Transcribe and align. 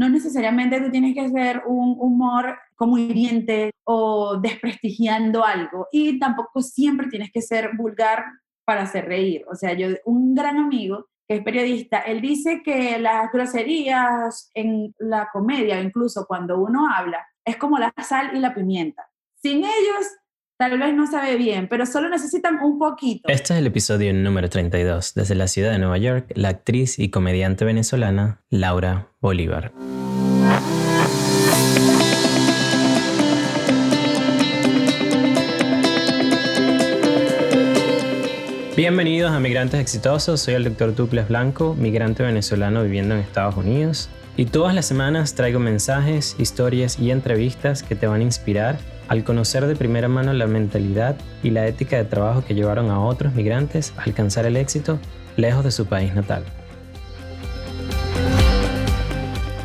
no 0.00 0.08
necesariamente 0.08 0.80
tú 0.80 0.90
tienes 0.90 1.12
que 1.12 1.20
hacer 1.20 1.62
un 1.66 1.94
humor 2.00 2.58
como 2.74 2.96
hiriente 2.96 3.74
o 3.84 4.38
desprestigiando 4.40 5.44
algo 5.44 5.88
y 5.92 6.18
tampoco 6.18 6.62
siempre 6.62 7.08
tienes 7.08 7.30
que 7.30 7.42
ser 7.42 7.76
vulgar 7.76 8.24
para 8.64 8.84
hacer 8.84 9.04
reír. 9.04 9.44
O 9.52 9.54
sea, 9.54 9.74
yo, 9.74 9.88
un 10.06 10.34
gran 10.34 10.56
amigo 10.56 11.08
que 11.28 11.34
es 11.34 11.42
periodista, 11.42 11.98
él 11.98 12.22
dice 12.22 12.62
que 12.64 12.98
las 12.98 13.30
groserías 13.30 14.50
en 14.54 14.94
la 14.98 15.28
comedia, 15.30 15.82
incluso 15.82 16.24
cuando 16.26 16.58
uno 16.58 16.88
habla, 16.90 17.26
es 17.44 17.58
como 17.58 17.78
la 17.78 17.92
sal 18.02 18.30
y 18.34 18.38
la 18.38 18.54
pimienta. 18.54 19.06
Sin 19.34 19.58
ellos, 19.58 20.06
tal 20.60 20.78
vez 20.78 20.94
no 20.94 21.10
sabe 21.10 21.38
bien, 21.38 21.68
pero 21.68 21.86
solo 21.86 22.10
necesitan 22.10 22.58
un 22.62 22.78
poquito. 22.78 23.26
Este 23.30 23.54
es 23.54 23.60
el 23.60 23.66
episodio 23.66 24.12
número 24.12 24.50
32. 24.50 25.14
Desde 25.14 25.34
la 25.34 25.48
ciudad 25.48 25.72
de 25.72 25.78
Nueva 25.78 25.96
York, 25.96 26.32
la 26.34 26.50
actriz 26.50 26.98
y 26.98 27.08
comediante 27.08 27.64
venezolana 27.64 28.42
Laura 28.50 29.08
Bolívar. 29.22 29.72
Bienvenidos 38.76 39.32
a 39.32 39.40
Migrantes 39.40 39.80
Exitosos, 39.80 40.42
soy 40.42 40.54
el 40.54 40.64
doctor 40.64 40.92
Tuples 40.92 41.28
Blanco, 41.28 41.74
migrante 41.74 42.22
venezolano 42.22 42.82
viviendo 42.82 43.14
en 43.14 43.22
Estados 43.22 43.56
Unidos. 43.56 44.10
Y 44.36 44.44
todas 44.44 44.74
las 44.74 44.84
semanas 44.84 45.34
traigo 45.34 45.58
mensajes, 45.58 46.36
historias 46.38 46.98
y 46.98 47.12
entrevistas 47.12 47.82
que 47.82 47.94
te 47.94 48.06
van 48.06 48.20
a 48.20 48.24
inspirar 48.24 48.78
al 49.10 49.24
conocer 49.24 49.66
de 49.66 49.74
primera 49.74 50.06
mano 50.06 50.32
la 50.32 50.46
mentalidad 50.46 51.16
y 51.42 51.50
la 51.50 51.66
ética 51.66 51.96
de 51.96 52.04
trabajo 52.04 52.44
que 52.46 52.54
llevaron 52.54 52.92
a 52.92 53.00
otros 53.00 53.34
migrantes 53.34 53.92
a 53.96 54.04
alcanzar 54.04 54.46
el 54.46 54.56
éxito 54.56 55.00
lejos 55.36 55.64
de 55.64 55.72
su 55.72 55.86
país 55.86 56.14
natal. 56.14 56.44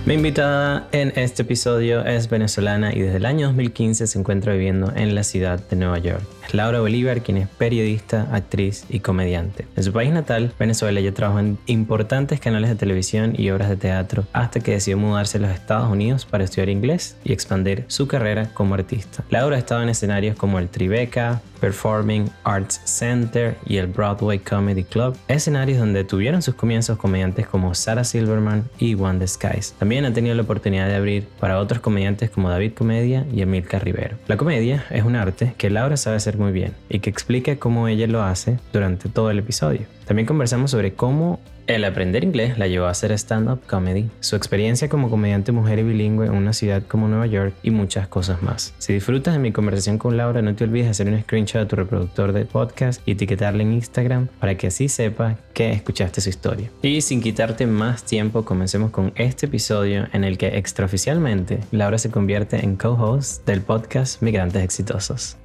Mi 0.07 0.15
invitada 0.15 0.87
en 0.91 1.13
este 1.15 1.43
episodio 1.43 2.03
es 2.03 2.27
venezolana 2.27 2.91
y 2.91 3.01
desde 3.01 3.17
el 3.17 3.25
año 3.27 3.45
2015 3.47 4.07
se 4.07 4.17
encuentra 4.17 4.53
viviendo 4.53 4.91
en 4.95 5.13
la 5.13 5.23
ciudad 5.23 5.59
de 5.59 5.75
Nueva 5.75 5.99
York. 5.99 6.23
Es 6.45 6.53
Laura 6.53 6.79
Bolívar, 6.79 7.21
quien 7.21 7.37
es 7.37 7.47
periodista, 7.47 8.27
actriz 8.31 8.85
y 8.89 8.99
comediante. 8.99 9.65
En 9.75 9.83
su 9.83 9.91
país 9.91 10.11
natal, 10.11 10.53
Venezuela, 10.59 10.99
ella 10.99 11.13
trabajó 11.13 11.39
en 11.39 11.57
importantes 11.65 12.39
canales 12.39 12.69
de 12.69 12.75
televisión 12.75 13.33
y 13.37 13.49
obras 13.49 13.69
de 13.69 13.77
teatro 13.77 14.25
hasta 14.33 14.59
que 14.59 14.71
decidió 14.71 14.97
mudarse 14.97 15.37
a 15.37 15.41
los 15.41 15.51
Estados 15.51 15.91
Unidos 15.91 16.25
para 16.25 16.43
estudiar 16.43 16.69
inglés 16.69 17.17
y 17.23 17.33
expandir 17.33 17.85
su 17.87 18.07
carrera 18.07 18.49
como 18.53 18.75
artista. 18.75 19.23
Laura 19.29 19.55
ha 19.55 19.59
estado 19.59 19.81
en 19.81 19.89
escenarios 19.89 20.35
como 20.35 20.59
el 20.59 20.69
Tribeca, 20.69 21.41
Performing 21.59 22.29
Arts 22.43 22.81
Center 22.83 23.55
y 23.65 23.77
el 23.77 23.87
Broadway 23.87 24.39
Comedy 24.39 24.83
Club, 24.83 25.17
escenarios 25.27 25.79
donde 25.79 26.03
tuvieron 26.03 26.41
sus 26.41 26.55
comienzos 26.55 26.97
comediantes 26.97 27.47
como 27.47 27.73
Sarah 27.73 28.03
Silverman 28.03 28.69
y 28.77 28.93
One 28.93 29.25
Skies. 29.27 29.73
También 29.79 30.05
ha 30.05 30.13
tenido 30.13 30.35
la 30.35 30.43
oportunidad 30.43 30.87
de 30.87 30.95
abrir 30.95 31.27
para 31.39 31.59
otros 31.59 31.79
comediantes 31.79 32.29
como 32.29 32.49
David 32.49 32.73
Comedia 32.73 33.25
y 33.33 33.41
Emilka 33.41 33.79
Rivero. 33.79 34.17
La 34.27 34.37
comedia 34.37 34.85
es 34.91 35.03
un 35.03 35.15
arte 35.15 35.55
que 35.57 35.69
Laura 35.69 35.97
sabe 35.97 36.17
hacer 36.17 36.34
muy 36.37 36.51
bien 36.51 36.73
y 36.89 36.99
que 36.99 37.09
explica 37.09 37.55
cómo 37.57 37.87
ella 37.87 38.07
lo 38.07 38.23
hace 38.23 38.59
durante 38.73 39.09
todo 39.09 39.31
el 39.31 39.39
episodio. 39.39 39.81
También 40.05 40.25
conversamos 40.25 40.71
sobre 40.71 40.93
cómo 40.93 41.39
el 41.67 41.83
aprender 41.83 42.23
inglés 42.23 42.59
la 42.59 42.67
llevó 42.67 42.85
a 42.85 42.91
hacer 42.91 43.11
stand-up 43.13 43.61
comedy, 43.65 44.09
su 44.19 44.35
experiencia 44.35 44.87
como 44.87 45.09
comediante 45.09 45.51
mujer 45.51 45.79
y 45.79 45.83
bilingüe 45.83 46.27
en 46.27 46.33
una 46.33 46.53
ciudad 46.53 46.83
como 46.87 47.07
Nueva 47.07 47.25
York 47.25 47.55
y 47.63 47.71
muchas 47.71 48.07
cosas 48.07 48.43
más. 48.43 48.75
Si 48.77 48.93
disfrutas 48.93 49.33
de 49.33 49.39
mi 49.39 49.51
conversación 49.51 49.97
con 49.97 50.15
Laura, 50.15 50.41
no 50.43 50.55
te 50.55 50.63
olvides 50.63 50.85
de 50.85 50.91
hacer 50.91 51.07
un 51.07 51.19
screenshot 51.21 51.61
de 51.61 51.65
tu 51.67 51.75
reproductor 51.75 52.33
de 52.33 52.45
podcast 52.45 53.01
y 53.07 53.13
etiquetarle 53.13 53.63
en 53.63 53.73
Instagram 53.73 54.27
para 54.39 54.55
que 54.55 54.67
así 54.67 54.87
sepa 54.89 55.37
que 55.53 55.71
escuchaste 55.71 56.21
su 56.21 56.29
historia. 56.29 56.69
Y 56.83 57.01
sin 57.01 57.21
quitarte 57.21 57.65
más 57.65 58.03
tiempo, 58.03 58.45
comencemos 58.45 58.91
con 58.91 59.11
este 59.15 59.47
episodio 59.47 60.07
en 60.13 60.23
el 60.23 60.37
que 60.37 60.57
extraoficialmente 60.57 61.61
Laura 61.71 61.97
se 61.97 62.11
convierte 62.11 62.63
en 62.63 62.75
co-host 62.75 63.45
del 63.47 63.61
podcast 63.61 64.21
Migrantes 64.21 64.63
Exitosos. 64.63 65.37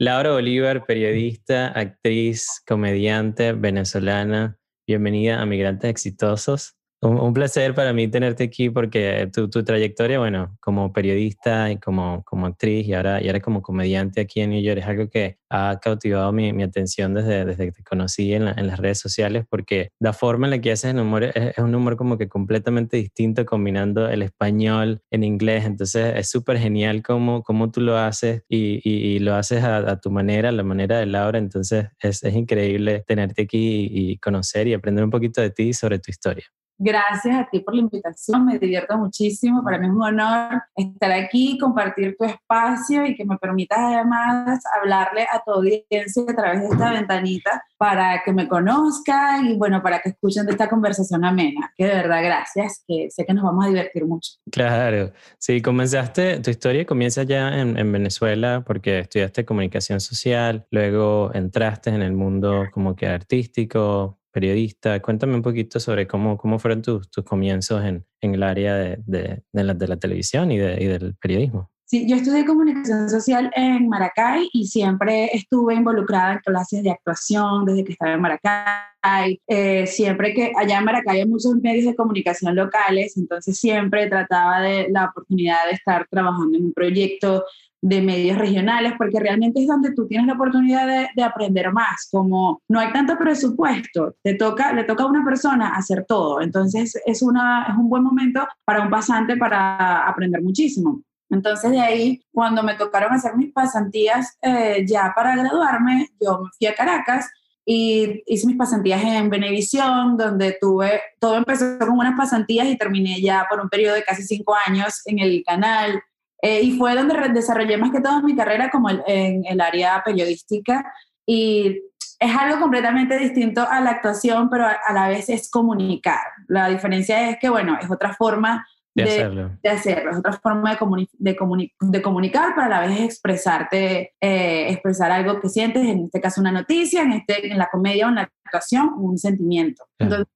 Laura 0.00 0.30
Bolívar, 0.30 0.86
periodista, 0.86 1.76
actriz, 1.76 2.62
comediante 2.64 3.52
venezolana, 3.52 4.56
bienvenida 4.86 5.42
a 5.42 5.46
Migrantes 5.46 5.90
Exitosos. 5.90 6.77
Un, 7.00 7.32
placer 7.32 7.76
para 7.76 7.92
mí 7.92 8.08
tenerte 8.08 8.42
aquí 8.42 8.70
porque 8.70 9.30
tu, 9.32 9.48
tu, 9.48 9.62
trayectoria, 9.62 10.18
bueno, 10.18 10.56
como 10.60 10.92
periodista 10.92 11.70
y 11.70 11.78
como, 11.78 12.24
como 12.24 12.46
actriz 12.46 12.88
y 12.88 12.94
ahora, 12.94 13.22
y 13.22 13.28
ahora 13.28 13.38
como 13.38 13.62
comediante 13.62 14.20
aquí 14.20 14.40
en 14.40 14.50
New 14.50 14.60
York 14.60 14.80
es 14.80 14.86
algo 14.86 15.08
que 15.08 15.38
ha 15.48 15.78
cautivado 15.80 16.32
mi, 16.32 16.52
mi 16.52 16.64
atención 16.64 17.14
desde, 17.14 17.44
desde 17.44 17.66
que 17.66 17.72
te 17.72 17.84
conocí 17.84 18.34
en, 18.34 18.48
en, 18.48 18.66
las 18.66 18.80
redes 18.80 18.98
sociales 18.98 19.44
porque 19.48 19.92
la 20.00 20.12
forma 20.12 20.48
en 20.48 20.50
la 20.50 20.60
que 20.60 20.72
haces 20.72 20.90
el 20.92 20.98
humor 20.98 21.22
es, 21.22 21.56
un 21.58 21.72
humor 21.72 21.96
como 21.96 22.18
que 22.18 22.28
completamente 22.28 22.96
distinto 22.96 23.46
combinando 23.46 24.08
el 24.08 24.22
español 24.22 25.00
en 25.12 25.22
inglés. 25.22 25.66
Entonces 25.66 26.14
es 26.16 26.28
súper 26.28 26.58
genial 26.58 27.04
cómo, 27.04 27.44
cómo 27.44 27.70
tú 27.70 27.80
lo 27.80 27.96
haces 27.96 28.42
y, 28.48 28.80
y, 28.82 29.20
lo 29.20 29.36
haces 29.36 29.62
a, 29.62 29.76
a, 29.76 30.00
tu 30.00 30.10
manera, 30.10 30.48
a 30.48 30.52
la 30.52 30.64
manera 30.64 30.98
de 30.98 31.06
Laura. 31.06 31.38
Entonces 31.38 31.86
es, 32.00 32.24
es 32.24 32.34
increíble 32.34 33.04
tenerte 33.06 33.42
aquí 33.42 33.88
y, 33.88 34.10
y 34.12 34.18
conocer 34.18 34.66
y 34.66 34.74
aprender 34.74 35.04
un 35.04 35.10
poquito 35.10 35.40
de 35.40 35.50
ti 35.50 35.72
sobre 35.72 36.00
tu 36.00 36.10
historia. 36.10 36.44
Gracias 36.80 37.36
a 37.36 37.48
ti 37.50 37.58
por 37.58 37.74
la 37.74 37.80
invitación, 37.80 38.46
me 38.46 38.58
divierto 38.58 38.96
muchísimo. 38.96 39.64
Para 39.64 39.78
mí 39.78 39.86
es 39.86 39.92
un 39.92 40.02
honor 40.02 40.62
estar 40.76 41.10
aquí, 41.10 41.58
compartir 41.58 42.16
tu 42.16 42.24
espacio 42.24 43.04
y 43.04 43.16
que 43.16 43.24
me 43.24 43.36
permitas 43.36 43.78
además 43.78 44.62
hablarle 44.80 45.22
a 45.22 45.42
tu 45.44 45.50
audiencia 45.50 46.22
a 46.28 46.36
través 46.36 46.60
de 46.60 46.68
esta 46.68 46.92
ventanita 46.92 47.64
para 47.76 48.22
que 48.24 48.32
me 48.32 48.46
conozcan 48.46 49.46
y 49.46 49.56
bueno, 49.56 49.82
para 49.82 49.98
que 49.98 50.10
escuchen 50.10 50.46
de 50.46 50.52
esta 50.52 50.68
conversación 50.68 51.24
amena. 51.24 51.72
Que 51.76 51.86
de 51.86 51.94
verdad, 51.94 52.22
gracias, 52.22 52.84
que 52.86 53.08
sé 53.10 53.26
que 53.26 53.34
nos 53.34 53.42
vamos 53.42 53.64
a 53.64 53.68
divertir 53.68 54.04
mucho. 54.04 54.34
Claro, 54.50 55.12
sí, 55.38 55.60
comenzaste, 55.60 56.38
tu 56.38 56.50
historia 56.50 56.86
comienza 56.86 57.24
ya 57.24 57.58
en, 57.58 57.76
en 57.76 57.90
Venezuela 57.90 58.62
porque 58.64 59.00
estudiaste 59.00 59.44
comunicación 59.44 60.00
social, 60.00 60.66
luego 60.70 61.32
entraste 61.34 61.90
en 61.90 62.02
el 62.02 62.12
mundo 62.12 62.66
como 62.72 62.94
que 62.94 63.06
artístico, 63.06 64.17
periodista. 64.30 65.00
Cuéntame 65.00 65.34
un 65.34 65.42
poquito 65.42 65.80
sobre 65.80 66.06
cómo, 66.06 66.36
cómo 66.36 66.58
fueron 66.58 66.82
tus, 66.82 67.10
tus 67.10 67.24
comienzos 67.24 67.84
en, 67.84 68.04
en, 68.20 68.34
el 68.34 68.42
área 68.42 68.74
de, 68.76 68.98
de, 69.06 69.42
de, 69.52 69.88
la, 69.88 69.96
televisión 69.96 70.50
y, 70.50 70.56
y, 70.56 70.58
del 70.58 71.14
periodismo. 71.16 71.70
Sí, 71.84 72.06
yo 72.06 72.16
estudié 72.16 72.44
comunicación 72.44 73.08
social 73.08 73.50
en 73.56 73.88
Maracay 73.88 74.50
y 74.52 74.66
siempre 74.66 75.30
estuve 75.32 75.74
involucrada 75.74 76.34
en 76.34 76.38
clases 76.40 76.82
de 76.82 76.90
actuación 76.90 77.64
desde 77.64 77.82
que 77.82 77.92
estaba 77.92 78.12
en 78.12 78.20
Maracay. 78.20 79.40
Eh, 79.46 79.86
siempre 79.86 80.34
que 80.34 80.52
allá 80.54 80.78
en 80.78 80.84
Maracay 80.84 81.20
hay 81.20 81.26
muchos 81.26 81.54
medios 81.62 81.86
de 81.86 81.96
comunicación 81.96 82.54
locales, 82.54 83.16
entonces 83.16 83.58
siempre 83.58 84.06
trataba 84.06 84.60
de 84.60 84.88
la 84.90 85.06
oportunidad 85.06 85.64
de 85.66 85.76
estar 85.76 86.06
trabajando 86.10 86.58
en 86.58 86.66
un 86.66 86.72
proyecto 86.74 87.44
de 87.80 88.02
medios 88.02 88.38
regionales, 88.38 88.94
porque 88.98 89.20
realmente 89.20 89.60
es 89.60 89.66
donde 89.66 89.92
tú 89.94 90.06
tienes 90.06 90.26
la 90.26 90.34
oportunidad 90.34 90.86
de, 90.86 91.08
de, 91.14 91.22
aprender 91.22 91.72
más, 91.72 92.08
como 92.10 92.60
no 92.68 92.80
hay 92.80 92.92
tanto 92.92 93.16
presupuesto, 93.16 94.16
te 94.22 94.34
toca, 94.34 94.72
le 94.72 94.84
toca 94.84 95.04
a 95.04 95.08
una 95.08 95.24
persona 95.24 95.76
hacer 95.76 96.04
todo, 96.06 96.40
entonces 96.40 97.00
es, 97.06 97.22
una, 97.22 97.66
es 97.68 97.76
un 97.76 97.88
buen 97.88 98.02
momento 98.02 98.46
para 98.64 98.82
un 98.82 98.90
pasante 98.90 99.36
para 99.36 100.08
aprender 100.08 100.42
muchísimo. 100.42 101.02
Entonces 101.30 101.70
de 101.70 101.80
ahí, 101.80 102.22
cuando 102.32 102.62
me 102.62 102.74
tocaron 102.74 103.12
hacer 103.12 103.36
mis 103.36 103.52
pasantías 103.52 104.38
eh, 104.40 104.84
ya 104.86 105.12
para 105.14 105.36
graduarme, 105.36 106.08
yo 106.20 106.40
me 106.40 106.48
fui 106.56 106.66
a 106.66 106.74
Caracas 106.74 107.30
y 107.70 108.22
hice 108.26 108.46
mis 108.46 108.56
pasantías 108.56 109.04
en 109.04 109.28
Venevisión, 109.28 110.16
donde 110.16 110.56
tuve, 110.58 111.02
todo 111.20 111.36
empezó 111.36 111.78
con 111.78 111.90
unas 111.90 112.16
pasantías 112.16 112.66
y 112.66 112.78
terminé 112.78 113.20
ya 113.20 113.46
por 113.48 113.60
un 113.60 113.68
periodo 113.68 113.94
de 113.94 114.04
casi 114.04 114.22
cinco 114.22 114.54
años 114.66 115.02
en 115.04 115.18
el 115.18 115.42
canal 115.44 116.02
eh, 116.42 116.62
y 116.62 116.78
fue 116.78 116.94
donde 116.94 117.14
desarrollé 117.30 117.76
más 117.76 117.90
que 117.90 118.00
todo 118.00 118.22
mi 118.22 118.36
carrera 118.36 118.70
como 118.70 118.88
en 118.90 119.44
el 119.46 119.60
área 119.60 120.02
periodística 120.04 120.92
y 121.26 121.80
es 122.20 122.36
algo 122.36 122.60
completamente 122.60 123.18
distinto 123.18 123.66
a 123.68 123.80
la 123.80 123.90
actuación, 123.90 124.48
pero 124.50 124.66
a, 124.66 124.76
a, 124.86 124.92
la 124.92 125.08
vez 125.08 125.28
es 125.28 125.50
comunicar. 125.50 126.20
La 126.48 126.68
diferencia 126.68 127.30
es 127.30 127.38
que, 127.38 127.48
bueno, 127.48 127.78
es 127.80 127.90
otra 127.90 128.12
forma 128.14 128.66
de, 128.94 129.04
de 129.04 129.10
hacerlo. 129.10 129.50
De 129.62 129.68
hacerlo, 129.68 130.10
es 130.10 130.18
otra 130.18 130.32
forma 130.32 130.72
de, 130.72 130.78
comuni 130.78 131.08
de, 131.12 131.36
comuni 131.36 131.72
de 131.80 132.02
comunicar, 132.02 132.52
pero 132.54 132.66
a 132.66 132.68
la 132.68 132.80
vez 132.80 133.00
expresarte, 133.00 134.14
eh, 134.20 134.70
expresar 134.70 135.10
algo 135.12 135.40
que 135.40 135.48
sientes, 135.48 135.84
en 135.84 136.04
este 136.06 136.20
caso 136.20 136.40
una 136.40 136.52
noticia, 136.52 137.02
en, 137.02 137.12
este, 137.12 137.52
en 137.52 137.58
la 137.58 137.68
comedia 137.70 138.06
o 138.06 138.08
en 138.08 138.16
la 138.16 138.30
actuación, 138.44 138.92
un 138.96 139.18
sentimiento. 139.18 139.84
Entonces, 139.98 140.26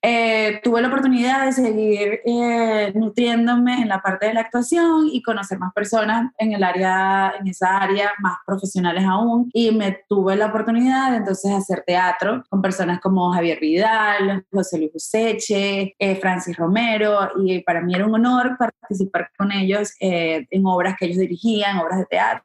eh, 0.00 0.60
tuve 0.62 0.80
la 0.80 0.88
oportunidad 0.88 1.46
de 1.46 1.52
seguir 1.52 2.20
eh, 2.24 2.92
nutriéndome 2.94 3.82
en 3.82 3.88
la 3.88 4.00
parte 4.00 4.26
de 4.26 4.34
la 4.34 4.42
actuación 4.42 5.08
y 5.10 5.22
conocer 5.22 5.58
más 5.58 5.72
personas 5.72 6.30
en 6.38 6.52
el 6.52 6.62
área, 6.62 7.34
en 7.40 7.48
esa 7.48 7.78
área, 7.78 8.12
más 8.20 8.38
profesionales 8.46 9.04
aún. 9.04 9.50
Y 9.52 9.72
me 9.72 10.04
tuve 10.08 10.36
la 10.36 10.46
oportunidad 10.46 11.10
de 11.10 11.18
entonces 11.18 11.52
hacer 11.52 11.82
teatro 11.86 12.44
con 12.48 12.62
personas 12.62 13.00
como 13.00 13.32
Javier 13.32 13.58
Vidal, 13.60 14.44
José 14.52 14.78
Luis 14.78 14.92
Useche, 14.94 15.94
eh, 15.98 16.16
Francis 16.16 16.56
Romero. 16.56 17.30
Y 17.44 17.60
para 17.60 17.80
mí 17.80 17.94
era 17.94 18.06
un 18.06 18.14
honor 18.14 18.56
participar 18.56 19.30
con 19.36 19.50
ellos 19.50 19.92
eh, 20.00 20.46
en 20.50 20.66
obras 20.66 20.94
que 20.98 21.06
ellos 21.06 21.18
dirigían, 21.18 21.78
obras 21.78 21.98
de 21.98 22.06
teatro. 22.06 22.44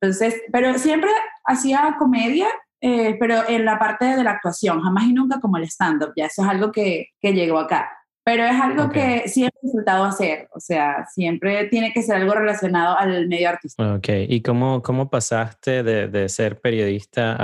Entonces, 0.00 0.42
pero 0.52 0.78
siempre 0.78 1.10
hacía 1.44 1.96
comedia 1.98 2.46
eh, 2.80 3.16
pero 3.18 3.48
en 3.48 3.64
la 3.64 3.78
parte 3.78 4.04
de 4.04 4.24
la 4.24 4.32
actuación, 4.32 4.82
jamás 4.82 5.04
y 5.04 5.12
nunca 5.12 5.40
como 5.40 5.56
el 5.56 5.64
stand-up, 5.64 6.12
ya 6.16 6.26
eso 6.26 6.42
es 6.42 6.48
algo 6.48 6.72
que, 6.72 7.08
que 7.20 7.32
llegó 7.32 7.58
acá. 7.58 7.90
pero 8.26 8.42
es 8.44 8.60
algo 8.60 8.90
que 8.90 9.28
siempre 9.28 9.54
he 9.62 9.66
disfrutado 9.66 10.02
hacer, 10.02 10.48
o 10.52 10.58
sea, 10.58 11.06
siempre 11.14 11.68
tiene 11.68 11.92
que 11.92 12.02
ser 12.02 12.16
algo 12.16 12.34
relacionado 12.34 12.98
al 12.98 13.28
medio 13.28 13.48
artístico. 13.48 13.88
Ok, 13.88 14.08
¿y 14.28 14.42
cómo, 14.42 14.82
cómo 14.82 15.08
pasaste 15.08 15.84
de, 15.84 16.08
de 16.08 16.28
ser 16.28 16.60
periodista 16.60 17.36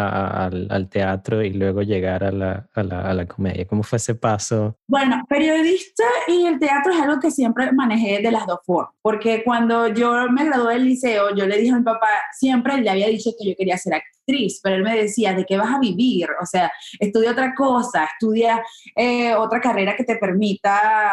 al, 0.44 0.66
al, 0.70 0.88
teatro 0.88 1.40
y 1.44 1.52
luego 1.52 1.82
llegar 1.82 2.24
a 2.24 2.32
la, 2.32 2.68
a, 2.74 2.82
la, 2.82 3.00
a 3.02 3.14
la, 3.14 3.26
comedia? 3.26 3.64
¿Cómo 3.64 3.84
fue 3.84 3.98
ese 3.98 4.16
paso? 4.16 4.76
Bueno, 4.88 5.22
periodista 5.28 6.02
y 6.26 6.46
el 6.46 6.58
teatro 6.58 6.92
es 6.92 7.00
algo 7.00 7.20
que 7.20 7.30
siempre 7.30 7.70
manejé 7.70 8.20
de 8.20 8.32
las 8.32 8.44
dos 8.44 8.58
formas, 8.66 8.92
porque 9.02 9.44
cuando 9.44 9.86
yo 9.86 10.28
me 10.30 10.44
gradué 10.44 10.74
del 10.74 10.84
liceo, 10.86 11.32
yo 11.36 11.46
le 11.46 11.58
dije 11.58 11.72
a 11.72 11.78
mi 11.78 11.84
papá, 11.84 12.08
siempre 12.32 12.78
le 12.78 12.90
había 12.90 13.06
dicho 13.06 13.30
que 13.38 13.48
yo 13.48 13.54
quería 13.56 13.78
ser 13.78 13.94
actriz, 13.94 14.21
pero 14.62 14.76
él 14.76 14.82
me 14.82 14.96
decía, 14.96 15.34
¿de 15.34 15.44
qué 15.44 15.56
vas 15.56 15.74
a 15.74 15.78
vivir? 15.78 16.28
O 16.40 16.46
sea, 16.46 16.70
estudia 16.98 17.32
otra 17.32 17.54
cosa, 17.54 18.04
estudia 18.04 18.62
eh, 18.96 19.34
otra 19.34 19.60
carrera 19.60 19.96
que 19.96 20.04
te 20.04 20.16
permita 20.16 20.72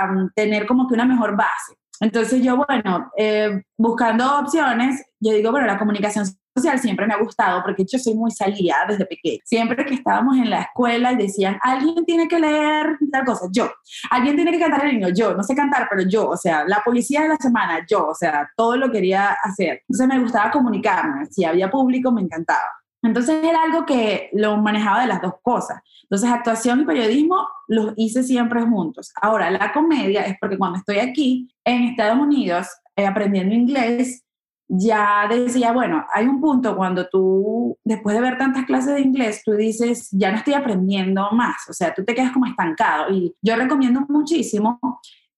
Mm, 0.09 0.29
tener 0.35 0.65
como 0.65 0.87
que 0.87 0.93
una 0.93 1.05
mejor 1.05 1.35
base. 1.35 1.75
Entonces 2.01 2.41
yo, 2.41 2.55
bueno, 2.55 3.11
eh, 3.17 3.61
buscando 3.77 4.39
opciones, 4.39 5.03
yo 5.19 5.33
digo, 5.33 5.51
bueno, 5.51 5.67
la 5.67 5.77
comunicación 5.77 6.25
social 6.55 6.79
siempre 6.79 7.05
me 7.05 7.13
ha 7.13 7.17
gustado 7.17 7.61
porque 7.61 7.85
yo 7.85 7.99
soy 7.99 8.15
muy 8.15 8.31
salida 8.31 8.85
desde 8.87 9.05
pequeña. 9.05 9.39
Siempre 9.43 9.85
que 9.85 9.95
estábamos 9.95 10.37
en 10.37 10.49
la 10.49 10.61
escuela 10.61 11.11
y 11.11 11.17
decían, 11.17 11.59
alguien 11.61 12.05
tiene 12.05 12.27
que 12.29 12.39
leer 12.39 12.97
tal 13.11 13.25
cosa, 13.25 13.47
yo. 13.51 13.69
Alguien 14.09 14.35
tiene 14.37 14.51
que 14.51 14.59
cantar 14.59 14.85
el 14.85 14.93
niño, 14.93 15.09
yo. 15.09 15.33
No 15.35 15.43
sé 15.43 15.55
cantar, 15.55 15.87
pero 15.89 16.03
yo. 16.09 16.29
O 16.29 16.37
sea, 16.37 16.63
la 16.65 16.81
policía 16.85 17.23
de 17.23 17.29
la 17.29 17.37
semana, 17.37 17.85
yo. 17.89 18.07
O 18.07 18.15
sea, 18.15 18.49
todo 18.55 18.77
lo 18.77 18.89
quería 18.89 19.35
hacer. 19.43 19.81
Entonces 19.89 20.07
me 20.07 20.19
gustaba 20.21 20.51
comunicarme. 20.51 21.25
Si 21.25 21.43
había 21.43 21.69
público, 21.69 22.11
me 22.13 22.21
encantaba. 22.21 22.78
Entonces 23.01 23.43
era 23.43 23.63
algo 23.63 23.85
que 23.85 24.29
lo 24.33 24.57
manejaba 24.57 25.01
de 25.01 25.07
las 25.07 25.21
dos 25.21 25.35
cosas. 25.41 25.81
Entonces 26.03 26.29
actuación 26.29 26.81
y 26.81 26.85
periodismo 26.85 27.47
los 27.67 27.93
hice 27.95 28.23
siempre 28.23 28.61
juntos. 28.63 29.11
Ahora, 29.21 29.49
la 29.51 29.71
comedia 29.71 30.25
es 30.25 30.37
porque 30.39 30.57
cuando 30.57 30.79
estoy 30.79 30.99
aquí 30.99 31.47
en 31.63 31.83
Estados 31.83 32.19
Unidos 32.19 32.67
eh, 32.95 33.05
aprendiendo 33.05 33.55
inglés, 33.55 34.23
ya 34.67 35.27
decía, 35.27 35.71
bueno, 35.71 36.05
hay 36.13 36.27
un 36.27 36.39
punto 36.39 36.75
cuando 36.75 37.07
tú, 37.07 37.75
después 37.83 38.15
de 38.15 38.21
ver 38.21 38.37
tantas 38.37 38.65
clases 38.65 38.93
de 38.93 39.01
inglés, 39.01 39.41
tú 39.43 39.53
dices, 39.53 40.09
ya 40.11 40.31
no 40.31 40.37
estoy 40.37 40.53
aprendiendo 40.53 41.27
más, 41.31 41.67
o 41.67 41.73
sea, 41.73 41.91
tú 41.93 42.05
te 42.05 42.13
quedas 42.13 42.31
como 42.31 42.45
estancado. 42.45 43.11
Y 43.11 43.35
yo 43.41 43.55
recomiendo 43.55 44.05
muchísimo 44.07 44.79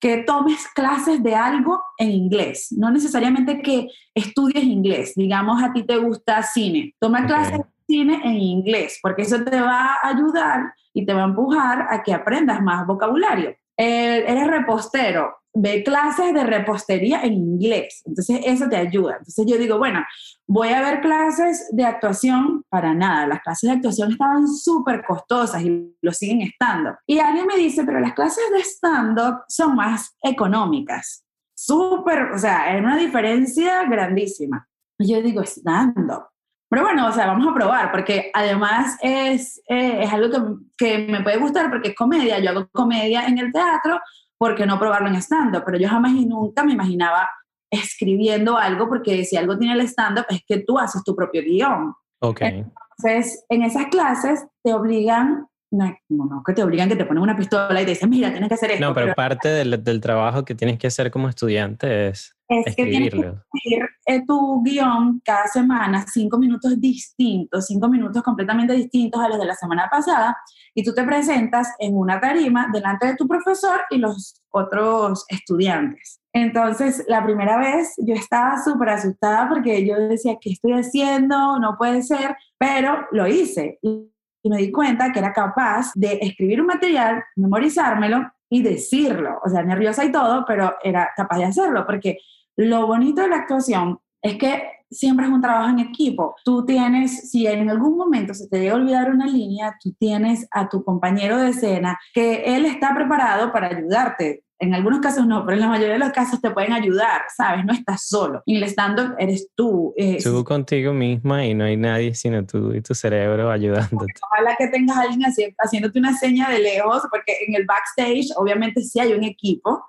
que 0.01 0.18
tomes 0.24 0.68
clases 0.69 1.21
de 1.21 1.36
algo 1.36 1.80
en 1.98 2.09
inglés, 2.09 2.74
no 2.75 2.89
necesariamente 2.89 3.62
que 3.62 3.88
estudies 4.15 4.63
inglés, 4.63 5.13
digamos 5.15 5.62
a 5.62 5.71
ti 5.71 5.83
te 5.83 5.95
gusta 5.98 6.42
cine, 6.42 6.95
toma 7.00 7.27
clases 7.27 7.59
de 7.59 7.65
cine 7.88 8.19
en 8.24 8.33
inglés, 8.33 9.00
porque 9.01 9.21
eso 9.21 9.44
te 9.44 9.62
va 9.62 10.00
a 10.01 10.09
ayudar 10.09 10.74
y 10.92 11.06
te 11.06 11.13
va 11.13 11.21
a 11.21 11.27
empujar 11.27 11.88
a 11.89 12.01
que 12.01 12.13
aprendas 12.13 12.62
más 12.63 12.86
vocabulario. 12.88 13.56
Eh, 13.77 14.24
eres 14.27 14.48
repostero, 14.48 15.36
ve 15.53 15.83
clases 15.83 16.33
de 16.33 16.44
repostería 16.44 17.21
en 17.24 17.33
inglés. 17.33 18.01
Entonces, 18.06 18.42
eso 18.45 18.68
te 18.69 18.77
ayuda. 18.77 19.13
Entonces, 19.13 19.45
yo 19.48 19.57
digo, 19.57 19.77
bueno, 19.77 20.03
voy 20.48 20.69
a 20.69 20.81
ver 20.81 21.01
clases 21.01 21.68
de 21.71 21.86
actuación 21.86 22.63
para 22.69 22.94
nada. 22.94 23.27
Las 23.27 23.42
clases 23.42 23.69
de 23.69 23.75
actuación 23.75 24.12
estaban 24.12 24.48
súper 24.48 25.03
costosas 25.06 25.62
y 25.63 25.95
lo 26.01 26.12
siguen 26.12 26.42
estando. 26.42 26.95
Y 27.06 27.19
alguien 27.19 27.45
me 27.45 27.57
dice, 27.57 27.83
pero 27.83 28.00
las 28.00 28.13
clases 28.13 28.44
de 28.51 28.59
stand-up 28.59 29.44
son 29.48 29.75
más 29.75 30.15
económicas. 30.21 31.25
Súper, 31.54 32.31
o 32.31 32.38
sea, 32.38 32.63
hay 32.63 32.80
una 32.80 32.97
diferencia 32.97 33.83
grandísima. 33.83 34.68
Y 34.97 35.13
yo 35.13 35.21
digo, 35.21 35.42
stand-up. 35.42 36.31
Pero 36.69 36.83
bueno, 36.83 37.07
o 37.09 37.12
sea, 37.12 37.27
vamos 37.27 37.45
a 37.50 37.54
probar, 37.54 37.92
porque 37.92 38.31
además 38.33 38.97
es, 39.01 39.62
eh, 39.68 40.04
es 40.04 40.13
algo 40.13 40.30
que, 40.77 40.86
que 40.86 41.12
me 41.12 41.21
puede 41.21 41.38
gustar 41.38 41.69
porque 41.69 41.89
es 41.89 41.95
comedia. 41.95 42.39
Yo 42.39 42.51
hago 42.51 42.69
comedia 42.71 43.25
en 43.27 43.39
el 43.39 43.51
teatro, 43.51 44.00
¿por 44.42 44.56
qué 44.56 44.66
no 44.66 44.80
probarlo 44.80 45.08
en 45.08 45.18
stand-up? 45.18 45.62
Pero 45.64 45.78
yo 45.78 45.88
jamás 45.88 46.14
y 46.14 46.26
nunca 46.26 46.64
me 46.64 46.74
imaginaba 46.74 47.30
escribiendo 47.70 48.58
algo, 48.58 48.90
porque 48.90 49.24
si 49.24 49.38
algo 49.38 49.56
tiene 49.56 49.76
el 49.76 49.82
stand-up 49.82 50.26
es 50.30 50.42
que 50.48 50.58
tú 50.58 50.80
haces 50.80 51.04
tu 51.04 51.16
propio 51.16 51.44
guion. 51.44 51.94
Ok. 52.22 52.42
Entonces, 52.42 53.46
en 53.50 53.62
esas 53.62 53.86
clases 53.86 54.44
te 54.64 54.74
obligan 54.74 55.46
no, 55.71 55.95
no, 56.09 56.44
que 56.45 56.53
te 56.53 56.63
obligan, 56.63 56.89
que 56.89 56.97
te 56.97 57.06
ponen 57.06 57.23
una 57.23 57.35
pistola 57.35 57.81
y 57.81 57.85
te 57.85 57.91
dicen, 57.91 58.09
mira, 58.09 58.29
tienes 58.29 58.50
que 58.50 58.56
hacer 58.56 58.71
esto. 58.71 58.85
No, 58.85 58.94
pero, 58.94 59.13
parte 59.13 59.47
del, 59.47 59.81
del, 59.81 60.01
trabajo 60.01 60.44
que 60.44 60.53
tienes 60.53 60.77
que 60.77 60.88
hacer 60.88 61.09
como 61.09 61.29
estudiante 61.29 62.09
es, 62.09 62.35
es 62.50 62.75
que 62.75 62.85
tienes 62.85 63.09
que 63.12 63.18
escribir 63.18 63.89
eh, 64.06 64.25
tu 64.27 64.62
guion 64.63 65.21
cada 65.23 65.47
semana, 65.47 66.06
cinco 66.12 66.38
minutos 66.38 66.79
distintos, 66.79 67.68
cinco 67.68 67.88
minutos 67.88 68.21
completamente 68.21 68.73
distintos 68.73 69.21
a 69.21 69.29
los 69.29 69.39
de 69.39 69.45
la 69.45 69.56
semana 69.56 69.88
pasada, 69.89 70.35
y 70.75 70.83
tú 70.83 70.94
te 70.94 71.03
presentas 71.03 71.69
en 71.79 71.95
una 71.95 72.19
tarima 72.19 72.68
delante 72.73 73.07
de 73.07 73.15
tu 73.15 73.25
profesor 73.25 73.79
y 73.89 73.97
los 73.97 74.41
otros 74.50 75.23
estudiantes. 75.29 76.19
Entonces, 76.33 77.06
la 77.07 77.23
primera 77.23 77.57
vez 77.57 77.94
yo 77.97 78.13
estaba 78.13 78.62
súper 78.62 78.89
asustada 78.89 79.47
porque 79.47 79.85
yo 79.85 79.95
decía, 79.95 80.38
¿qué 80.41 80.51
estoy 80.51 80.73
haciendo? 80.73 81.59
No 81.59 81.77
puede 81.77 82.01
ser, 82.01 82.35
pero 82.57 83.07
lo 83.12 83.27
hice 83.27 83.79
y 83.81 84.11
me 84.50 84.58
di 84.58 84.72
cuenta 84.72 85.12
que 85.12 85.20
era 85.20 85.34
capaz 85.34 85.92
de 85.96 86.20
escribir 86.22 86.62
un 86.62 86.68
material, 86.68 87.24
memorizármelo 87.36 88.32
y 88.50 88.62
decirlo. 88.62 89.40
O 89.44 89.50
sea, 89.50 89.64
nerviosa 89.64 90.04
y 90.04 90.12
todo, 90.12 90.44
pero 90.46 90.76
era 90.84 91.10
capaz 91.16 91.38
de 91.38 91.46
hacerlo, 91.46 91.86
porque 91.86 92.18
lo 92.58 92.88
bonito 92.88 93.22
de 93.22 93.30
la 93.30 93.38
actuación 93.38 94.00
es 94.22 94.38
que 94.38 94.64
siempre 94.90 95.26
es 95.26 95.32
un 95.32 95.42
trabajo 95.42 95.70
en 95.70 95.80
equipo. 95.80 96.36
Tú 96.44 96.66
tienes, 96.66 97.32
si 97.32 97.48
en 97.48 97.70
algún 97.70 97.98
momento 97.98 98.34
se 98.34 98.48
te 98.48 98.60
llega 98.60 98.74
a 98.74 98.76
olvidar 98.76 99.10
una 99.10 99.26
línea, 99.26 99.78
tú 99.82 99.94
tienes 99.94 100.48
a 100.52 100.68
tu 100.68 100.84
compañero 100.84 101.38
de 101.38 101.50
escena 101.50 101.98
que 102.14 102.44
él 102.56 102.66
está 102.66 102.94
preparado 102.94 103.52
para 103.52 103.68
ayudarte. 103.68 104.44
En 104.62 104.75
algunos 104.75 105.00
casos 105.00 105.25
no, 105.25 105.44
pero 105.44 105.56
en 105.56 105.62
la 105.62 105.69
mayoría 105.69 105.94
de 105.94 106.00
los 106.00 106.12
casos 106.12 106.40
te 106.40 106.52
pueden 106.52 106.72
ayudar, 106.72 107.24
¿sabes? 107.36 107.66
No 107.66 107.74
estás 107.74 108.08
solo. 108.08 108.44
Y 108.46 108.58
el 108.58 108.63
stand-up 108.66 109.16
eres 109.18 109.50
tú. 109.56 109.96
tú 110.24 110.44
contigo 110.44 110.94
misma 110.94 111.44
y 111.44 111.56
no 111.56 111.63
hay 111.63 111.78
nadie 111.78 112.13
sino 112.13 112.46
tú 112.46 112.72
y 112.74 112.81
tu 112.81 112.94
cerebro 112.94 113.50
ayudándote. 113.50 114.13
Ojalá 114.31 114.56
que 114.56 114.68
tengas 114.68 114.98
a 114.98 115.02
alguien 115.02 115.22
haciéndote 115.58 115.98
una 115.98 116.16
seña 116.16 116.50
de 116.52 116.60
lejos, 116.60 117.02
porque 117.10 117.38
en 117.48 117.56
el 117.56 117.66
backstage 117.66 118.28
obviamente 118.36 118.81
sí 118.81 119.00
hay 119.00 119.13
un 119.13 119.24
equipo, 119.24 119.84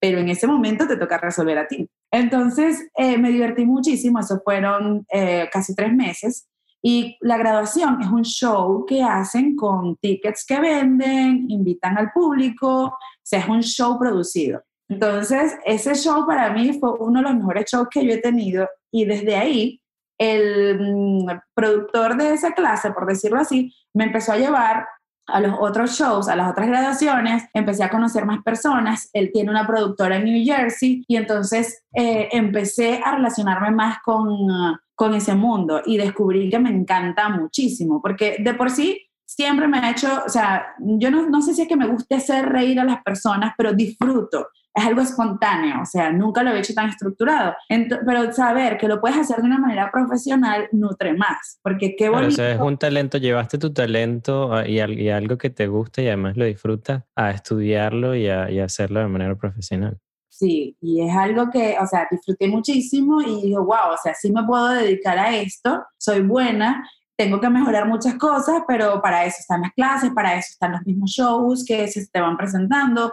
pero 0.00 0.18
en 0.18 0.30
ese 0.30 0.46
momento 0.46 0.86
te 0.86 0.96
toca 0.96 1.18
resolver 1.18 1.58
a 1.58 1.68
ti. 1.68 1.86
Entonces 2.10 2.88
eh, 2.96 3.18
me 3.18 3.30
divertí 3.30 3.66
muchísimo, 3.66 4.20
eso 4.20 4.40
fueron 4.42 5.04
eh, 5.12 5.48
casi 5.52 5.74
tres 5.74 5.92
meses. 5.92 6.48
Y 6.86 7.16
la 7.22 7.38
graduación 7.38 8.02
es 8.02 8.08
un 8.08 8.24
show 8.24 8.84
que 8.84 9.02
hacen 9.02 9.56
con 9.56 9.96
tickets 9.96 10.44
que 10.44 10.60
venden, 10.60 11.46
invitan 11.48 11.96
al 11.96 12.12
público, 12.12 12.84
o 12.84 12.98
sea, 13.22 13.38
es 13.38 13.48
un 13.48 13.62
show 13.62 13.98
producido. 13.98 14.62
Entonces, 14.90 15.56
ese 15.64 15.94
show 15.94 16.26
para 16.26 16.52
mí 16.52 16.78
fue 16.78 16.90
uno 16.98 17.20
de 17.20 17.22
los 17.22 17.36
mejores 17.36 17.64
shows 17.70 17.88
que 17.90 18.04
yo 18.04 18.12
he 18.12 18.18
tenido 18.18 18.68
y 18.92 19.06
desde 19.06 19.34
ahí 19.34 19.80
el 20.18 20.78
mm, 20.78 21.26
productor 21.54 22.18
de 22.18 22.34
esa 22.34 22.52
clase, 22.52 22.90
por 22.90 23.06
decirlo 23.06 23.40
así, 23.40 23.74
me 23.94 24.04
empezó 24.04 24.32
a 24.32 24.36
llevar 24.36 24.86
a 25.26 25.40
los 25.40 25.56
otros 25.58 25.98
shows, 25.98 26.28
a 26.28 26.36
las 26.36 26.50
otras 26.50 26.68
graduaciones, 26.68 27.44
empecé 27.54 27.84
a 27.84 27.90
conocer 27.90 28.26
más 28.26 28.42
personas. 28.42 29.08
Él 29.12 29.30
tiene 29.32 29.50
una 29.50 29.66
productora 29.66 30.16
en 30.16 30.24
New 30.24 30.44
Jersey 30.44 31.04
y 31.08 31.16
entonces 31.16 31.82
eh, 31.92 32.28
empecé 32.32 33.00
a 33.04 33.16
relacionarme 33.16 33.70
más 33.70 33.98
con, 34.04 34.28
con 34.94 35.14
ese 35.14 35.34
mundo 35.34 35.82
y 35.84 35.96
descubrí 35.96 36.50
que 36.50 36.58
me 36.58 36.70
encanta 36.70 37.28
muchísimo, 37.28 38.00
porque 38.02 38.36
de 38.40 38.54
por 38.54 38.70
sí 38.70 39.00
siempre 39.24 39.66
me 39.66 39.78
ha 39.78 39.90
hecho, 39.90 40.22
o 40.26 40.28
sea, 40.28 40.74
yo 40.78 41.10
no, 41.10 41.28
no 41.28 41.42
sé 41.42 41.54
si 41.54 41.62
es 41.62 41.68
que 41.68 41.76
me 41.76 41.88
guste 41.88 42.16
hacer 42.16 42.48
reír 42.48 42.78
a 42.78 42.84
las 42.84 43.02
personas, 43.02 43.54
pero 43.56 43.72
disfruto 43.72 44.48
es 44.74 44.84
algo 44.84 45.00
espontáneo, 45.02 45.82
o 45.82 45.86
sea, 45.86 46.10
nunca 46.10 46.42
lo 46.42 46.50
he 46.50 46.58
hecho 46.58 46.74
tan 46.74 46.88
estructurado. 46.88 47.54
pero 47.68 48.32
saber 48.32 48.76
que 48.76 48.88
lo 48.88 49.00
puedes 49.00 49.16
hacer 49.18 49.36
de 49.36 49.44
una 49.44 49.58
manera 49.58 49.90
profesional 49.92 50.68
nutre 50.72 51.14
más, 51.14 51.60
porque 51.62 51.94
qué 51.96 52.08
bonito. 52.08 52.36
Pero, 52.36 52.54
es 52.54 52.60
un 52.60 52.76
talento, 52.76 53.18
llevaste 53.18 53.58
tu 53.58 53.72
talento 53.72 54.52
ah, 54.52 54.66
y, 54.66 54.80
y, 54.80 55.08
algo 55.10 55.38
que 55.38 55.50
te 55.50 55.68
gusta 55.68 56.02
y 56.02 56.08
además 56.08 56.36
lo 56.36 56.44
disfrutas 56.44 57.04
a 57.14 57.30
estudiarlo 57.30 58.16
y 58.16 58.28
a, 58.28 58.50
y 58.50 58.58
hacerlo 58.58 59.00
de 59.00 59.06
manera 59.06 59.36
profesional. 59.36 59.98
Sí, 60.28 60.76
y 60.80 61.00
es 61.00 61.14
algo 61.14 61.48
que, 61.50 61.76
o 61.80 61.86
sea, 61.86 62.08
disfruté 62.10 62.48
muchísimo 62.48 63.22
y 63.22 63.42
digo, 63.42 63.64
wow, 63.64 63.92
o 63.94 63.96
sea, 64.02 64.14
sí 64.14 64.32
me 64.32 64.42
puedo 64.42 64.68
dedicar 64.70 65.16
a 65.16 65.36
esto, 65.36 65.84
soy 65.96 66.22
buena, 66.22 66.82
tengo 67.16 67.40
que 67.40 67.48
mejorar 67.48 67.86
muchas 67.86 68.16
cosas, 68.16 68.62
pero 68.66 69.00
para 69.00 69.24
eso 69.24 69.36
están 69.38 69.60
las 69.60 69.72
clases, 69.72 70.10
para 70.10 70.34
eso 70.34 70.48
están 70.50 70.72
los 70.72 70.84
mismos 70.84 71.10
shows 71.10 71.64
que 71.64 71.86
se 71.86 72.04
te 72.08 72.20
van 72.20 72.36
presentando, 72.36 73.12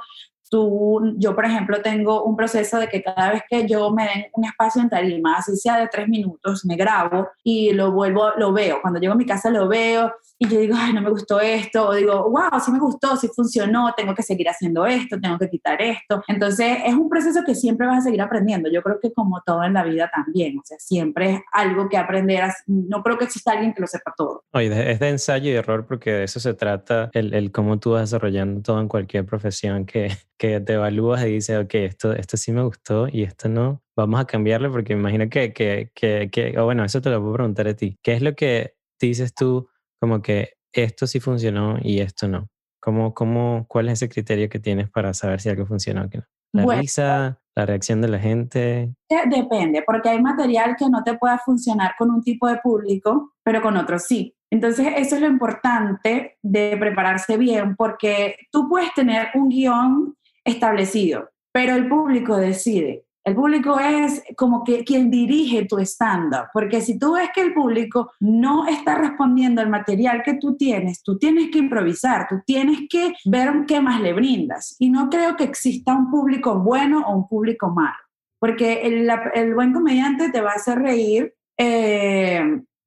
Tú, 0.51 1.15
yo, 1.17 1.33
por 1.33 1.45
ejemplo, 1.45 1.81
tengo 1.81 2.25
un 2.25 2.35
proceso 2.35 2.77
de 2.77 2.89
que 2.89 3.01
cada 3.01 3.31
vez 3.31 3.43
que 3.49 3.65
yo 3.65 3.89
me 3.91 4.03
den 4.03 4.25
un 4.33 4.43
espacio 4.43 4.81
en 4.81 4.89
tarima, 4.89 5.37
así 5.37 5.55
sea 5.55 5.77
de 5.77 5.87
tres 5.87 6.09
minutos, 6.09 6.65
me 6.65 6.75
grabo 6.75 7.29
y 7.41 7.71
lo 7.71 7.93
vuelvo, 7.93 8.31
lo 8.37 8.51
veo. 8.51 8.79
Cuando 8.81 8.99
llego 8.99 9.13
a 9.13 9.15
mi 9.15 9.25
casa 9.25 9.49
lo 9.49 9.69
veo 9.69 10.11
y 10.37 10.49
yo 10.49 10.59
digo, 10.59 10.75
ay, 10.77 10.91
no 10.91 11.01
me 11.01 11.09
gustó 11.09 11.39
esto, 11.39 11.87
o 11.87 11.93
digo, 11.93 12.29
wow, 12.29 12.59
sí 12.59 12.69
me 12.69 12.79
gustó, 12.79 13.15
sí 13.15 13.29
funcionó, 13.33 13.93
tengo 13.95 14.13
que 14.13 14.23
seguir 14.23 14.49
haciendo 14.49 14.85
esto, 14.85 15.17
tengo 15.21 15.37
que 15.37 15.49
quitar 15.49 15.81
esto. 15.81 16.21
Entonces, 16.27 16.79
es 16.85 16.95
un 16.95 17.07
proceso 17.07 17.43
que 17.45 17.55
siempre 17.55 17.87
vas 17.87 17.99
a 17.99 18.01
seguir 18.01 18.21
aprendiendo. 18.21 18.69
Yo 18.69 18.81
creo 18.81 18.99
que 18.99 19.13
como 19.13 19.41
todo 19.45 19.63
en 19.63 19.73
la 19.73 19.85
vida 19.85 20.11
también, 20.13 20.57
o 20.59 20.61
sea, 20.65 20.77
siempre 20.79 21.35
es 21.35 21.41
algo 21.53 21.87
que 21.87 21.97
aprender. 21.97 22.43
No 22.67 23.03
creo 23.03 23.17
que 23.17 23.25
exista 23.25 23.51
alguien 23.51 23.73
que 23.73 23.81
lo 23.81 23.87
sepa 23.87 24.13
todo. 24.17 24.43
Oye, 24.51 24.91
es 24.91 24.99
de 24.99 25.09
ensayo 25.09 25.49
y 25.49 25.53
error 25.53 25.85
porque 25.85 26.11
de 26.11 26.23
eso 26.25 26.39
se 26.39 26.53
trata 26.53 27.09
el, 27.13 27.33
el 27.33 27.51
cómo 27.51 27.79
tú 27.79 27.91
vas 27.91 28.09
desarrollando 28.09 28.61
todo 28.61 28.81
en 28.81 28.87
cualquier 28.87 29.25
profesión 29.25 29.85
que, 29.85 30.09
que 30.41 30.59
te 30.59 30.73
evalúas 30.73 31.23
y 31.23 31.33
dices, 31.33 31.63
ok, 31.63 31.75
esto, 31.75 32.13
esto 32.13 32.35
sí 32.35 32.51
me 32.51 32.63
gustó 32.63 33.07
y 33.07 33.21
esto 33.21 33.47
no, 33.47 33.83
vamos 33.95 34.19
a 34.19 34.25
cambiarlo 34.25 34.71
porque 34.71 34.95
me 34.95 35.01
imagino 35.01 35.29
que, 35.29 35.53
que, 35.53 35.91
que, 35.93 36.31
que 36.31 36.57
o 36.57 36.65
bueno, 36.65 36.83
eso 36.83 36.99
te 36.99 37.11
lo 37.11 37.21
puedo 37.21 37.33
preguntar 37.35 37.67
a 37.67 37.75
ti. 37.75 37.99
¿Qué 38.01 38.13
es 38.13 38.23
lo 38.23 38.33
que 38.33 38.73
dices 38.99 39.35
tú 39.35 39.69
como 39.99 40.23
que 40.23 40.53
esto 40.73 41.05
sí 41.05 41.19
funcionó 41.19 41.77
y 41.79 41.99
esto 41.99 42.27
no? 42.27 42.49
¿Cómo, 42.81 43.13
cómo, 43.13 43.67
¿Cuál 43.67 43.89
es 43.89 44.01
ese 44.01 44.09
criterio 44.09 44.49
que 44.49 44.57
tienes 44.57 44.89
para 44.89 45.13
saber 45.13 45.41
si 45.41 45.49
algo 45.49 45.67
funciona 45.67 46.01
o 46.01 46.17
no? 46.17 46.23
¿La 46.53 46.75
risa? 46.75 47.39
¿La 47.55 47.67
reacción 47.67 48.01
de 48.01 48.07
la 48.07 48.17
gente? 48.17 48.95
Depende, 49.07 49.83
porque 49.85 50.09
hay 50.09 50.23
material 50.23 50.75
que 50.75 50.89
no 50.89 51.03
te 51.03 51.19
pueda 51.19 51.37
funcionar 51.37 51.91
con 51.99 52.09
un 52.09 52.23
tipo 52.23 52.47
de 52.47 52.57
público, 52.57 53.33
pero 53.43 53.61
con 53.61 53.77
otro 53.77 53.99
sí. 53.99 54.35
Entonces, 54.49 54.87
eso 54.97 55.15
es 55.15 55.21
lo 55.21 55.27
importante 55.27 56.39
de 56.41 56.75
prepararse 56.77 57.37
bien, 57.37 57.75
porque 57.75 58.37
tú 58.51 58.67
puedes 58.67 58.91
tener 58.95 59.27
un 59.35 59.49
guion 59.49 60.15
establecido, 60.43 61.29
pero 61.51 61.75
el 61.75 61.87
público 61.87 62.37
decide. 62.37 63.05
El 63.23 63.35
público 63.35 63.79
es 63.79 64.23
como 64.35 64.63
que 64.63 64.83
quien 64.83 65.11
dirige 65.11 65.65
tu 65.65 65.77
stand-up, 65.79 66.47
porque 66.53 66.81
si 66.81 66.97
tú 66.97 67.13
ves 67.13 67.29
que 67.33 67.41
el 67.41 67.53
público 67.53 68.11
no 68.19 68.67
está 68.67 68.95
respondiendo 68.95 69.61
al 69.61 69.69
material 69.69 70.23
que 70.23 70.35
tú 70.35 70.57
tienes, 70.57 71.03
tú 71.03 71.19
tienes 71.19 71.51
que 71.51 71.59
improvisar, 71.59 72.27
tú 72.27 72.41
tienes 72.45 72.79
que 72.89 73.13
ver 73.25 73.65
qué 73.67 73.79
más 73.79 74.01
le 74.01 74.13
brindas. 74.13 74.75
Y 74.79 74.89
no 74.89 75.07
creo 75.09 75.35
que 75.35 75.43
exista 75.43 75.95
un 75.95 76.09
público 76.09 76.59
bueno 76.59 77.03
o 77.05 77.15
un 77.15 77.27
público 77.27 77.69
malo, 77.69 77.93
porque 78.39 78.81
el, 78.81 79.53
buen 79.53 79.71
comediante 79.71 80.29
te 80.29 80.41
va 80.41 80.53
a 80.53 80.55
hacer 80.55 80.79
reír. 80.79 81.31
Eh, 81.59 82.41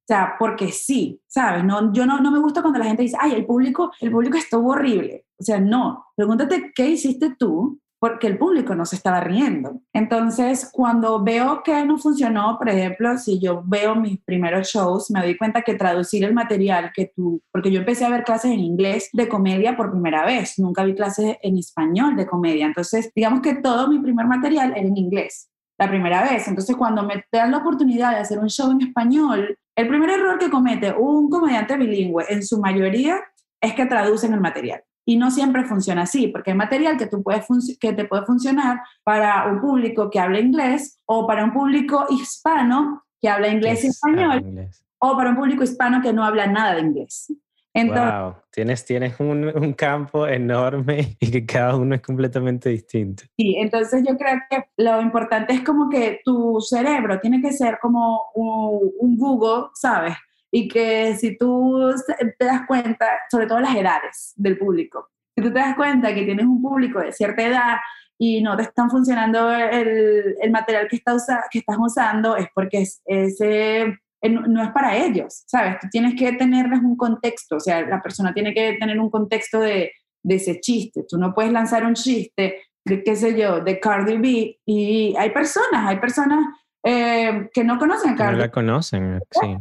o 0.05 0.07
sea, 0.07 0.35
porque 0.37 0.71
sí, 0.71 1.19
¿sabes? 1.25 1.63
No, 1.63 1.91
yo 1.91 2.05
no, 2.05 2.19
no 2.19 2.29
me 2.29 2.37
gusta 2.37 2.61
cuando 2.61 2.77
la 2.77 2.85
gente 2.85 3.01
dice, 3.01 3.17
ay, 3.19 3.33
el 3.33 3.45
público, 3.47 3.91
el 3.99 4.11
público 4.11 4.37
estuvo 4.37 4.69
horrible. 4.69 5.25
O 5.39 5.43
sea, 5.43 5.59
no. 5.59 6.05
Pregúntate 6.15 6.71
qué 6.75 6.89
hiciste 6.89 7.35
tú 7.39 7.79
porque 7.97 8.27
el 8.27 8.37
público 8.37 8.75
no 8.75 8.85
se 8.85 8.97
estaba 8.97 9.19
riendo. 9.19 9.81
Entonces, 9.91 10.69
cuando 10.71 11.23
veo 11.23 11.63
que 11.63 11.83
no 11.85 11.97
funcionó, 11.97 12.55
por 12.59 12.69
ejemplo, 12.69 13.17
si 13.17 13.39
yo 13.39 13.63
veo 13.65 13.95
mis 13.95 14.21
primeros 14.23 14.67
shows, 14.67 15.09
me 15.09 15.21
doy 15.21 15.35
cuenta 15.37 15.63
que 15.63 15.73
traducir 15.73 16.23
el 16.23 16.35
material 16.35 16.91
que 16.93 17.11
tú, 17.15 17.41
porque 17.51 17.71
yo 17.71 17.79
empecé 17.79 18.05
a 18.05 18.09
ver 18.09 18.23
clases 18.23 18.51
en 18.51 18.59
inglés 18.59 19.09
de 19.11 19.27
comedia 19.27 19.75
por 19.75 19.89
primera 19.89 20.23
vez, 20.23 20.59
nunca 20.59 20.83
vi 20.83 20.93
clases 20.93 21.37
en 21.41 21.57
español 21.57 22.15
de 22.15 22.27
comedia. 22.27 22.67
Entonces, 22.67 23.11
digamos 23.15 23.41
que 23.41 23.55
todo 23.55 23.87
mi 23.87 23.97
primer 23.97 24.27
material 24.27 24.73
era 24.75 24.87
en 24.87 24.97
inglés 24.97 25.49
la 25.79 25.89
primera 25.89 26.21
vez. 26.21 26.47
Entonces, 26.47 26.75
cuando 26.75 27.01
me 27.01 27.25
dan 27.31 27.49
la 27.49 27.57
oportunidad 27.57 28.11
de 28.11 28.17
hacer 28.17 28.37
un 28.37 28.49
show 28.49 28.69
en 28.69 28.81
español, 28.81 29.57
el 29.75 29.87
primer 29.87 30.09
error 30.09 30.39
que 30.39 30.49
comete 30.49 30.93
un 30.93 31.29
comediante 31.29 31.77
bilingüe 31.77 32.25
en 32.29 32.43
su 32.43 32.59
mayoría 32.59 33.19
es 33.61 33.73
que 33.73 33.85
traducen 33.85 34.33
el 34.33 34.41
material. 34.41 34.83
Y 35.07 35.17
no 35.17 35.29
siempre 35.29 35.65
funciona 35.65 36.03
así, 36.03 36.27
porque 36.27 36.51
hay 36.51 36.57
material 36.57 36.97
que, 36.97 37.05
tú 37.05 37.21
puedes 37.21 37.45
que 37.79 37.93
te 37.93 38.05
puede 38.05 38.25
funcionar 38.25 38.81
para 39.03 39.45
un 39.51 39.61
público 39.61 40.09
que 40.09 40.19
habla 40.19 40.39
inglés 40.39 40.99
o 41.05 41.27
para 41.27 41.43
un 41.43 41.53
público 41.53 42.07
hispano 42.09 43.03
que 43.21 43.29
habla 43.29 43.49
inglés 43.49 43.83
y 43.83 43.87
español 43.87 44.69
o 44.97 45.15
para 45.15 45.29
un 45.29 45.35
público 45.35 45.63
hispano 45.63 46.01
que 46.01 46.13
no 46.13 46.23
habla 46.23 46.47
nada 46.47 46.75
de 46.75 46.81
inglés. 46.81 47.31
Entonces, 47.75 48.13
wow, 48.19 48.35
tienes, 48.51 48.85
tienes 48.85 49.19
un, 49.19 49.45
un, 49.55 49.73
campo 49.73 50.25
enorme 50.25 51.17
y 51.19 51.29
que 51.29 51.45
cada 51.45 51.75
uno 51.75 51.93
es 51.95 52.01
completamente 52.01 52.69
distinto. 52.69 53.23
Sí, 53.37 53.57
entonces 53.59 54.03
yo 54.07 54.17
creo 54.17 54.39
que 54.49 54.65
lo 54.77 55.01
importante 55.01 55.53
es 55.53 55.61
como 55.61 55.89
que 55.89 56.21
tu 56.23 56.61
cerebro 56.61 57.19
tiene 57.19 57.41
que 57.41 57.51
ser 57.51 57.77
como 57.81 58.31
un, 58.33 58.91
un 58.99 59.17
Google, 59.17 59.67
¿sabes? 59.73 60.15
y 60.57 60.69
que 60.69 61.13
si 61.17 61.37
tú 61.37 61.93
te 62.39 62.45
das 62.45 62.61
cuenta, 62.65 63.05
sobre 63.29 63.45
todo 63.45 63.59
las 63.59 63.75
edades 63.75 64.31
del 64.37 64.57
público, 64.57 65.09
si 65.35 65.43
tú 65.43 65.51
te 65.51 65.59
das 65.59 65.75
cuenta 65.75 66.15
que 66.15 66.23
tienes 66.23 66.45
un 66.45 66.61
público 66.61 67.01
de 67.01 67.11
cierta 67.11 67.45
edad 67.45 67.77
y 68.17 68.41
no 68.41 68.55
te 68.55 68.63
están 68.63 68.89
funcionando 68.89 69.51
el, 69.51 70.33
el 70.39 70.51
material 70.51 70.87
que, 70.87 70.95
está 70.95 71.17
que 71.51 71.59
estás 71.59 71.75
usando, 71.77 72.37
es 72.37 72.47
porque 72.55 72.87
ese 73.05 73.99
no 74.21 74.63
es 74.63 74.71
para 74.71 74.97
ellos, 74.97 75.43
¿sabes? 75.45 75.77
Tú 75.79 75.87
tienes 75.91 76.15
que 76.15 76.31
tenerles 76.33 76.79
un 76.79 76.97
contexto, 76.97 77.57
o 77.57 77.59
sea, 77.59 77.81
la 77.81 78.01
persona 78.01 78.33
tiene 78.33 78.53
que 78.53 78.73
tener 78.79 78.99
un 78.99 79.09
contexto 79.09 79.59
de, 79.59 79.91
de 80.25 80.35
ese 80.35 80.59
chiste. 80.59 81.05
Tú 81.07 81.17
no 81.17 81.33
puedes 81.33 81.51
lanzar 81.51 81.85
un 81.85 81.93
chiste 81.93 82.61
de, 82.83 83.03
qué 83.03 83.15
sé 83.15 83.39
yo, 83.39 83.61
de 83.61 83.79
Cardi 83.79 84.17
B 84.17 84.59
y 84.65 85.15
hay 85.17 85.29
personas, 85.29 85.87
hay 85.87 85.99
personas 85.99 86.47
eh, 86.83 87.49
que 87.53 87.63
no 87.63 87.77
conocen 87.77 88.13
a 88.13 88.15
Cardi 88.15 88.33
No 88.33 88.39
la 88.39 88.51
conocen, 88.51 89.19
sí. 89.31 89.57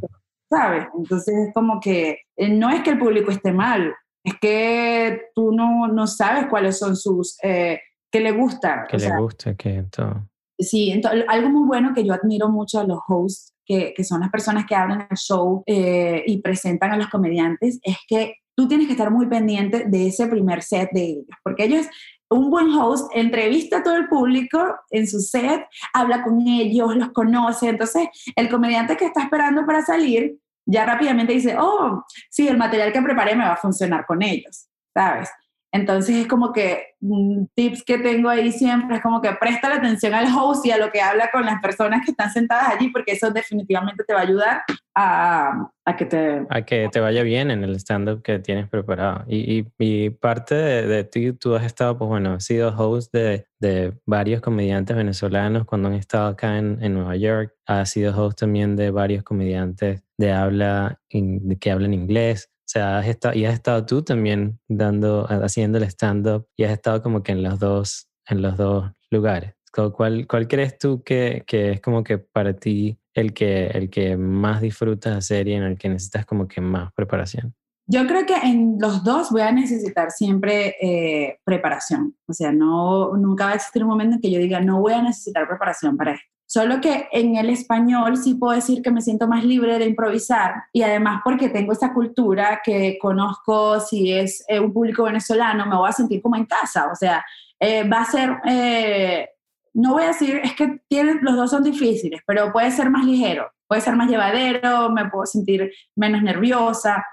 ¿sabes? 0.50 0.86
Entonces 0.96 1.34
es 1.48 1.54
como 1.54 1.80
que 1.80 2.20
eh, 2.36 2.48
no 2.48 2.70
es 2.70 2.82
que 2.82 2.90
el 2.90 2.98
público 2.98 3.30
esté 3.30 3.52
mal, 3.52 3.94
es 4.24 4.34
que 4.40 5.28
tú 5.34 5.52
no, 5.52 5.88
no 5.88 6.06
sabes 6.06 6.46
cuáles 6.46 6.78
son 6.78 6.96
sus, 6.96 7.38
eh, 7.42 7.80
qué 8.10 8.20
le 8.20 8.32
gusta. 8.32 8.86
Que 8.88 8.96
le 8.96 9.16
gusta, 9.16 9.54
que 9.54 9.84
todo. 9.90 10.28
Sí, 10.58 10.92
entonces, 10.92 11.24
algo 11.28 11.50
muy 11.50 11.66
bueno 11.66 11.92
que 11.94 12.04
yo 12.04 12.14
admiro 12.14 12.48
mucho 12.48 12.80
a 12.80 12.84
los 12.84 13.00
hosts, 13.06 13.52
que, 13.64 13.94
son 14.04 14.20
las 14.20 14.30
personas 14.30 14.66
que 14.66 14.74
hablan 14.74 15.06
el 15.10 15.16
show 15.16 15.62
eh, 15.66 16.22
y 16.26 16.40
presentan 16.40 16.92
a 16.92 16.96
los 16.96 17.08
comediantes, 17.08 17.78
es 17.82 17.96
que 18.06 18.36
tú 18.54 18.68
tienes 18.68 18.86
que 18.86 18.92
estar 18.92 19.10
muy 19.10 19.26
pendiente 19.26 19.84
de 19.86 20.08
ese 20.08 20.26
primer 20.26 20.62
set 20.62 20.90
de 20.92 21.02
ellos, 21.02 21.36
porque 21.42 21.64
ellos 21.64 21.86
un 22.30 22.50
buen 22.50 22.68
host 22.72 23.10
entrevista 23.14 23.78
a 23.78 23.82
todo 23.82 23.96
el 23.96 24.08
público 24.08 24.58
en 24.90 25.06
su 25.06 25.20
set, 25.20 25.66
habla 25.92 26.22
con 26.22 26.40
ellos, 26.46 26.96
los 26.96 27.10
conoce. 27.12 27.68
Entonces, 27.68 28.08
el 28.34 28.48
comediante 28.48 28.96
que 28.96 29.06
está 29.06 29.22
esperando 29.22 29.64
para 29.66 29.82
salir 29.82 30.36
ya 30.66 30.86
rápidamente 30.86 31.32
dice, 31.32 31.56
oh, 31.58 32.04
sí, 32.30 32.48
el 32.48 32.56
material 32.56 32.92
que 32.92 33.02
preparé 33.02 33.36
me 33.36 33.44
va 33.44 33.52
a 33.52 33.56
funcionar 33.56 34.06
con 34.06 34.22
ellos, 34.22 34.68
¿sabes? 34.94 35.28
Entonces 35.74 36.14
es 36.14 36.28
como 36.28 36.52
que 36.52 36.94
un 37.00 37.50
tips 37.56 37.82
que 37.82 37.98
tengo 37.98 38.28
ahí 38.28 38.52
siempre 38.52 38.96
es 38.96 39.02
como 39.02 39.20
que 39.20 39.32
presta 39.32 39.68
la 39.68 39.74
atención 39.74 40.14
al 40.14 40.28
host 40.32 40.64
y 40.66 40.70
a 40.70 40.78
lo 40.78 40.92
que 40.92 41.00
habla 41.00 41.30
con 41.32 41.44
las 41.44 41.60
personas 41.60 42.02
que 42.04 42.12
están 42.12 42.30
sentadas 42.30 42.74
allí, 42.76 42.90
porque 42.90 43.10
eso 43.10 43.32
definitivamente 43.32 44.04
te 44.04 44.14
va 44.14 44.20
a 44.20 44.22
ayudar 44.22 44.62
a, 44.94 45.68
a 45.84 45.96
que 45.96 46.04
te... 46.04 46.46
A 46.48 46.62
que 46.62 46.88
te 46.92 47.00
vaya 47.00 47.24
bien 47.24 47.50
en 47.50 47.64
el 47.64 47.74
stand-up 47.74 48.22
que 48.22 48.38
tienes 48.38 48.68
preparado. 48.68 49.24
Y, 49.26 49.66
y, 49.76 50.10
parte 50.10 50.54
de, 50.54 51.02
ti, 51.02 51.32
tú 51.32 51.56
has 51.56 51.64
estado, 51.64 51.98
pues 51.98 52.08
bueno, 52.08 52.34
has 52.34 52.44
sido 52.44 52.72
host 52.72 53.12
de, 53.12 53.48
de 53.58 53.94
varios 54.06 54.40
comediantes 54.40 54.96
venezolanos 54.96 55.64
cuando 55.64 55.88
han 55.88 55.94
estado 55.94 56.28
acá 56.28 56.56
en, 56.56 56.78
en, 56.84 56.94
Nueva 56.94 57.16
York. 57.16 57.52
Has 57.66 57.90
sido 57.90 58.16
host 58.16 58.38
también 58.38 58.76
de 58.76 58.92
varios 58.92 59.24
comediantes 59.24 60.04
de 60.18 60.30
habla, 60.30 61.00
que 61.10 61.70
hablan 61.72 61.94
inglés. 61.94 62.53
O 62.64 62.66
sea, 62.66 62.98
has 62.98 63.06
estado, 63.06 63.34
y 63.34 63.44
has 63.44 63.54
estado 63.54 63.84
tú 63.84 64.02
también 64.02 64.58
dando, 64.68 65.26
haciendo 65.28 65.78
el 65.78 65.84
stand-up 65.84 66.46
y 66.56 66.64
has 66.64 66.72
estado 66.72 67.02
como 67.02 67.22
que 67.22 67.32
en 67.32 67.42
los 67.42 67.58
dos, 67.58 68.08
en 68.26 68.40
los 68.40 68.56
dos 68.56 68.90
lugares. 69.10 69.54
¿Cuál, 69.70 70.26
cuál 70.26 70.48
crees 70.48 70.78
tú 70.78 71.02
que, 71.02 71.42
que, 71.46 71.72
es 71.72 71.80
como 71.80 72.04
que 72.04 72.18
para 72.18 72.54
ti 72.54 72.98
el 73.12 73.34
que, 73.34 73.66
el 73.66 73.90
que 73.90 74.16
más 74.16 74.60
disfrutas 74.60 75.16
hacer 75.16 75.48
y 75.48 75.54
en 75.54 75.64
el 75.64 75.78
que 75.78 75.88
necesitas 75.88 76.24
como 76.24 76.48
que 76.48 76.60
más 76.60 76.92
preparación? 76.94 77.54
Yo 77.86 78.06
creo 78.06 78.24
que 78.24 78.34
en 78.34 78.78
los 78.80 79.04
dos 79.04 79.30
voy 79.30 79.42
a 79.42 79.52
necesitar 79.52 80.10
siempre 80.10 80.74
eh, 80.80 81.38
preparación. 81.44 82.16
O 82.26 82.32
sea, 82.32 82.50
no, 82.50 83.14
nunca 83.16 83.44
va 83.44 83.52
a 83.52 83.54
existir 83.56 83.82
un 83.82 83.90
momento 83.90 84.14
en 84.14 84.22
que 84.22 84.30
yo 84.30 84.38
diga, 84.38 84.60
no 84.60 84.80
voy 84.80 84.94
a 84.94 85.02
necesitar 85.02 85.46
preparación 85.46 85.96
para 85.96 86.12
esto. 86.12 86.33
Solo 86.54 86.80
que 86.80 87.08
en 87.10 87.34
el 87.34 87.50
español 87.50 88.16
sí 88.16 88.36
puedo 88.36 88.54
decir 88.54 88.80
que 88.80 88.92
me 88.92 89.02
siento 89.02 89.26
más 89.26 89.44
libre 89.44 89.76
de 89.76 89.86
improvisar 89.86 90.54
y 90.72 90.82
además 90.82 91.20
porque 91.24 91.48
tengo 91.48 91.72
esa 91.72 91.92
cultura 91.92 92.60
que 92.62 92.96
conozco, 93.00 93.80
si 93.80 94.12
es 94.12 94.44
eh, 94.46 94.60
un 94.60 94.72
público 94.72 95.02
venezolano, 95.02 95.66
me 95.66 95.74
voy 95.74 95.88
a 95.88 95.92
sentir 95.92 96.22
como 96.22 96.36
en 96.36 96.46
casa. 96.46 96.92
O 96.92 96.94
sea, 96.94 97.24
eh, 97.58 97.82
va 97.88 98.02
a 98.02 98.04
ser, 98.04 98.38
eh, 98.46 99.30
no 99.72 99.94
voy 99.94 100.04
a 100.04 100.12
decir, 100.12 100.42
es 100.44 100.54
que 100.54 100.80
tienen, 100.86 101.18
los 101.22 101.34
dos 101.34 101.50
son 101.50 101.64
difíciles, 101.64 102.20
pero 102.24 102.52
puede 102.52 102.70
ser 102.70 102.88
más 102.88 103.04
ligero, 103.04 103.50
puede 103.66 103.80
ser 103.80 103.96
más 103.96 104.08
llevadero, 104.08 104.90
me 104.90 105.10
puedo 105.10 105.26
sentir 105.26 105.72
menos 105.96 106.22
nerviosa. 106.22 107.04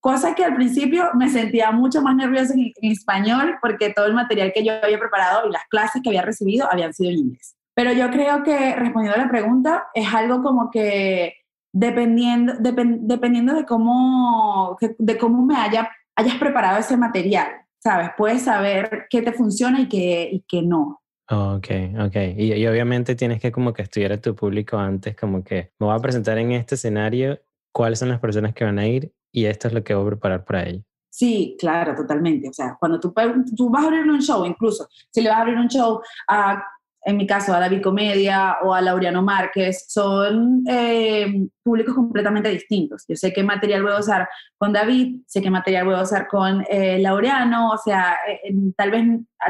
cosa 0.00 0.34
que 0.34 0.44
al 0.44 0.56
principio 0.56 1.10
me 1.14 1.28
sentía 1.28 1.70
mucho 1.70 2.02
más 2.02 2.16
nerviosa 2.16 2.54
en, 2.54 2.72
en 2.74 2.90
español 2.90 3.58
porque 3.60 3.90
todo 3.90 4.06
el 4.06 4.14
material 4.14 4.52
que 4.52 4.64
yo 4.64 4.72
había 4.82 4.98
preparado 4.98 5.48
y 5.48 5.52
las 5.52 5.62
clases 5.68 6.02
que 6.02 6.08
había 6.08 6.22
recibido 6.22 6.66
habían 6.68 6.92
sido 6.92 7.10
en 7.10 7.18
inglés. 7.18 7.54
Pero 7.74 7.92
yo 7.92 8.10
creo 8.10 8.42
que, 8.42 8.74
respondiendo 8.76 9.18
a 9.18 9.24
la 9.24 9.30
pregunta, 9.30 9.84
es 9.94 10.12
algo 10.12 10.42
como 10.42 10.70
que 10.70 11.34
dependiendo, 11.72 12.54
dependiendo 12.58 13.54
de 13.54 13.64
cómo, 13.64 14.76
de 14.98 15.18
cómo 15.18 15.44
me 15.44 15.56
haya, 15.56 15.90
hayas 16.16 16.36
preparado 16.36 16.78
ese 16.78 16.96
material, 16.96 17.48
¿sabes? 17.78 18.10
Puedes 18.16 18.42
saber 18.42 19.06
qué 19.08 19.22
te 19.22 19.32
funciona 19.32 19.80
y 19.80 19.88
qué, 19.88 20.28
y 20.30 20.44
qué 20.46 20.62
no. 20.62 21.00
Ok, 21.30 21.68
ok. 21.98 22.16
Y, 22.36 22.52
y, 22.52 22.66
obviamente 22.66 23.14
tienes 23.14 23.40
que 23.40 23.52
como 23.52 23.72
que 23.72 23.82
estudiar 23.82 24.12
a 24.12 24.20
tu 24.20 24.34
público 24.34 24.76
antes, 24.76 25.16
como 25.16 25.42
que 25.42 25.72
me 25.78 25.86
voy 25.86 25.96
a 25.96 26.00
presentar 26.00 26.36
en 26.36 26.52
este 26.52 26.74
escenario, 26.74 27.40
cuáles 27.72 27.98
son 27.98 28.10
las 28.10 28.20
personas 28.20 28.52
que 28.52 28.64
van 28.64 28.78
a 28.78 28.86
ir 28.86 29.12
y 29.32 29.46
esto 29.46 29.68
es 29.68 29.74
lo 29.74 29.82
que 29.82 29.94
voy 29.94 30.04
a 30.04 30.10
preparar 30.10 30.44
para 30.44 30.68
ellos. 30.68 30.84
Sí, 31.08 31.56
claro, 31.58 31.94
totalmente. 31.94 32.48
O 32.48 32.52
sea, 32.52 32.76
cuando 32.78 33.00
tú, 33.00 33.14
tú 33.56 33.70
vas 33.70 33.84
a 33.84 33.86
abrir 33.86 34.10
un 34.10 34.20
show, 34.20 34.44
incluso 34.44 34.88
si 35.10 35.22
le 35.22 35.28
vas 35.28 35.38
a 35.38 35.42
abrir 35.42 35.56
un 35.56 35.68
show 35.68 36.00
a 36.28 36.62
en 37.04 37.16
mi 37.16 37.26
caso 37.26 37.52
a 37.52 37.58
David 37.60 37.82
Comedia 37.82 38.58
o 38.62 38.74
a 38.74 38.80
Laureano 38.80 39.22
Márquez, 39.22 39.86
son 39.88 40.64
eh, 40.68 41.46
públicos 41.62 41.94
completamente 41.94 42.48
distintos. 42.48 43.04
Yo 43.08 43.16
sé 43.16 43.32
qué 43.32 43.42
material 43.42 43.82
voy 43.82 43.92
a 43.92 43.98
usar 43.98 44.28
con 44.56 44.72
David, 44.72 45.22
sé 45.26 45.42
qué 45.42 45.50
material 45.50 45.84
voy 45.84 45.94
a 45.94 46.02
usar 46.02 46.28
con 46.28 46.64
eh, 46.68 46.98
Laureano, 47.00 47.70
o 47.70 47.78
sea, 47.78 48.16
eh, 48.28 48.52
tal, 48.76 48.90
vez, 48.90 49.04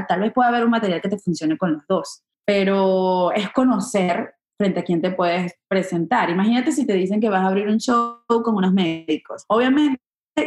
tal 0.09 0.21
vez 0.21 0.33
pueda 0.33 0.49
haber 0.49 0.65
un 0.65 0.71
material 0.71 1.01
que 1.01 1.09
te 1.09 1.19
funcione 1.19 1.59
con 1.59 1.75
los 1.75 1.87
dos, 1.87 2.23
pero 2.45 3.33
es 3.33 3.51
conocer 3.51 4.35
frente 4.57 4.81
a 4.81 4.85
quién 4.85 5.03
te 5.03 5.11
puedes 5.11 5.55
presentar. 5.69 6.31
Imagínate 6.31 6.73
si 6.73 6.87
te 6.87 6.95
dicen 6.95 7.21
que 7.21 7.29
vas 7.29 7.43
a 7.43 7.49
abrir 7.49 7.69
un 7.69 7.79
show 7.79 8.21
con 8.27 8.55
unos 8.55 8.73
médicos. 8.73 9.45
Obviamente 9.49 10.01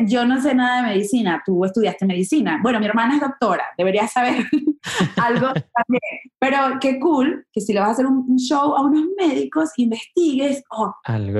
yo 0.07 0.25
no 0.25 0.41
sé 0.41 0.55
nada 0.55 0.81
de 0.81 0.93
medicina, 0.93 1.43
tú 1.45 1.63
estudiaste 1.63 2.05
medicina. 2.05 2.59
Bueno, 2.61 2.79
mi 2.79 2.87
hermana 2.87 3.15
es 3.15 3.21
doctora, 3.21 3.65
deberías 3.77 4.11
saber 4.11 4.35
algo 5.21 5.47
también. 5.47 6.01
Pero 6.39 6.57
qué 6.79 6.99
cool 6.99 7.45
que 7.51 7.61
si 7.61 7.73
le 7.73 7.79
vas 7.79 7.89
a 7.89 7.91
hacer 7.91 8.07
un, 8.07 8.35
show 8.37 8.75
a 8.75 8.81
unos 8.81 9.05
médicos, 9.17 9.71
investigues 9.77 10.63
oh, 10.71 10.93
algo 11.03 11.39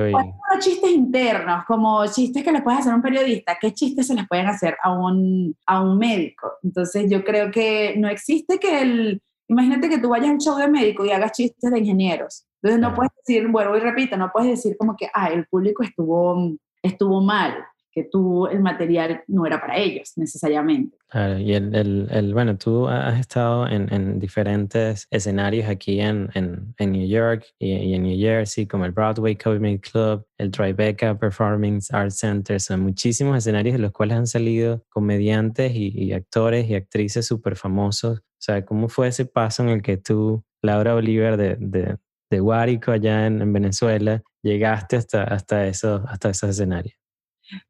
chistes 0.58 0.90
internos, 0.90 1.64
como 1.66 2.06
chistes 2.06 2.42
que 2.42 2.52
le 2.52 2.62
puedes 2.62 2.80
hacer 2.80 2.92
a 2.92 2.96
un 2.96 3.02
periodista, 3.02 3.58
qué 3.60 3.72
chistes 3.72 4.06
se 4.06 4.14
les 4.14 4.26
pueden 4.26 4.46
hacer 4.46 4.76
a 4.82 4.92
un, 4.92 5.54
a 5.66 5.82
un 5.82 5.98
médico. 5.98 6.52
Entonces 6.62 7.10
yo 7.10 7.24
creo 7.24 7.50
que 7.50 7.94
no 7.98 8.08
existe 8.08 8.58
que 8.58 8.80
el... 8.80 9.22
Imagínate 9.48 9.88
que 9.88 9.98
tú 9.98 10.08
vayas 10.08 10.30
a 10.30 10.32
un 10.32 10.40
show 10.40 10.56
de 10.56 10.68
médico 10.68 11.04
y 11.04 11.10
hagas 11.10 11.32
chistes 11.32 11.70
de 11.70 11.78
ingenieros. 11.78 12.46
Entonces 12.62 12.80
no 12.80 12.94
puedes 12.94 13.12
decir, 13.24 13.46
bueno, 13.48 13.76
y 13.76 13.80
repito, 13.80 14.16
no 14.16 14.30
puedes 14.32 14.50
decir 14.50 14.76
como 14.76 14.96
que, 14.96 15.08
ah, 15.14 15.28
el 15.28 15.46
público 15.46 15.84
estuvo, 15.84 16.56
estuvo 16.82 17.20
mal 17.20 17.64
que 17.96 18.04
tú 18.04 18.46
el 18.46 18.60
material 18.60 19.22
no 19.26 19.46
era 19.46 19.58
para 19.58 19.78
ellos 19.78 20.12
necesariamente. 20.16 20.98
Claro, 21.08 21.38
y 21.38 21.54
el, 21.54 21.74
el, 21.74 22.06
el 22.10 22.34
bueno, 22.34 22.58
tú 22.58 22.86
has 22.88 23.18
estado 23.18 23.66
en, 23.66 23.90
en 23.90 24.18
diferentes 24.18 25.06
escenarios 25.10 25.66
aquí 25.66 25.98
en, 26.00 26.28
en, 26.34 26.74
en 26.76 26.92
New 26.92 27.08
York 27.08 27.46
y, 27.58 27.94
en 27.94 28.02
New 28.02 28.18
Jersey, 28.18 28.66
como 28.66 28.84
el 28.84 28.92
Broadway 28.92 29.34
Comedy 29.34 29.78
Club, 29.78 30.26
el 30.36 30.50
Tribeca 30.50 31.18
Performing 31.18 31.80
Arts 31.90 32.18
Center, 32.18 32.60
son 32.60 32.80
muchísimos 32.80 33.38
escenarios 33.38 33.76
en 33.76 33.80
los 33.80 33.92
cuales 33.92 34.18
han 34.18 34.26
salido 34.26 34.84
comediantes 34.90 35.74
y, 35.74 35.88
y 35.88 36.12
actores 36.12 36.68
y 36.68 36.74
actrices 36.74 37.24
súper 37.24 37.56
famosos. 37.56 38.18
O 38.18 38.22
sea, 38.38 38.62
¿cómo 38.66 38.90
fue 38.90 39.08
ese 39.08 39.24
paso 39.24 39.62
en 39.62 39.70
el 39.70 39.80
que 39.80 39.96
tú, 39.96 40.44
Laura 40.60 40.94
Oliver 40.94 41.38
de, 41.38 41.56
de, 41.58 41.96
de 42.30 42.40
Guárico 42.40 42.92
allá 42.92 43.26
en, 43.26 43.50
Venezuela, 43.54 44.22
llegaste 44.42 44.96
hasta, 44.96 45.24
hasta, 45.24 45.66
eso, 45.66 46.04
hasta 46.06 46.28
esos 46.28 46.50
escenarios? 46.50 46.94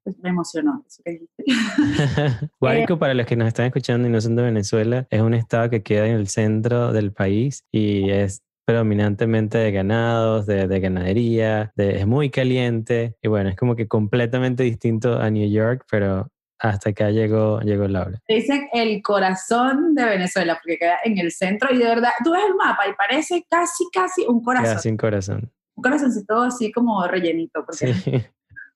Pues 0.03 0.19
me 0.19 0.31
emocionó 0.31 0.85
eso 0.87 1.03
que 1.05 1.13
dijiste. 1.13 1.45
Guárico, 2.61 2.99
para 2.99 3.15
los 3.15 3.27
que 3.27 3.37
nos 3.37 3.49
están 3.49 3.67
escuchando 3.67 4.09
y 4.09 4.11
no 4.11 4.21
son 4.21 4.37
de 4.37 4.43
Venezuela, 4.43 5.07
es 5.11 5.21
un 5.21 5.35
estado 5.35 5.71
que 5.71 5.83
queda 5.83 6.07
en 6.07 6.17
el 6.17 6.29
centro 6.29 6.93
del 6.93 7.13
país 7.13 7.65
y 7.73 8.11
es 8.11 8.43
predominantemente 8.67 9.59
de 9.59 9.71
ganados, 9.71 10.47
de, 10.47 10.67
de 10.67 10.81
ganadería, 10.81 11.73
de, 11.77 12.01
es 12.01 12.07
muy 12.07 12.31
caliente 12.31 13.17
y 13.23 13.29
bueno, 13.29 13.49
es 13.49 13.57
como 13.57 13.77
que 13.77 13.87
completamente 13.87 14.65
distinto 14.65 15.19
a 15.21 15.31
New 15.31 15.49
York, 15.49 15.85
pero 15.89 16.29
hasta 16.59 16.91
acá 16.91 17.11
llegó, 17.11 17.61
llegó 17.61 17.87
Laura. 17.87 18.21
Dicen 18.29 18.69
el 18.73 19.03
corazón 19.03 19.95
de 19.95 20.05
Venezuela, 20.05 20.59
porque 20.61 20.79
queda 20.79 20.99
en 21.05 21.19
el 21.19 21.31
centro 21.31 21.73
y 21.73 21.79
de 21.79 21.85
verdad, 21.85 22.11
tú 22.25 22.33
ves 22.33 22.43
el 22.49 22.55
mapa 22.55 22.89
y 22.89 22.95
parece 22.95 23.47
casi, 23.49 23.85
casi 23.93 24.25
un 24.27 24.43
corazón. 24.43 24.75
Casi 24.75 24.89
un 24.89 24.97
corazón. 24.97 25.53
Un 25.77 25.83
corazoncito 25.83 26.43
así 26.43 26.73
como 26.73 27.07
rellenito. 27.07 27.65
Porque... 27.65 27.95
Sí. 27.95 28.13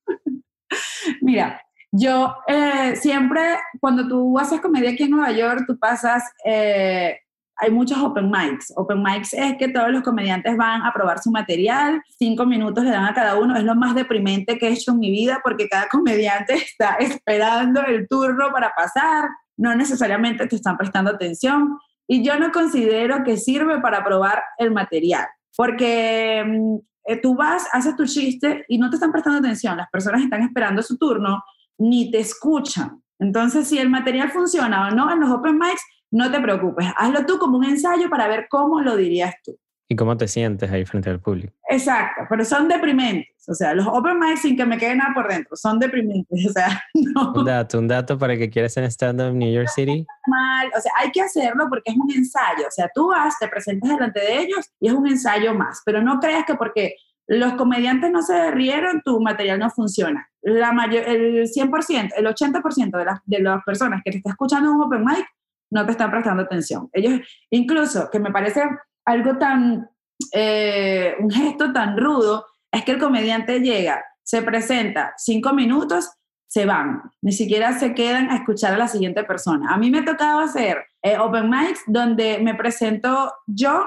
Mira, 1.20 1.60
yo 1.92 2.36
eh, 2.46 2.94
siempre, 2.96 3.58
cuando 3.80 4.06
tú 4.06 4.38
haces 4.38 4.60
comedia 4.60 4.90
aquí 4.90 5.04
en 5.04 5.10
Nueva 5.10 5.32
York, 5.32 5.64
tú 5.66 5.78
pasas, 5.78 6.22
eh, 6.44 7.18
hay 7.56 7.70
muchos 7.70 7.98
open 7.98 8.30
mics. 8.30 8.72
Open 8.76 9.02
mics 9.02 9.34
es 9.34 9.56
que 9.56 9.68
todos 9.68 9.90
los 9.90 10.02
comediantes 10.02 10.56
van 10.56 10.82
a 10.82 10.92
probar 10.92 11.20
su 11.20 11.30
material, 11.30 12.00
cinco 12.18 12.46
minutos 12.46 12.84
le 12.84 12.90
dan 12.90 13.04
a 13.04 13.14
cada 13.14 13.36
uno. 13.36 13.56
Es 13.56 13.64
lo 13.64 13.74
más 13.74 13.94
deprimente 13.94 14.56
que 14.56 14.68
he 14.68 14.72
hecho 14.72 14.92
en 14.92 15.00
mi 15.00 15.10
vida 15.10 15.40
porque 15.42 15.68
cada 15.68 15.88
comediante 15.88 16.54
está 16.54 16.94
esperando 16.94 17.82
el 17.84 18.06
turno 18.08 18.50
para 18.52 18.72
pasar. 18.74 19.28
No 19.56 19.74
necesariamente 19.74 20.46
te 20.46 20.56
están 20.56 20.78
prestando 20.78 21.10
atención. 21.10 21.76
Y 22.06 22.24
yo 22.24 22.38
no 22.38 22.50
considero 22.50 23.22
que 23.24 23.36
sirve 23.36 23.80
para 23.80 24.02
probar 24.04 24.42
el 24.58 24.70
material. 24.70 25.26
Porque 25.56 26.42
mm, 26.46 26.76
eh, 27.04 27.16
tú 27.20 27.34
vas, 27.34 27.66
haces 27.72 27.96
tu 27.96 28.04
chiste 28.06 28.64
y 28.68 28.78
no 28.78 28.90
te 28.90 28.96
están 28.96 29.12
prestando 29.12 29.38
atención, 29.38 29.76
las 29.76 29.90
personas 29.90 30.22
están 30.22 30.42
esperando 30.42 30.82
su 30.82 30.96
turno, 30.96 31.42
ni 31.78 32.10
te 32.10 32.20
escuchan. 32.20 33.02
Entonces, 33.18 33.68
si 33.68 33.78
el 33.78 33.90
material 33.90 34.30
funciona 34.30 34.88
o 34.88 34.90
no 34.90 35.12
en 35.12 35.20
los 35.20 35.30
open 35.30 35.58
mics, 35.58 35.82
no 36.10 36.30
te 36.30 36.40
preocupes, 36.40 36.86
hazlo 36.96 37.24
tú 37.26 37.38
como 37.38 37.58
un 37.58 37.64
ensayo 37.64 38.10
para 38.10 38.28
ver 38.28 38.46
cómo 38.50 38.80
lo 38.80 38.96
dirías 38.96 39.34
tú. 39.44 39.56
¿Y 39.92 39.96
cómo 39.96 40.16
te 40.16 40.28
sientes 40.28 40.70
ahí 40.70 40.84
frente 40.84 41.10
al 41.10 41.18
público? 41.18 41.52
Exacto, 41.68 42.22
pero 42.30 42.44
son 42.44 42.68
deprimentes. 42.68 43.26
O 43.48 43.54
sea, 43.54 43.74
los 43.74 43.88
open 43.88 44.20
mics 44.20 44.42
sin 44.42 44.56
que 44.56 44.64
me 44.64 44.78
quede 44.78 44.94
nada 44.94 45.12
por 45.12 45.26
dentro, 45.26 45.56
son 45.56 45.80
deprimentes. 45.80 46.28
O 46.48 46.52
sea, 46.52 46.80
no. 46.94 47.32
Un 47.32 47.44
dato, 47.44 47.78
un 47.80 47.88
dato 47.88 48.16
para 48.16 48.36
que 48.36 48.48
quieras 48.48 48.76
en 48.76 48.84
stand-up 48.84 49.34
New 49.34 49.52
York 49.52 49.68
City. 49.74 50.06
Mal, 50.28 50.70
o 50.76 50.80
sea, 50.80 50.92
hay 50.96 51.10
que 51.10 51.20
hacerlo 51.20 51.66
porque 51.68 51.90
es 51.90 51.96
un 51.96 52.08
ensayo. 52.12 52.68
O 52.68 52.70
sea, 52.70 52.88
tú 52.94 53.08
vas, 53.08 53.36
te 53.40 53.48
presentas 53.48 53.90
delante 53.90 54.20
de 54.20 54.38
ellos 54.38 54.70
y 54.78 54.86
es 54.86 54.94
un 54.94 55.08
ensayo 55.08 55.54
más. 55.54 55.82
Pero 55.84 56.00
no 56.00 56.20
creas 56.20 56.44
que 56.46 56.54
porque 56.54 56.94
los 57.26 57.54
comediantes 57.54 58.12
no 58.12 58.22
se 58.22 58.52
rieron, 58.52 59.02
tu 59.04 59.20
material 59.20 59.58
no 59.58 59.70
funciona. 59.70 60.28
La 60.42 60.70
mayor, 60.70 61.02
el 61.08 61.48
100%, 61.48 62.12
el 62.16 62.26
80% 62.26 62.96
de 62.96 63.04
las, 63.04 63.18
de 63.24 63.40
las 63.40 63.64
personas 63.64 64.02
que 64.04 64.12
te 64.12 64.18
están 64.18 64.32
escuchando 64.32 64.70
en 64.70 64.76
un 64.76 64.82
open 64.82 65.04
mic 65.04 65.26
no 65.70 65.84
te 65.84 65.92
están 65.92 66.10
prestando 66.10 66.44
atención. 66.44 66.88
Ellos, 66.92 67.20
incluso, 67.50 68.08
que 68.10 68.20
me 68.20 68.30
parece 68.30 68.62
algo 69.04 69.38
tan, 69.38 69.90
eh, 70.32 71.14
un 71.20 71.30
gesto 71.30 71.72
tan 71.72 71.96
rudo, 71.96 72.46
es 72.72 72.84
que 72.84 72.92
el 72.92 72.98
comediante 72.98 73.60
llega, 73.60 74.04
se 74.22 74.42
presenta 74.42 75.14
cinco 75.16 75.52
minutos, 75.52 76.10
se 76.46 76.66
van, 76.66 77.02
ni 77.22 77.32
siquiera 77.32 77.78
se 77.78 77.94
quedan 77.94 78.30
a 78.30 78.36
escuchar 78.36 78.74
a 78.74 78.78
la 78.78 78.88
siguiente 78.88 79.22
persona. 79.24 79.72
A 79.72 79.78
mí 79.78 79.90
me 79.90 80.00
ha 80.00 80.04
tocado 80.04 80.40
hacer 80.40 80.84
eh, 81.02 81.16
open 81.16 81.48
mics 81.48 81.82
donde 81.86 82.38
me 82.40 82.54
presento 82.54 83.32
yo 83.46 83.84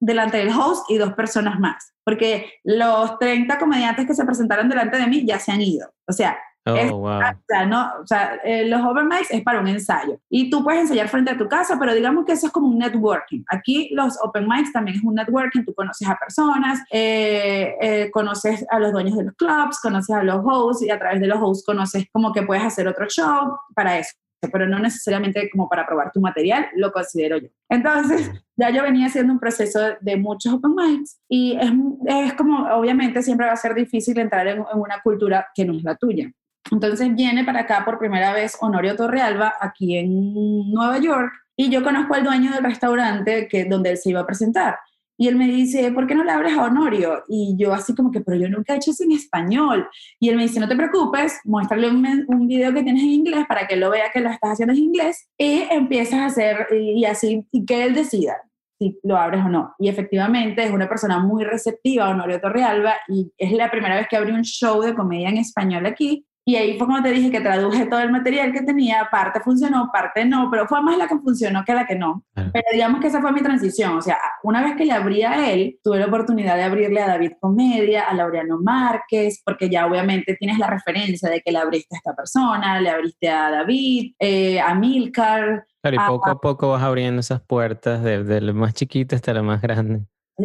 delante 0.00 0.38
del 0.38 0.50
host 0.50 0.90
y 0.90 0.96
dos 0.96 1.12
personas 1.12 1.60
más, 1.60 1.92
porque 2.04 2.54
los 2.64 3.18
30 3.18 3.58
comediantes 3.58 4.06
que 4.06 4.14
se 4.14 4.24
presentaron 4.24 4.68
delante 4.68 4.96
de 4.96 5.06
mí 5.06 5.24
ya 5.24 5.38
se 5.38 5.52
han 5.52 5.60
ido. 5.60 5.92
O 6.08 6.12
sea, 6.12 6.36
Oh, 6.74 6.98
wow. 6.98 7.18
O 7.18 7.42
sea, 7.46 7.66
no, 7.66 7.90
o 8.02 8.06
sea 8.06 8.40
eh, 8.44 8.66
los 8.66 8.80
open 8.84 9.08
mics 9.08 9.30
es 9.30 9.42
para 9.42 9.60
un 9.60 9.68
ensayo 9.68 10.18
y 10.28 10.50
tú 10.50 10.62
puedes 10.62 10.82
ensayar 10.82 11.08
frente 11.08 11.30
a 11.30 11.38
tu 11.38 11.48
casa, 11.48 11.76
pero 11.78 11.94
digamos 11.94 12.24
que 12.24 12.32
eso 12.32 12.46
es 12.46 12.52
como 12.52 12.68
un 12.68 12.78
networking. 12.78 13.42
Aquí 13.48 13.90
los 13.92 14.18
open 14.22 14.46
mics 14.48 14.72
también 14.72 14.96
es 14.96 15.02
un 15.02 15.14
networking, 15.14 15.64
tú 15.64 15.74
conoces 15.74 16.08
a 16.08 16.16
personas, 16.16 16.80
eh, 16.90 17.76
eh, 17.80 18.10
conoces 18.10 18.64
a 18.70 18.78
los 18.78 18.92
dueños 18.92 19.16
de 19.16 19.24
los 19.24 19.34
clubs, 19.34 19.80
conoces 19.80 20.14
a 20.14 20.22
los 20.22 20.40
hosts 20.44 20.84
y 20.84 20.90
a 20.90 20.98
través 20.98 21.20
de 21.20 21.26
los 21.26 21.38
hosts 21.40 21.64
conoces 21.64 22.06
como 22.12 22.32
que 22.32 22.42
puedes 22.42 22.64
hacer 22.64 22.88
otro 22.88 23.06
show 23.08 23.56
para 23.74 23.98
eso 23.98 24.14
pero 24.48 24.66
no 24.66 24.78
necesariamente 24.78 25.50
como 25.50 25.68
para 25.68 25.86
probar 25.86 26.12
tu 26.12 26.20
material, 26.20 26.66
lo 26.74 26.92
considero 26.92 27.38
yo. 27.38 27.48
Entonces, 27.68 28.30
ya 28.56 28.70
yo 28.70 28.82
venía 28.82 29.06
haciendo 29.06 29.32
un 29.32 29.38
proceso 29.38 29.80
de 30.00 30.16
muchos 30.16 30.52
open 30.54 30.74
mics 30.74 31.20
y 31.28 31.56
es, 31.60 31.70
es 32.06 32.34
como, 32.34 32.66
obviamente, 32.74 33.22
siempre 33.22 33.46
va 33.46 33.52
a 33.52 33.56
ser 33.56 33.74
difícil 33.74 34.18
entrar 34.18 34.46
en, 34.46 34.58
en, 34.58 34.64
una 34.78 35.00
cultura 35.02 35.48
que 35.54 35.64
no 35.64 35.74
es 35.74 35.82
la 35.82 35.96
tuya. 35.96 36.30
Entonces 36.70 37.14
viene 37.14 37.44
para 37.44 37.60
acá 37.60 37.84
por 37.84 37.98
primera 37.98 38.32
vez 38.32 38.56
Honorio 38.60 38.96
Torrealba, 38.96 39.54
aquí 39.60 39.96
en 39.96 40.70
Nueva 40.70 40.98
York, 40.98 41.32
y 41.56 41.68
yo 41.68 41.82
conozco 41.82 42.14
al 42.14 42.24
dueño 42.24 42.52
del 42.52 42.64
restaurante 42.64 43.48
que, 43.48 43.64
donde 43.64 43.90
él 43.90 43.98
se 43.98 44.10
iba 44.10 44.20
a 44.20 44.26
presentar. 44.26 44.78
Y 45.18 45.28
él 45.28 45.36
me 45.36 45.46
dice, 45.46 45.92
¿por 45.92 46.06
qué 46.06 46.14
no 46.14 46.24
le 46.24 46.32
abres 46.32 46.54
a 46.56 46.64
Honorio? 46.64 47.24
Y 47.28 47.54
yo 47.58 47.74
así 47.74 47.94
como 47.94 48.10
que, 48.10 48.22
pero 48.22 48.38
yo 48.38 48.48
nunca 48.48 48.72
he 48.72 48.76
hecho 48.76 48.92
eso 48.92 49.04
en 49.04 49.12
español. 49.12 49.86
Y 50.18 50.30
él 50.30 50.36
me 50.36 50.44
dice, 50.44 50.60
no 50.60 50.68
te 50.68 50.76
preocupes, 50.76 51.40
muéstrale 51.44 51.90
un, 51.90 52.46
video 52.46 52.72
que 52.72 52.82
tienes 52.82 53.02
en 53.02 53.10
inglés 53.10 53.44
para 53.46 53.66
que 53.66 53.74
él 53.74 53.80
lo 53.80 53.90
vea 53.90 54.10
que 54.10 54.20
lo 54.20 54.30
estás 54.30 54.52
haciendo 54.52 54.72
en 54.72 54.78
inglés 54.78 55.28
y 55.36 55.64
empiezas 55.70 56.20
a 56.20 56.26
hacer, 56.26 56.68
y, 56.72 57.00
y 57.00 57.04
así, 57.04 57.46
y 57.52 57.66
que 57.66 57.84
él 57.84 57.94
decida 57.94 58.36
si 58.80 58.98
lo 59.02 59.18
abres 59.18 59.44
o 59.44 59.48
no. 59.50 59.74
Y 59.78 59.88
efectivamente 59.88 60.64
es 60.64 60.70
una 60.70 60.88
persona 60.88 61.18
muy 61.18 61.44
receptiva, 61.44 62.08
Honorio 62.08 62.40
Torrealba, 62.40 62.94
y 63.08 63.30
es 63.36 63.52
la 63.52 63.70
primera 63.70 63.96
vez 63.96 64.08
que 64.08 64.16
abre 64.16 64.32
un 64.32 64.42
show 64.42 64.80
de 64.80 64.94
comedia 64.94 65.28
en 65.28 65.36
español 65.36 65.84
aquí. 65.84 66.26
Y 66.50 66.56
ahí 66.56 66.76
fue 66.76 66.88
como 66.88 67.00
te 67.00 67.12
dije 67.12 67.30
que 67.30 67.40
traduje 67.40 67.86
todo 67.86 68.00
el 68.00 68.10
material 68.10 68.52
que 68.52 68.62
tenía, 68.62 69.06
parte 69.08 69.38
funcionó, 69.38 69.88
parte 69.92 70.24
no, 70.24 70.48
pero 70.50 70.66
fue 70.66 70.82
más 70.82 70.98
la 70.98 71.06
que 71.06 71.16
funcionó 71.16 71.64
que 71.64 71.72
la 71.72 71.86
que 71.86 71.94
no. 71.94 72.24
Pero 72.34 72.64
digamos 72.72 73.00
que 73.00 73.06
esa 73.06 73.20
fue 73.20 73.30
mi 73.30 73.40
transición, 73.40 73.96
o 73.96 74.02
sea, 74.02 74.18
una 74.42 74.60
vez 74.60 74.74
que 74.74 74.84
le 74.84 74.92
abrí 74.92 75.22
a 75.22 75.48
él, 75.52 75.78
tuve 75.80 76.00
la 76.00 76.06
oportunidad 76.06 76.56
de 76.56 76.64
abrirle 76.64 77.00
a 77.02 77.06
David 77.06 77.34
Comedia, 77.38 78.02
a 78.02 78.14
Laureano 78.14 78.58
Márquez, 78.58 79.40
porque 79.44 79.70
ya 79.70 79.86
obviamente 79.86 80.34
tienes 80.40 80.58
la 80.58 80.66
referencia 80.66 81.30
de 81.30 81.40
que 81.40 81.52
le 81.52 81.58
abriste 81.58 81.94
a 81.94 81.98
esta 81.98 82.16
persona, 82.16 82.80
le 82.80 82.90
abriste 82.90 83.30
a 83.30 83.52
David, 83.52 84.14
eh, 84.18 84.60
a 84.60 84.74
Milcar. 84.74 85.66
Claro, 85.82 85.96
y 85.96 86.08
poco 86.08 86.30
a, 86.30 86.40
poco 86.40 86.70
vas 86.70 86.82
abriendo 86.82 87.20
esas 87.20 87.42
puertas, 87.42 88.02
desde 88.02 88.24
de 88.24 88.40
lo 88.40 88.54
más 88.54 88.74
chiquito 88.74 89.14
hasta 89.14 89.32
lo 89.32 89.44
más 89.44 89.62
grande. 89.62 90.00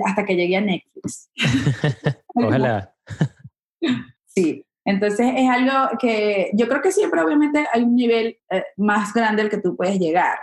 Hasta 0.05 0.23
que 0.23 0.35
llegué 0.35 0.57
a 0.57 0.61
Netflix. 0.61 1.31
Ojalá. 2.35 2.93
sí, 4.27 4.63
entonces 4.85 5.33
es 5.35 5.49
algo 5.49 5.97
que 5.99 6.51
yo 6.53 6.67
creo 6.67 6.81
que 6.81 6.91
siempre 6.91 7.21
obviamente 7.21 7.65
hay 7.73 7.81
un 7.81 7.95
nivel 7.95 8.37
eh, 8.51 8.63
más 8.77 9.13
grande 9.13 9.41
al 9.41 9.49
que 9.49 9.57
tú 9.57 9.75
puedes 9.75 9.99
llegar. 9.99 10.37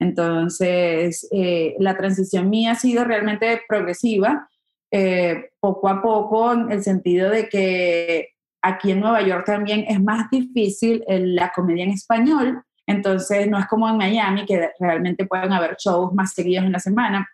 Entonces, 0.00 1.28
eh, 1.32 1.74
la 1.80 1.96
transición 1.96 2.48
mía 2.48 2.72
ha 2.72 2.74
sido 2.76 3.02
realmente 3.04 3.60
progresiva, 3.68 4.48
eh, 4.92 5.50
poco 5.58 5.88
a 5.88 6.00
poco, 6.00 6.52
en 6.52 6.70
el 6.70 6.84
sentido 6.84 7.30
de 7.30 7.48
que 7.48 8.28
aquí 8.62 8.92
en 8.92 9.00
Nueva 9.00 9.22
York 9.22 9.44
también 9.44 9.84
es 9.88 10.00
más 10.00 10.30
difícil 10.30 11.04
la 11.08 11.50
comedia 11.50 11.84
en 11.84 11.90
español, 11.90 12.62
entonces 12.86 13.48
no 13.48 13.58
es 13.58 13.66
como 13.66 13.88
en 13.88 13.96
Miami, 13.96 14.46
que 14.46 14.70
realmente 14.78 15.26
pueden 15.26 15.52
haber 15.52 15.76
shows 15.76 16.14
más 16.14 16.32
seguidos 16.32 16.64
en 16.64 16.72
la 16.72 16.78
semana. 16.78 17.28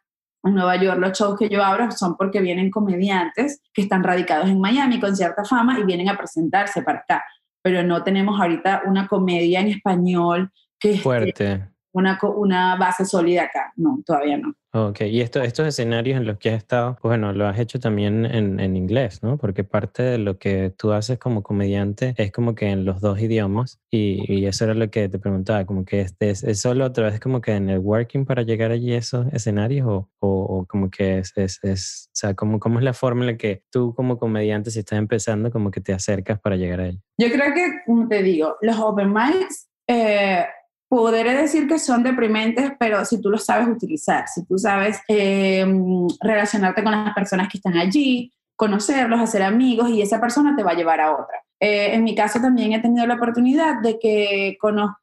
En 0.44 0.54
Nueva 0.54 0.76
York 0.76 0.98
los 0.98 1.18
shows 1.18 1.38
que 1.38 1.48
yo 1.48 1.62
abro 1.62 1.90
son 1.90 2.16
porque 2.16 2.40
vienen 2.40 2.70
comediantes 2.70 3.60
que 3.72 3.82
están 3.82 4.04
radicados 4.04 4.48
en 4.48 4.60
Miami 4.60 5.00
con 5.00 5.16
cierta 5.16 5.44
fama 5.44 5.78
y 5.78 5.84
vienen 5.84 6.08
a 6.08 6.16
presentarse 6.16 6.82
para 6.82 7.00
acá. 7.00 7.24
Pero 7.62 7.82
no 7.82 8.02
tenemos 8.02 8.40
ahorita 8.40 8.82
una 8.86 9.08
comedia 9.08 9.60
en 9.60 9.68
español 9.68 10.52
que... 10.78 10.98
Fuerte 10.98 11.73
una, 11.94 12.18
una 12.36 12.76
base 12.76 13.04
sólida 13.04 13.44
acá. 13.44 13.72
No, 13.76 14.00
todavía 14.04 14.36
no. 14.36 14.54
Ok, 14.76 15.02
y 15.02 15.20
esto, 15.20 15.40
estos 15.40 15.68
escenarios 15.68 16.16
en 16.16 16.26
los 16.26 16.36
que 16.36 16.50
has 16.50 16.56
estado, 16.56 16.96
pues 17.00 17.10
bueno, 17.10 17.32
lo 17.32 17.46
has 17.46 17.60
hecho 17.60 17.78
también 17.78 18.26
en, 18.26 18.58
en, 18.58 18.76
inglés, 18.76 19.22
¿no? 19.22 19.38
Porque 19.38 19.62
parte 19.62 20.02
de 20.02 20.18
lo 20.18 20.36
que 20.36 20.74
tú 20.76 20.90
haces 20.90 21.16
como 21.16 21.44
comediante 21.44 22.12
es 22.16 22.32
como 22.32 22.56
que 22.56 22.70
en 22.70 22.84
los 22.84 23.00
dos 23.00 23.20
idiomas 23.20 23.80
y, 23.88 24.24
y 24.26 24.46
eso 24.46 24.64
era 24.64 24.74
lo 24.74 24.90
que 24.90 25.08
te 25.08 25.20
preguntaba, 25.20 25.64
como 25.64 25.84
que 25.84 26.00
es, 26.00 26.42
es, 26.42 26.60
solo 26.60 26.86
otra 26.86 27.08
vez 27.08 27.20
como 27.20 27.40
que 27.40 27.52
en 27.52 27.70
el 27.70 27.78
working 27.78 28.24
para 28.24 28.42
llegar 28.42 28.72
allí 28.72 28.92
a 28.94 28.98
esos 28.98 29.32
escenarios 29.32 29.86
o, 29.86 30.08
o, 30.18 30.66
como 30.66 30.90
que 30.90 31.18
es, 31.18 31.32
es, 31.36 31.60
es, 31.62 32.08
o 32.08 32.16
sea, 32.16 32.34
¿cómo, 32.34 32.58
¿cómo 32.58 32.80
es 32.80 32.84
la 32.84 32.94
forma 32.94 33.20
en 33.20 33.26
la 33.28 33.36
que 33.36 33.62
tú 33.70 33.94
como 33.94 34.18
comediante 34.18 34.72
si 34.72 34.80
estás 34.80 34.98
empezando 34.98 35.52
como 35.52 35.70
que 35.70 35.80
te 35.80 35.92
acercas 35.92 36.40
para 36.40 36.56
llegar 36.56 36.80
a 36.80 36.88
ello? 36.88 36.98
Yo 37.16 37.28
creo 37.30 37.54
que, 37.54 37.64
como 37.86 38.08
te 38.08 38.24
digo, 38.24 38.56
los 38.60 38.76
open 38.80 39.12
mics... 39.12 39.68
Eh, 39.86 40.44
Podré 40.88 41.34
decir 41.34 41.66
que 41.66 41.78
son 41.78 42.02
deprimentes, 42.02 42.72
pero 42.78 43.04
si 43.04 43.20
tú 43.20 43.30
los 43.30 43.44
sabes 43.44 43.68
utilizar, 43.68 44.28
si 44.28 44.44
tú 44.44 44.58
sabes 44.58 45.00
eh, 45.08 45.66
relacionarte 46.20 46.82
con 46.82 46.92
las 46.92 47.14
personas 47.14 47.48
que 47.48 47.58
están 47.58 47.76
allí, 47.76 48.32
conocerlos, 48.56 49.20
hacer 49.20 49.42
amigos 49.42 49.90
y 49.90 50.02
esa 50.02 50.20
persona 50.20 50.54
te 50.56 50.62
va 50.62 50.72
a 50.72 50.76
llevar 50.76 51.00
a 51.00 51.12
otra. 51.12 51.44
Eh, 51.60 51.94
en 51.94 52.04
mi 52.04 52.14
caso 52.14 52.40
también 52.40 52.72
he 52.72 52.80
tenido 52.80 53.06
la 53.06 53.14
oportunidad 53.14 53.80
de 53.80 53.98
que 53.98 54.56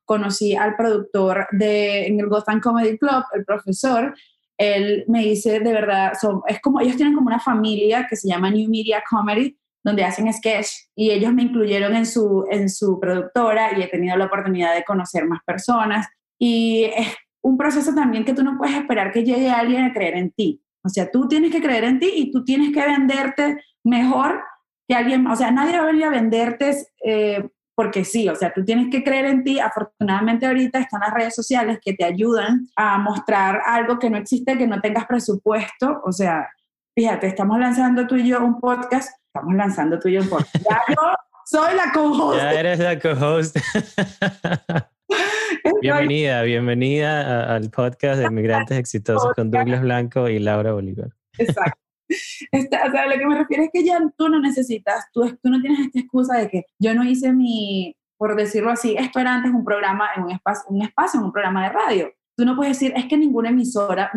conocí 0.05 0.55
al 0.55 0.75
productor 0.75 1.47
de, 1.51 2.07
en 2.07 2.19
el 2.19 2.27
Gotham 2.27 2.59
Comedy 2.59 2.97
Club, 2.97 3.23
el 3.33 3.45
profesor, 3.45 4.13
él 4.57 5.05
me 5.07 5.23
dice 5.23 5.59
de 5.59 5.73
verdad, 5.73 6.13
son, 6.19 6.41
es 6.47 6.61
como, 6.61 6.79
ellos 6.79 6.95
tienen 6.95 7.15
como 7.15 7.27
una 7.27 7.39
familia 7.39 8.05
que 8.07 8.15
se 8.15 8.27
llama 8.27 8.51
New 8.51 8.69
Media 8.69 9.03
Comedy, 9.09 9.57
donde 9.83 10.03
hacen 10.03 10.31
sketch 10.31 10.67
y 10.95 11.11
ellos 11.11 11.33
me 11.33 11.43
incluyeron 11.43 11.95
en 11.95 12.05
su, 12.05 12.45
en 12.49 12.69
su 12.69 12.99
productora 12.99 13.77
y 13.77 13.81
he 13.81 13.87
tenido 13.87 14.15
la 14.17 14.25
oportunidad 14.25 14.75
de 14.75 14.83
conocer 14.83 15.25
más 15.25 15.39
personas. 15.45 16.07
Y 16.39 16.85
es 16.95 17.15
un 17.41 17.57
proceso 17.57 17.93
también 17.93 18.25
que 18.25 18.33
tú 18.33 18.43
no 18.43 18.57
puedes 18.57 18.75
esperar 18.75 19.11
que 19.11 19.23
llegue 19.23 19.49
alguien 19.49 19.83
a 19.83 19.93
creer 19.93 20.15
en 20.15 20.31
ti. 20.31 20.61
O 20.83 20.89
sea, 20.89 21.09
tú 21.09 21.27
tienes 21.27 21.51
que 21.51 21.61
creer 21.61 21.83
en 21.83 21.99
ti 21.99 22.11
y 22.15 22.31
tú 22.31 22.43
tienes 22.43 22.73
que 22.73 22.85
venderte 22.85 23.57
mejor 23.83 24.41
que 24.87 24.95
alguien. 24.95 25.25
O 25.27 25.35
sea, 25.35 25.51
nadie 25.51 25.77
va 25.77 25.83
a 25.83 25.87
venir 25.87 26.05
a 26.05 26.09
venderte 26.09 26.75
eh, 27.05 27.47
porque 27.75 28.03
sí. 28.03 28.29
O 28.29 28.35
sea, 28.35 28.51
tú 28.53 28.63
tienes 28.63 28.89
que 28.89 29.03
creer 29.03 29.25
en 29.25 29.43
ti. 29.43 29.59
Afortunadamente 29.59 30.45
ahorita 30.45 30.79
están 30.79 31.01
las 31.01 31.13
redes 31.13 31.35
sociales 31.35 31.79
que 31.83 31.93
te 31.93 32.03
ayudan 32.03 32.67
a 32.75 32.97
mostrar 32.97 33.61
algo 33.65 33.99
que 33.99 34.09
no 34.09 34.17
existe, 34.17 34.57
que 34.57 34.67
no 34.67 34.81
tengas 34.81 35.05
presupuesto. 35.05 36.01
O 36.03 36.11
sea, 36.11 36.49
fíjate, 36.95 37.27
estamos 37.27 37.59
lanzando 37.59 38.07
tú 38.07 38.15
y 38.15 38.27
yo 38.27 38.43
un 38.43 38.59
podcast 38.59 39.11
estamos 39.33 39.55
lanzando 39.55 39.97
tú 39.97 40.09
y 40.09 40.13
yo 40.13 40.29
por 40.29 40.43
Ya 40.69 40.81
yo 40.89 41.13
soy 41.45 41.75
la 41.75 41.91
co-host. 41.93 42.37
Ya 42.37 42.53
eres 42.53 42.79
la 42.79 42.99
co-host. 42.99 43.57
bienvenida, 45.81 46.41
bienvenida 46.43 47.55
al 47.55 47.69
podcast 47.69 48.19
de 48.19 48.25
Inmigrantes 48.25 48.77
Exitosos 48.77 49.33
con 49.33 49.49
Douglas 49.49 49.81
Blanco 49.81 50.27
y 50.27 50.39
Laura 50.39 50.73
Bolívar. 50.73 51.09
Exacto. 51.37 51.79
Este, 52.51 52.75
o 52.75 52.91
sea, 52.91 53.05
lo 53.05 53.17
que 53.17 53.25
me 53.25 53.37
refiero 53.37 53.63
es 53.63 53.69
que 53.71 53.85
ya 53.85 53.99
tú 54.17 54.27
no 54.27 54.39
necesitas, 54.39 55.05
tú, 55.13 55.21
tú 55.41 55.49
no 55.49 55.61
tienes 55.61 55.79
esta 55.79 55.99
excusa 55.99 56.37
de 56.37 56.49
que 56.49 56.65
yo 56.77 56.93
no 56.93 57.05
hice 57.05 57.31
mi, 57.31 57.95
por 58.17 58.35
decirlo 58.35 58.71
así, 58.71 58.97
esto 58.97 59.19
era 59.19 59.35
antes 59.35 59.53
un 59.53 59.63
programa 59.63 60.09
en 60.17 60.23
un 60.23 60.31
espacio, 60.31 60.63
un 60.67 60.81
espacio, 60.81 61.21
en 61.21 61.27
un 61.27 61.31
programa 61.31 61.63
de 61.63 61.69
radio. 61.69 62.11
Tú 62.35 62.43
no 62.43 62.57
puedes 62.57 62.77
decir, 62.77 62.91
es 62.97 63.05
que 63.05 63.17
ninguna 63.17 63.49
emisora 63.49 64.11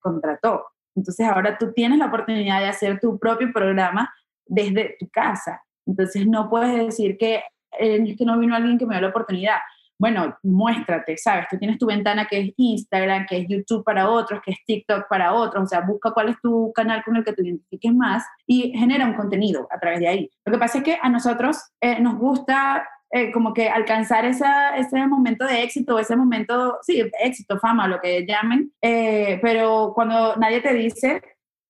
contrató. 0.00 0.64
Entonces 0.96 1.28
ahora 1.28 1.56
tú 1.56 1.72
tienes 1.72 1.98
la 1.98 2.06
oportunidad 2.06 2.60
de 2.60 2.66
hacer 2.66 2.98
tu 2.98 3.16
propio 3.18 3.52
programa 3.52 4.12
desde 4.50 4.96
tu 4.98 5.08
casa. 5.08 5.62
Entonces 5.86 6.26
no 6.26 6.50
puedes 6.50 6.76
decir 6.76 7.16
que, 7.16 7.42
eh, 7.78 8.16
que 8.16 8.24
no 8.24 8.38
vino 8.38 8.54
alguien 8.54 8.78
que 8.78 8.84
me 8.84 8.94
dio 8.94 9.02
la 9.02 9.08
oportunidad. 9.08 9.58
Bueno, 9.98 10.36
muéstrate, 10.42 11.16
¿sabes? 11.18 11.46
Tú 11.50 11.58
tienes 11.58 11.78
tu 11.78 11.86
ventana 11.86 12.26
que 12.26 12.40
es 12.40 12.54
Instagram, 12.56 13.26
que 13.26 13.38
es 13.38 13.48
YouTube 13.48 13.84
para 13.84 14.08
otros, 14.08 14.40
que 14.42 14.52
es 14.52 14.58
TikTok 14.64 15.08
para 15.08 15.34
otros, 15.34 15.64
o 15.64 15.66
sea, 15.66 15.82
busca 15.82 16.12
cuál 16.12 16.30
es 16.30 16.40
tu 16.40 16.72
canal 16.74 17.04
con 17.04 17.16
el 17.16 17.24
que 17.24 17.34
te 17.34 17.42
identifiques 17.42 17.92
más 17.92 18.24
y 18.46 18.72
genera 18.76 19.06
un 19.06 19.14
contenido 19.14 19.68
a 19.70 19.78
través 19.78 20.00
de 20.00 20.08
ahí. 20.08 20.30
Lo 20.46 20.52
que 20.52 20.58
pasa 20.58 20.78
es 20.78 20.84
que 20.84 20.98
a 21.00 21.08
nosotros 21.10 21.58
eh, 21.82 22.00
nos 22.00 22.16
gusta 22.16 22.88
eh, 23.10 23.30
como 23.30 23.52
que 23.52 23.68
alcanzar 23.68 24.24
esa, 24.24 24.74
ese 24.76 25.06
momento 25.06 25.44
de 25.44 25.62
éxito, 25.62 25.98
ese 25.98 26.16
momento, 26.16 26.78
sí, 26.80 27.02
éxito, 27.22 27.58
fama, 27.58 27.86
lo 27.86 28.00
que 28.00 28.24
llamen, 28.26 28.72
pero 28.80 29.92
cuando 29.94 30.36
nadie 30.36 30.62
te 30.62 30.72
dice 30.72 31.20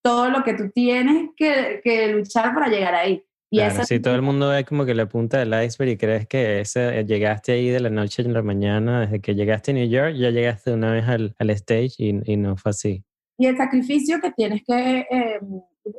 todo 0.02 0.30
lo 0.30 0.42
que 0.42 0.54
tú 0.54 0.70
tienes 0.70 1.30
que, 1.36 1.80
que 1.82 2.08
luchar 2.12 2.54
para 2.54 2.68
llegar 2.68 2.94
ahí. 2.94 3.24
Y 3.52 3.58
claro, 3.58 3.84
si 3.84 3.98
todo 3.98 4.14
el 4.14 4.22
mundo 4.22 4.50
ve 4.50 4.64
como 4.64 4.84
que 4.84 4.94
la 4.94 5.06
punta 5.06 5.38
del 5.38 5.52
iceberg 5.64 5.90
y 5.90 5.96
crees 5.96 6.28
que 6.28 6.60
ese, 6.60 7.04
llegaste 7.04 7.50
ahí 7.52 7.68
de 7.68 7.80
la 7.80 7.90
noche 7.90 8.22
a 8.22 8.28
la 8.28 8.42
mañana, 8.42 9.00
desde 9.00 9.20
que 9.20 9.34
llegaste 9.34 9.72
a 9.72 9.74
New 9.74 9.88
York, 9.88 10.14
ya 10.14 10.30
llegaste 10.30 10.72
una 10.72 10.92
vez 10.92 11.08
al, 11.08 11.34
al 11.36 11.50
stage 11.50 11.94
y, 11.98 12.32
y, 12.32 12.36
no 12.36 12.56
fue 12.56 12.70
así. 12.70 13.02
Y 13.36 13.46
el 13.46 13.56
sacrificio 13.56 14.20
que 14.20 14.30
tienes 14.30 14.62
que, 14.64 15.00
eh, 15.00 15.40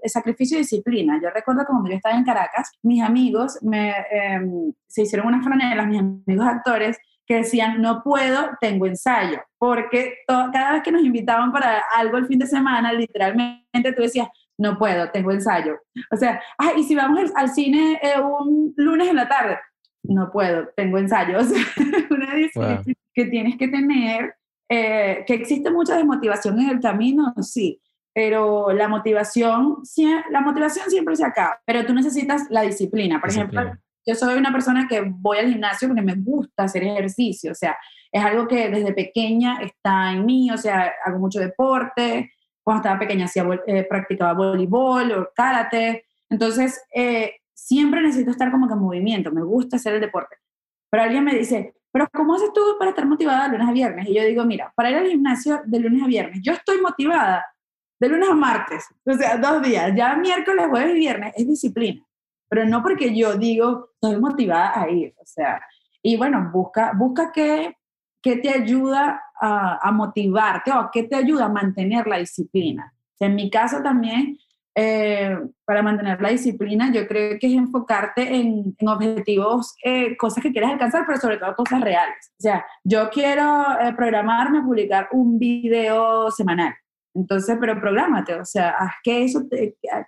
el 0.02 0.10
sacrificio 0.10 0.58
y 0.58 0.62
disciplina. 0.62 1.20
Yo 1.22 1.30
recuerdo 1.30 1.64
cuando 1.68 1.90
yo 1.90 1.98
estaba 1.98 2.16
en 2.16 2.24
Caracas, 2.24 2.72
mis 2.84 3.04
amigos 3.04 3.60
me, 3.62 3.90
eh, 3.90 4.40
se 4.88 5.02
hicieron 5.02 5.28
unas 5.28 5.44
franelas, 5.44 5.88
mis 5.88 6.00
amigos 6.00 6.46
actores, 6.46 6.98
que 7.32 7.38
decían, 7.38 7.82
no 7.82 8.04
puedo, 8.04 8.50
tengo 8.60 8.86
ensayo, 8.86 9.42
porque 9.58 10.16
cada 10.28 10.74
vez 10.74 10.84
que 10.84 10.92
nos 10.92 11.02
invitaban 11.02 11.54
para 11.54 11.82
algo 11.96 12.18
el 12.18 12.28
fin 12.28 12.38
de 12.38 12.46
semana, 12.46 12.92
literalmente 12.92 13.94
tú 13.96 14.02
decías, 14.02 14.28
no 14.58 14.78
puedo, 14.78 15.10
tengo 15.12 15.32
ensayo. 15.32 15.80
O 16.12 16.18
sea, 16.18 16.42
ah, 16.58 16.74
y 16.76 16.84
si 16.84 16.94
vamos 16.94 17.32
al 17.34 17.48
cine 17.48 18.02
eh, 18.04 18.20
un 18.20 18.74
lunes 18.76 19.08
en 19.08 19.16
la 19.16 19.30
tarde, 19.30 19.58
no 20.04 20.30
puedo, 20.30 20.68
tengo 20.76 20.98
ensayo. 20.98 21.38
O 21.40 21.44
sea, 21.46 21.64
una 22.10 22.36
disciplina 22.36 22.84
que 23.14 23.26
tienes 23.28 23.58
que 23.58 23.70
tener, 23.70 24.36
eh, 24.68 25.24
que 25.26 25.36
existe 25.36 25.72
mucha 25.72 25.96
desmotivación 25.96 26.60
en 26.60 26.70
el 26.70 26.82
camino, 26.82 27.34
sí, 27.42 27.80
pero 28.14 28.74
la 28.74 28.90
motivación, 28.90 29.78
la 30.32 30.42
motivación 30.42 30.90
siempre 30.90 31.16
se 31.16 31.24
acaba, 31.24 31.62
pero 31.66 31.86
tú 31.86 31.94
necesitas 31.94 32.48
la 32.50 32.64
disciplina. 32.64 33.22
Por 33.22 33.30
ejemplo, 33.30 33.72
yo 34.06 34.16
soy 34.16 34.38
una 34.38 34.52
persona 34.52 34.88
que 34.88 35.02
voy 35.02 35.38
al 35.38 35.50
gimnasio 35.50 35.88
porque 35.88 36.02
me 36.02 36.16
gusta 36.16 36.64
hacer 36.64 36.84
ejercicio, 36.84 37.52
o 37.52 37.56
sea, 37.56 37.78
es 38.12 38.24
algo 38.24 38.48
que 38.48 38.70
desde 38.70 38.94
pequeña 38.94 39.62
está 39.62 40.12
en 40.12 40.26
mí, 40.26 40.52
o 40.52 40.58
sea, 40.58 40.92
hago 41.06 41.20
mucho 41.20 41.40
deporte, 41.40 42.32
cuando 42.64 42.82
estaba 42.82 43.00
pequeña 43.00 43.26
hacía, 43.26 43.46
eh, 43.68 43.84
practicaba 43.84 44.34
voleibol 44.34 45.12
o 45.12 45.30
karate, 45.36 46.06
entonces 46.30 46.82
eh, 46.94 47.36
siempre 47.54 48.02
necesito 48.02 48.32
estar 48.32 48.52
como 48.52 48.68
que 48.68 48.74
en 48.74 48.80
movimiento, 48.80 49.32
me 49.32 49.44
gusta 49.44 49.78
hacer 49.78 49.96
el 49.96 50.02
deporte. 50.02 50.38
Pero 50.90 51.04
alguien 51.04 51.24
me 51.24 51.36
dice, 51.36 51.74
pero 51.92 52.08
¿cómo 52.14 52.36
haces 52.36 52.52
tú 52.54 52.62
para 52.78 52.92
estar 52.92 53.06
motivada 53.06 53.46
de 53.46 53.54
lunes 53.54 53.70
a 53.70 53.72
viernes? 53.72 54.08
Y 54.10 54.16
yo 54.16 54.24
digo, 54.26 54.46
mira, 54.46 54.74
para 54.76 54.92
ir 54.92 54.98
al 54.98 55.08
gimnasio 55.08 55.62
de 55.66 55.80
lunes 55.80 56.04
a 56.04 56.08
viernes, 56.08 56.40
yo 56.42 56.54
estoy 56.54 56.82
motivada 56.82 57.46
de 58.00 58.10
lunes 58.10 58.30
a 58.30 58.34
martes, 58.34 58.86
o 59.06 59.14
sea, 59.14 59.38
dos 59.38 59.62
días, 59.62 59.94
ya 59.96 60.16
miércoles, 60.16 60.68
jueves 60.70 60.96
y 60.96 61.00
viernes, 61.00 61.34
es 61.38 61.48
disciplina 61.48 62.04
pero 62.52 62.66
no 62.66 62.84
porque 62.84 63.16
yo 63.16 63.38
digo, 63.38 63.92
estoy 63.94 64.20
motivada 64.20 64.82
a 64.82 64.90
ir, 64.90 65.16
o 65.18 65.26
sea, 65.26 65.62
y 66.04 66.18
bueno, 66.18 66.50
busca, 66.52 66.92
busca 66.94 67.32
qué, 67.34 67.78
qué 68.22 68.36
te 68.36 68.50
ayuda 68.50 69.24
a, 69.40 69.88
a, 69.88 69.92
motivarte 69.94 70.70
o 70.74 70.90
qué 70.92 71.04
te 71.04 71.16
ayuda 71.16 71.46
a 71.46 71.50
mantener 71.50 72.08
la 72.08 72.18
disciplina. 72.18 72.94
en 73.22 73.36
mi 73.36 73.50
caso 73.50 73.82
también, 73.82 74.38
eh, 74.76 75.38
para 75.64 75.82
mantener 75.82 76.22
la 76.22 76.28
disciplina, 76.28 76.92
yo 76.92 77.08
creo 77.08 77.40
que 77.40 77.48
es 77.48 77.54
enfocarte 77.54 78.36
en, 78.36 78.76
en 78.78 78.88
objetivos, 78.90 79.74
eh, 79.86 80.18
cosas 80.18 80.44
que 80.44 80.52
quieres 80.52 80.72
alcanzar, 80.72 81.06
pero 81.08 81.20
sobre 81.20 81.38
todo 81.38 81.56
cosas 81.56 81.80
reales. 81.80 82.34
O 82.38 82.42
sea, 82.42 82.66
yo 82.84 83.10
quiero 83.12 83.66
eh, 83.80 83.94
programarme, 83.96 84.62
publicar 84.62 85.08
un 85.14 85.40
video 85.40 86.30
semanal. 86.32 86.74
Entonces, 87.14 87.58
pero 87.60 87.80
prográmate, 87.80 88.36
o 88.36 88.46
sea, 88.46 88.70
haz 88.70 88.94
que 89.04 89.24
eso, 89.24 89.44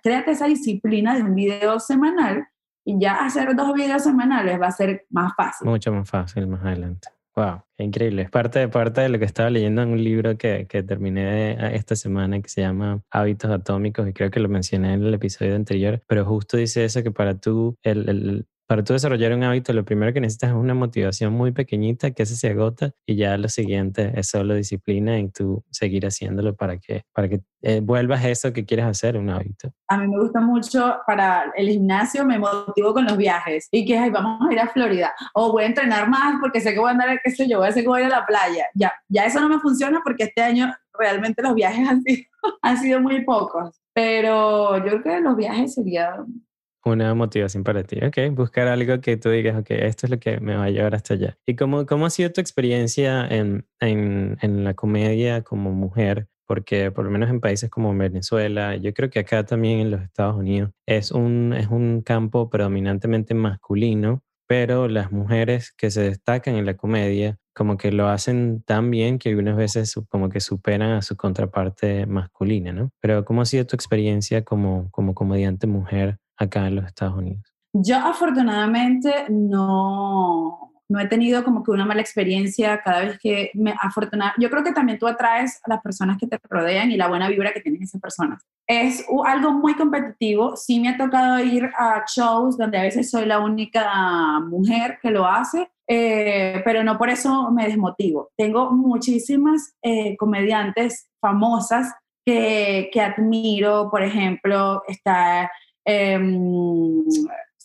créate 0.02 0.30
esa 0.30 0.46
disciplina 0.46 1.14
de 1.14 1.22
un 1.22 1.34
video 1.34 1.78
semanal 1.78 2.46
y 2.84 2.98
ya 2.98 3.24
hacer 3.24 3.54
dos 3.54 3.74
videos 3.74 4.02
semanales 4.02 4.60
va 4.60 4.68
a 4.68 4.72
ser 4.72 5.06
más 5.10 5.32
fácil. 5.36 5.68
Mucho 5.68 5.92
más 5.92 6.08
fácil 6.08 6.46
más 6.46 6.64
adelante. 6.64 7.08
Wow, 7.36 7.62
increíble. 7.78 8.22
Es 8.22 8.30
parte, 8.30 8.60
de, 8.60 8.68
parte 8.68 9.00
de 9.00 9.08
lo 9.08 9.18
que 9.18 9.24
estaba 9.24 9.50
leyendo 9.50 9.82
en 9.82 9.88
un 9.90 10.04
libro 10.04 10.38
que, 10.38 10.66
que 10.68 10.84
terminé 10.84 11.74
esta 11.74 11.96
semana 11.96 12.40
que 12.40 12.48
se 12.48 12.60
llama 12.60 13.00
Hábitos 13.10 13.50
Atómicos 13.50 14.08
y 14.08 14.12
creo 14.12 14.30
que 14.30 14.38
lo 14.38 14.48
mencioné 14.48 14.94
en 14.94 15.02
el 15.02 15.14
episodio 15.14 15.56
anterior, 15.56 16.00
pero 16.06 16.24
justo 16.24 16.56
dice 16.56 16.84
eso 16.84 17.02
que 17.02 17.10
para 17.10 17.34
tú 17.34 17.76
el, 17.82 18.08
el 18.08 18.46
para 18.66 18.82
tú 18.82 18.94
desarrollar 18.94 19.32
un 19.34 19.44
hábito, 19.44 19.72
lo 19.72 19.84
primero 19.84 20.12
que 20.12 20.20
necesitas 20.20 20.50
es 20.50 20.56
una 20.56 20.74
motivación 20.74 21.32
muy 21.32 21.52
pequeñita 21.52 22.12
que 22.12 22.24
se 22.24 22.48
agota 22.48 22.92
y 23.06 23.16
ya 23.16 23.36
lo 23.36 23.48
siguiente 23.48 24.12
es 24.14 24.28
solo 24.28 24.54
disciplina 24.54 25.18
en 25.18 25.30
tú 25.30 25.62
seguir 25.70 26.06
haciéndolo 26.06 26.54
para 26.54 26.78
que, 26.78 27.02
para 27.12 27.28
que 27.28 27.40
eh, 27.62 27.80
vuelvas 27.80 28.24
eso 28.24 28.52
que 28.52 28.64
quieres 28.64 28.86
hacer 28.86 29.16
un 29.16 29.30
hábito. 29.30 29.70
A 29.88 29.98
mí 29.98 30.08
me 30.08 30.18
gusta 30.18 30.40
mucho 30.40 30.96
para 31.06 31.52
el 31.56 31.68
gimnasio, 31.68 32.24
me 32.24 32.38
motivo 32.38 32.94
con 32.94 33.04
los 33.04 33.16
viajes 33.16 33.68
y 33.70 33.84
que 33.84 34.10
vamos 34.10 34.48
a 34.48 34.52
ir 34.52 34.60
a 34.60 34.68
Florida 34.68 35.12
o 35.34 35.52
voy 35.52 35.64
a 35.64 35.66
entrenar 35.66 36.08
más 36.08 36.36
porque 36.40 36.60
sé 36.60 36.72
que 36.72 36.80
voy 36.80 36.88
a 36.88 36.92
andar, 36.92 37.20
qué 37.22 37.30
sé 37.30 37.48
yo, 37.48 37.58
voy 37.58 37.68
a, 37.68 37.72
voy 37.84 38.00
a 38.00 38.06
ir 38.06 38.12
a 38.12 38.20
la 38.20 38.26
playa. 38.26 38.64
Ya, 38.74 38.92
ya 39.08 39.26
eso 39.26 39.40
no 39.40 39.48
me 39.48 39.60
funciona 39.60 40.00
porque 40.02 40.24
este 40.24 40.42
año 40.42 40.72
realmente 40.98 41.42
los 41.42 41.54
viajes 41.54 41.86
han 41.88 42.02
sido, 42.02 42.24
han 42.62 42.78
sido 42.78 43.00
muy 43.00 43.24
pocos, 43.24 43.80
pero 43.92 44.78
yo 44.78 45.02
creo 45.02 45.02
que 45.02 45.20
los 45.20 45.36
viajes 45.36 45.74
serían 45.74 46.43
una 46.92 47.14
motivación 47.14 47.64
para 47.64 47.84
ti. 47.84 47.98
Ok, 48.04 48.18
buscar 48.32 48.68
algo 48.68 49.00
que 49.00 49.16
tú 49.16 49.30
digas, 49.30 49.56
ok, 49.58 49.70
esto 49.70 50.06
es 50.06 50.10
lo 50.10 50.18
que 50.18 50.40
me 50.40 50.56
va 50.56 50.64
a 50.64 50.70
llevar 50.70 50.94
hasta 50.94 51.14
allá. 51.14 51.38
¿Y 51.46 51.56
cómo, 51.56 51.86
cómo 51.86 52.06
ha 52.06 52.10
sido 52.10 52.30
tu 52.30 52.40
experiencia 52.40 53.26
en, 53.26 53.66
en, 53.80 54.38
en 54.40 54.64
la 54.64 54.74
comedia 54.74 55.42
como 55.42 55.72
mujer? 55.72 56.28
Porque 56.46 56.90
por 56.90 57.04
lo 57.04 57.10
menos 57.10 57.30
en 57.30 57.40
países 57.40 57.70
como 57.70 57.96
Venezuela, 57.96 58.76
yo 58.76 58.92
creo 58.92 59.08
que 59.08 59.20
acá 59.20 59.44
también 59.44 59.80
en 59.80 59.90
los 59.90 60.02
Estados 60.02 60.36
Unidos 60.36 60.72
es 60.86 61.10
un, 61.10 61.54
es 61.56 61.68
un 61.68 62.02
campo 62.02 62.50
predominantemente 62.50 63.32
masculino, 63.34 64.22
pero 64.46 64.88
las 64.88 65.10
mujeres 65.10 65.72
que 65.72 65.90
se 65.90 66.02
destacan 66.02 66.56
en 66.56 66.66
la 66.66 66.76
comedia 66.76 67.38
como 67.54 67.76
que 67.76 67.92
lo 67.92 68.08
hacen 68.08 68.62
tan 68.62 68.90
bien 68.90 69.18
que 69.18 69.30
algunas 69.30 69.56
veces 69.56 69.94
como 70.08 70.28
que 70.28 70.40
superan 70.40 70.90
a 70.90 71.02
su 71.02 71.16
contraparte 71.16 72.04
masculina, 72.04 72.72
¿no? 72.72 72.90
Pero 73.00 73.24
¿cómo 73.24 73.42
ha 73.42 73.46
sido 73.46 73.64
tu 73.64 73.76
experiencia 73.76 74.42
como, 74.44 74.90
como 74.90 75.14
comediante 75.14 75.66
mujer 75.66 76.18
acá 76.36 76.66
en 76.66 76.76
los 76.76 76.86
Estados 76.86 77.16
Unidos? 77.16 77.42
Yo 77.72 77.96
afortunadamente 77.96 79.26
no, 79.30 80.74
no 80.88 81.00
he 81.00 81.06
tenido 81.06 81.42
como 81.44 81.62
que 81.62 81.70
una 81.70 81.84
mala 81.84 82.00
experiencia 82.00 82.80
cada 82.82 83.00
vez 83.00 83.18
que 83.18 83.50
me 83.54 83.74
afortunadamente, 83.80 84.42
yo 84.42 84.50
creo 84.50 84.62
que 84.62 84.72
también 84.72 84.98
tú 84.98 85.06
atraes 85.06 85.60
a 85.64 85.70
las 85.70 85.82
personas 85.82 86.18
que 86.18 86.26
te 86.26 86.38
rodean 86.48 86.90
y 86.90 86.96
la 86.96 87.08
buena 87.08 87.28
vibra 87.28 87.52
que 87.52 87.60
tienen 87.60 87.82
esas 87.82 88.00
personas. 88.00 88.42
Es 88.66 89.04
algo 89.26 89.52
muy 89.52 89.74
competitivo, 89.74 90.56
sí 90.56 90.80
me 90.80 90.90
ha 90.90 90.96
tocado 90.96 91.40
ir 91.40 91.70
a 91.76 92.04
shows 92.06 92.56
donde 92.56 92.78
a 92.78 92.82
veces 92.82 93.10
soy 93.10 93.26
la 93.26 93.40
única 93.40 94.40
mujer 94.40 94.98
que 95.02 95.10
lo 95.10 95.26
hace, 95.26 95.68
eh, 95.88 96.62
pero 96.64 96.84
no 96.84 96.96
por 96.96 97.08
eso 97.08 97.50
me 97.50 97.66
desmotivo. 97.66 98.30
Tengo 98.36 98.70
muchísimas 98.70 99.74
eh, 99.82 100.16
comediantes 100.16 101.10
famosas 101.20 101.92
que, 102.24 102.88
que 102.92 103.00
admiro, 103.00 103.90
por 103.90 104.02
ejemplo, 104.02 104.82
está 104.86 105.50
Em, 105.86 107.04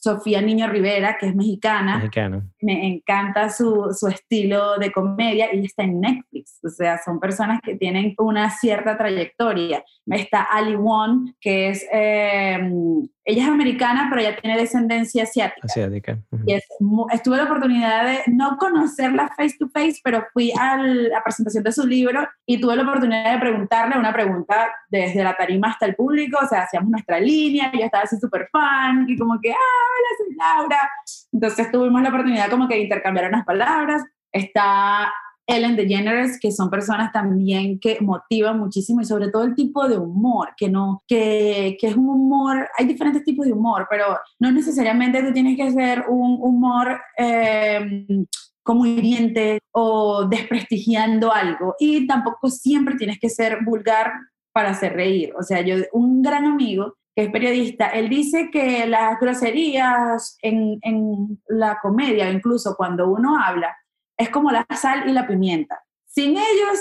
Sofía 0.02 0.42
Niño 0.42 0.68
Rivera, 0.68 1.18
que 1.20 1.28
es 1.28 1.36
mexicana. 1.36 2.10
Me 2.62 2.88
encanta 2.88 3.50
su, 3.50 3.96
su, 3.98 4.08
estilo 4.08 4.78
de 4.78 4.92
comedia 4.92 5.54
y 5.54 5.66
está 5.66 5.84
en 5.84 6.00
Netflix. 6.00 6.60
O 6.64 6.70
sea, 6.70 6.98
son 7.04 7.20
personas 7.20 7.60
que 7.62 7.76
tienen 7.76 8.16
una 8.18 8.50
cierta 8.50 8.98
trayectoria. 8.98 9.84
Está 10.06 10.44
Ali 10.44 10.76
Won, 10.76 11.36
que 11.42 11.70
es 11.70 11.86
em, 11.92 13.08
ella 13.30 13.44
es 13.44 13.50
americana, 13.50 14.08
pero 14.10 14.22
ella 14.22 14.36
tiene 14.42 14.58
descendencia 14.58 15.22
asiática. 15.22 15.62
Asiática. 15.64 16.18
y 16.48 16.54
es, 16.54 16.66
estuve 17.14 17.38
la 17.38 17.44
oportunidad 17.44 18.06
de 18.06 18.20
no 18.26 18.58
conocerla 18.58 19.30
face 19.38 19.56
to 19.60 19.70
face, 19.70 20.00
pero 20.04 20.26
fui 20.34 20.52
a 20.60 20.78
la 20.78 21.24
presentación 21.24 21.64
de 21.64 21.72
su 21.72 21.86
libro 21.86 22.28
y 22.48 22.60
tuve 22.60 22.76
la 22.76 22.82
oportunidad 22.82 23.34
de 23.34 23.40
preguntarle 23.40 24.00
una 24.00 24.12
pregunta 24.12 24.72
desde 24.90 25.24
la 25.24 25.36
tarima 25.38 25.70
hasta 25.70 25.86
el 25.86 25.96
público, 25.96 26.40
o 26.44 26.48
sea, 26.48 26.64
hacíamos 26.64 26.90
nuestra 26.90 27.20
línea, 27.20 27.72
yo 27.72 27.86
estaba 27.86 28.04
así 28.04 28.18
súper 28.18 28.50
fan, 28.52 29.06
y 29.08 29.16
como 29.16 29.40
que, 29.40 29.52
ah, 29.52 29.88
hola, 29.89 30.10
soy 30.17 30.36
Laura. 30.36 30.89
Entonces 31.32 31.71
tuvimos 31.71 32.02
la 32.02 32.10
oportunidad 32.10 32.49
como 32.49 32.67
que 32.67 32.80
intercambiar 32.80 33.30
unas 33.30 33.45
palabras. 33.45 34.04
Está 34.32 35.12
Ellen 35.49 35.75
DeGeneres, 35.75 36.39
que 36.39 36.52
son 36.52 36.69
personas 36.69 37.12
también 37.12 37.80
que 37.80 37.97
motivan 38.02 38.60
muchísimo 38.60 39.02
y 39.02 39.06
sobre 39.06 39.30
todo 39.30 39.43
el 39.43 39.56
tipo 39.56 39.88
de 39.88 39.97
humor, 39.97 40.49
que 40.56 40.69
no, 40.69 41.02
que, 41.08 41.75
que, 41.82 41.88
es 41.88 41.95
un 41.95 42.08
humor, 42.08 42.69
hay 42.78 42.86
diferentes 42.86 43.23
tipos 43.23 43.47
de 43.47 43.54
humor, 43.54 43.88
pero 43.89 44.19
no 44.38 44.52
necesariamente 44.52 45.23
tú 45.23 45.34
tienes 45.34 45.58
que 45.58 45.71
ser 45.71 46.06
un 46.08 46.38
humor 46.39 47.02
eh, 47.17 48.06
como 48.62 48.86
hiriente 48.86 49.60
o 49.71 50.25
desprestigiando 50.25 51.34
algo 51.34 51.75
y 51.80 52.06
tampoco 52.06 52.52
siempre 52.52 52.95
tienes 52.95 53.17
que 53.19 53.30
ser 53.30 53.63
vulgar 53.65 54.12
para 54.52 54.69
hacer 54.69 54.93
reír. 54.93 55.34
O 55.36 55.41
sea, 55.41 55.62
yo, 55.62 55.78
un 55.93 56.21
gran 56.21 56.45
amigo 56.45 56.93
que 57.15 57.24
es 57.24 57.32
periodista, 57.32 57.88
él 57.89 58.10
dice 58.10 58.50
que 58.52 58.86
las 58.88 59.19
groserías 59.19 60.38
en, 60.41 60.80
en 60.82 61.41
la 61.48 61.80
comedia, 61.82 62.30
incluso 62.30 62.76
cuando 62.76 63.10
uno 63.10 63.38
habla, 63.41 63.76
es 64.17 64.30
como 64.30 64.52
la 64.52 64.65
sal 64.76 65.10
y 65.10 65.13
la 65.13 65.28
pimienta. 65.28 65.82
Sin 66.06 66.32
ellos, 66.32 66.80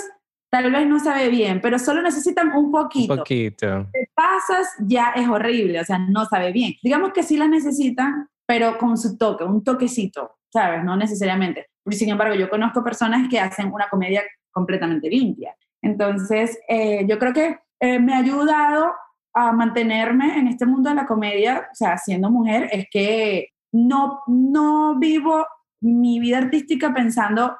tal 0.49 0.71
vez 0.71 0.87
no 0.87 0.99
sabe 0.99 1.29
bien, 1.29 1.61
pero 1.61 1.79
solo 1.79 2.01
necesitan 2.01 2.53
un 2.55 2.71
poquito. 2.71 3.13
Un 3.13 3.19
poquito. 3.19 3.87
Te 3.91 4.09
pasas, 4.13 4.67
ya 4.79 5.11
es 5.15 5.27
horrible, 5.27 5.79
o 5.79 5.85
sea, 5.85 5.99
no 5.99 6.25
sabe 6.25 6.51
bien. 6.51 6.73
Digamos 6.83 7.11
que 7.13 7.23
sí 7.23 7.37
la 7.37 7.47
necesitan, 7.47 8.27
pero 8.45 8.77
con 8.77 8.97
su 8.97 9.17
toque, 9.17 9.43
un 9.43 9.63
toquecito, 9.63 10.37
¿sabes? 10.51 10.83
No 10.83 10.95
necesariamente. 10.95 11.67
Sin 11.89 12.09
embargo, 12.09 12.35
yo 12.35 12.49
conozco 12.49 12.83
personas 12.83 13.27
que 13.29 13.39
hacen 13.39 13.71
una 13.71 13.89
comedia 13.89 14.23
completamente 14.51 15.09
limpia. 15.09 15.55
Entonces, 15.81 16.59
eh, 16.67 17.05
yo 17.07 17.17
creo 17.19 17.33
que 17.33 17.59
eh, 17.79 17.99
me 17.99 18.13
ha 18.13 18.17
ayudado 18.17 18.91
a 19.33 19.51
mantenerme 19.51 20.37
en 20.37 20.47
este 20.47 20.65
mundo 20.65 20.89
de 20.89 20.95
la 20.95 21.05
comedia, 21.05 21.67
o 21.71 21.75
sea, 21.75 21.97
siendo 21.97 22.29
mujer, 22.29 22.69
es 22.71 22.87
que 22.89 23.49
no, 23.71 24.21
no 24.27 24.97
vivo 24.97 25.45
mi 25.81 26.19
vida 26.19 26.39
artística 26.39 26.93
pensando 26.93 27.57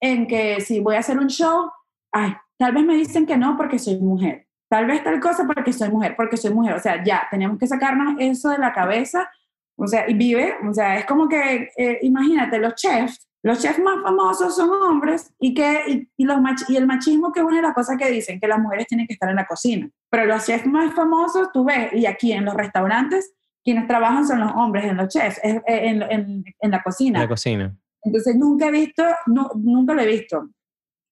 en 0.00 0.26
que 0.26 0.60
si 0.60 0.80
voy 0.80 0.96
a 0.96 1.00
hacer 1.00 1.18
un 1.18 1.28
show, 1.28 1.70
ay, 2.12 2.34
tal 2.58 2.72
vez 2.72 2.84
me 2.84 2.94
dicen 2.94 3.26
que 3.26 3.36
no 3.36 3.56
porque 3.56 3.78
soy 3.78 3.98
mujer, 3.98 4.46
tal 4.68 4.86
vez 4.86 5.02
tal 5.02 5.20
cosa 5.20 5.44
porque 5.46 5.72
soy 5.72 5.88
mujer, 5.88 6.14
porque 6.16 6.36
soy 6.36 6.52
mujer, 6.52 6.74
o 6.74 6.80
sea, 6.80 7.02
ya, 7.02 7.26
tenemos 7.30 7.58
que 7.58 7.66
sacarnos 7.66 8.16
eso 8.18 8.50
de 8.50 8.58
la 8.58 8.72
cabeza, 8.72 9.28
o 9.76 9.86
sea, 9.86 10.08
y 10.08 10.14
vive, 10.14 10.54
o 10.68 10.72
sea, 10.72 10.98
es 10.98 11.06
como 11.06 11.28
que, 11.28 11.70
eh, 11.76 11.98
imagínate, 12.02 12.58
los 12.58 12.74
chefs, 12.74 13.28
los 13.42 13.60
chefs 13.60 13.78
más 13.78 14.02
famosos 14.02 14.56
son 14.56 14.70
hombres 14.70 15.32
y, 15.38 15.54
que, 15.54 16.08
y, 16.16 16.24
los 16.24 16.38
y 16.68 16.76
el 16.76 16.86
machismo 16.86 17.32
que 17.32 17.40
es 17.40 17.46
una 17.46 17.56
de 17.56 17.62
las 17.62 17.74
cosas 17.74 17.96
que 17.96 18.10
dicen, 18.10 18.40
que 18.40 18.48
las 18.48 18.58
mujeres 18.58 18.86
tienen 18.86 19.06
que 19.06 19.12
estar 19.12 19.28
en 19.28 19.36
la 19.36 19.46
cocina, 19.46 19.88
pero 20.10 20.26
los 20.26 20.44
chefs 20.44 20.66
más 20.66 20.94
famosos, 20.94 21.50
tú 21.52 21.64
ves, 21.64 21.92
y 21.92 22.06
aquí 22.06 22.32
en 22.32 22.44
los 22.44 22.54
restaurantes, 22.54 23.34
quienes 23.62 23.86
trabajan 23.86 24.26
son 24.26 24.40
los 24.40 24.52
hombres 24.52 24.84
en 24.84 24.96
los 24.96 25.08
chefs, 25.08 25.40
en, 25.42 25.62
en, 25.66 26.44
en 26.60 26.70
la 26.70 26.82
cocina. 26.82 27.20
La 27.20 27.28
cocina. 27.28 27.76
Entonces 28.02 28.36
nunca 28.36 28.68
he 28.68 28.70
visto, 28.70 29.04
no, 29.26 29.50
nunca 29.56 29.94
lo 29.94 30.02
he 30.02 30.06
visto, 30.06 30.48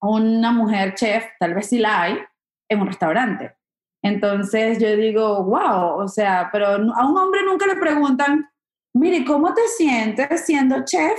una 0.01 0.53
mujer 0.53 0.95
chef, 0.95 1.25
tal 1.39 1.55
vez 1.55 1.67
sí 1.67 1.79
la 1.79 2.03
hay, 2.03 2.19
en 2.69 2.81
un 2.81 2.87
restaurante. 2.87 3.57
Entonces 4.03 4.79
yo 4.79 4.95
digo, 4.97 5.45
wow, 5.45 6.03
o 6.03 6.09
sea, 6.09 6.51
pero 6.53 6.67
a 6.67 6.77
un 6.77 7.17
hombre 7.19 7.41
nunca 7.45 7.67
le 7.67 7.77
preguntan, 7.77 8.49
mire, 8.95 9.25
¿cómo 9.25 9.55
te 9.55 9.63
sientes 9.77 10.45
siendo 10.45 10.85
chef 10.85 11.19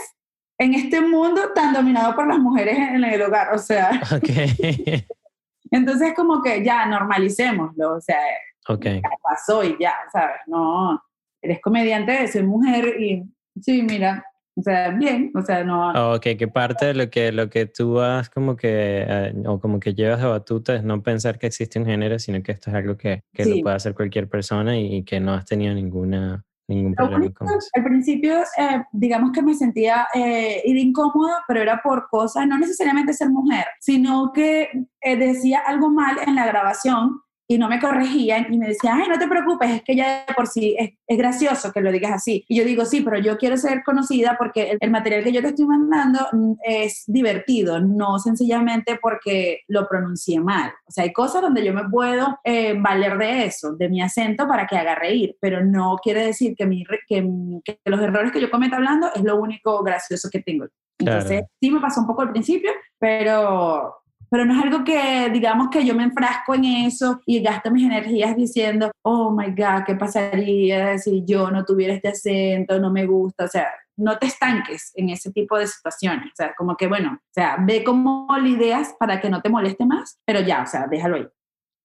en 0.58 0.74
este 0.74 1.02
mundo 1.02 1.42
tan 1.54 1.74
dominado 1.74 2.16
por 2.16 2.28
las 2.28 2.40
mujeres 2.40 2.78
en 2.78 3.04
el 3.04 3.22
hogar? 3.22 3.54
O 3.54 3.58
sea, 3.58 4.02
okay. 4.16 5.06
entonces 5.72 6.14
como 6.16 6.42
que 6.42 6.64
ya 6.64 6.86
normalicémoslo, 6.86 7.96
o 7.96 8.02
sea, 8.02 8.20
okay. 8.68 9.02
ya 9.02 9.10
pasó 9.22 9.64
y 9.64 9.78
ya, 9.80 9.94
¿sabes? 10.12 10.38
No, 10.48 11.02
eres 11.42 11.62
comediante, 11.62 12.28
soy 12.28 12.44
mujer 12.44 13.00
y 13.02 13.24
sí, 13.62 13.82
mira, 13.82 14.26
o 14.58 14.62
sea, 14.62 14.90
bien, 14.92 15.34
o 15.36 15.42
sea, 15.42 15.66
no... 15.66 15.90
Ah, 15.90 16.16
ok, 16.16 16.22
que 16.38 16.48
parte 16.48 16.86
de 16.86 16.94
lo 16.94 17.10
que, 17.10 17.34
lo 17.34 17.50
que 17.50 17.66
tú 17.66 18.00
has 18.00 18.30
como 18.30 18.56
que, 18.56 19.06
eh, 19.08 19.34
o 19.46 19.60
como 19.60 19.82
que 19.82 19.94
llevas 19.94 20.22
de 20.22 20.28
batuta 20.28 20.76
es 20.76 20.84
no 20.84 21.04
pensar 21.04 21.38
que 21.38 21.48
existe 21.48 21.78
un 21.78 21.86
género, 21.86 22.18
sino 22.20 22.42
que 22.42 22.54
esto 22.54 22.70
es 22.70 22.76
algo 22.76 22.96
que, 22.96 23.24
que 23.34 23.46
lo 23.46 23.62
puede 23.62 23.76
hacer 23.76 23.94
cualquier 23.94 24.30
persona 24.30 24.80
y, 24.80 25.04
que 25.04 25.20
no 25.20 25.34
has 25.34 25.44
tenido 25.46 25.74
ninguna, 25.74 26.46
ningún 26.68 26.96
problema 26.96 27.32
con 27.34 27.48
eso. 27.48 27.70
Al 27.74 27.84
principio, 27.84 28.40
eh, 28.58 28.84
digamos 28.92 29.32
que 29.32 29.42
me 29.42 29.54
sentía 29.54 30.08
eh, 30.14 30.62
incómoda, 30.66 31.44
pero 31.48 31.62
era 31.62 31.82
por 31.82 32.08
cosas, 32.10 32.48
no 32.48 32.58
necesariamente 32.58 33.14
ser 33.14 33.30
mujer, 33.30 33.66
sino 33.80 34.32
que 34.34 34.70
eh, 35.02 35.18
decía 35.18 35.62
algo 35.66 35.90
mal 35.90 36.18
en 36.26 36.36
la 36.36 36.46
grabación 36.46 37.22
y 37.48 37.58
no 37.58 37.70
me 37.70 37.80
corregían 37.80 38.52
y 38.52 38.58
me 38.58 38.68
decían, 38.68 39.00
ay, 39.02 39.10
no 39.10 39.20
te 39.20 39.28
preocupes, 39.28 39.70
es 39.70 39.84
que 39.84 39.96
ya 39.96 40.26
por 40.36 40.48
sí 40.48 40.76
es, 40.78 40.92
es, 41.08 41.18
gracioso 41.18 41.72
que 41.72 41.82
lo 41.82 41.92
digas 41.92 42.12
así. 42.14 42.44
Y 42.48 42.58
yo 42.58 42.66
digo, 42.66 42.86
sí, 42.86 43.02
pero 43.02 43.20
yo 43.20 43.38
quiero 43.38 43.58
ser 43.58 43.84
conocida 43.84 44.36
porque 44.38 44.78
el, 44.80 44.92
material 44.92 45.24
que 45.24 45.32
yo 45.32 45.42
te 45.42 45.50
estoy 45.50 45.66
mandando 45.66 46.20
mm, 46.32 46.54
es 46.64 47.04
divertido, 47.08 47.80
no 47.80 48.18
sencillamente 48.20 48.98
porque 49.02 49.60
lo 49.68 49.88
pronuncié 49.88 50.40
mal. 50.40 50.72
O 50.88 50.92
sea, 50.92 51.04
hay 51.04 51.14
cosas 51.14 51.42
donde 51.42 51.64
yo 51.64 51.74
me 51.74 51.88
puedo 51.90 52.40
eh, 52.44 52.76
valer 52.78 53.18
de 53.18 53.46
eso, 53.46 53.76
de 53.76 53.90
mi 53.90 54.02
acento 54.02 54.48
para 54.48 54.66
que 54.66 54.78
haga 54.78 54.96
reír, 54.96 55.36
pero 55.40 55.64
no 55.64 55.98
quiere 56.02 56.26
decir 56.26 56.56
que, 56.56 56.66
mi, 56.66 56.84
que, 57.08 57.28
que 57.64 57.80
los 57.86 58.02
errores 58.02 58.32
que 58.32 58.42
yo 58.42 58.50
cometa 58.50 58.78
hablando 58.78 59.10
es 59.14 59.24
lo 59.24 59.40
único 59.40 59.84
gracioso 59.84 60.30
que 60.32 60.42
tengo. 60.42 60.66
Entonces, 60.98 61.44
sí 61.60 61.72
me 61.72 61.82
pasó 61.82 62.02
un 62.02 62.08
poco 62.08 62.22
al 62.22 62.32
principio, 62.32 62.72
pero 62.98 63.94
pero 64.30 64.46
no 64.46 64.58
es 64.58 64.64
algo 64.64 64.84
que, 64.84 65.30
digamos, 65.32 65.70
que 65.70 65.86
yo 65.86 65.96
me 65.96 66.04
enfrasco 66.04 66.56
en 66.56 66.66
eso 66.66 67.20
y 67.26 67.42
gasto 67.42 67.72
mis 67.72 67.86
energías 67.86 68.36
diciendo, 68.36 68.92
oh 69.04 69.32
my 69.32 69.48
God, 69.48 69.84
¿qué 69.86 69.96
pasaría 69.96 70.98
si 70.98 71.24
yo 71.26 71.52
no 71.52 71.66
tuviera 71.66 71.94
este 71.94 72.10
acento? 72.10 72.80
No 72.80 72.92
me 72.92 73.06
gusta, 73.06 73.46
o 73.46 73.48
sea, 73.48 73.68
no 73.98 74.18
te 74.18 74.28
estanques 74.28 74.92
en 74.96 75.10
ese 75.10 75.32
tipo 75.32 75.58
de 75.58 75.68
situaciones, 75.68 76.28
o 76.28 76.36
sea, 76.36 76.54
como 76.58 76.76
que, 76.76 76.88
bueno, 76.88 77.14
o 77.14 77.34
sea, 77.34 77.58
ve 77.60 77.84
cómo 77.84 78.28
ideas 78.46 78.96
para 79.00 79.22
que 79.22 79.30
no 79.30 79.42
te 79.42 79.50
moleste 79.50 79.86
más, 79.86 80.20
pero 80.26 80.42
ya, 80.42 80.64
o 80.64 80.66
sea, 80.66 80.88
déjalo 80.88 81.16
ahí. 81.18 81.28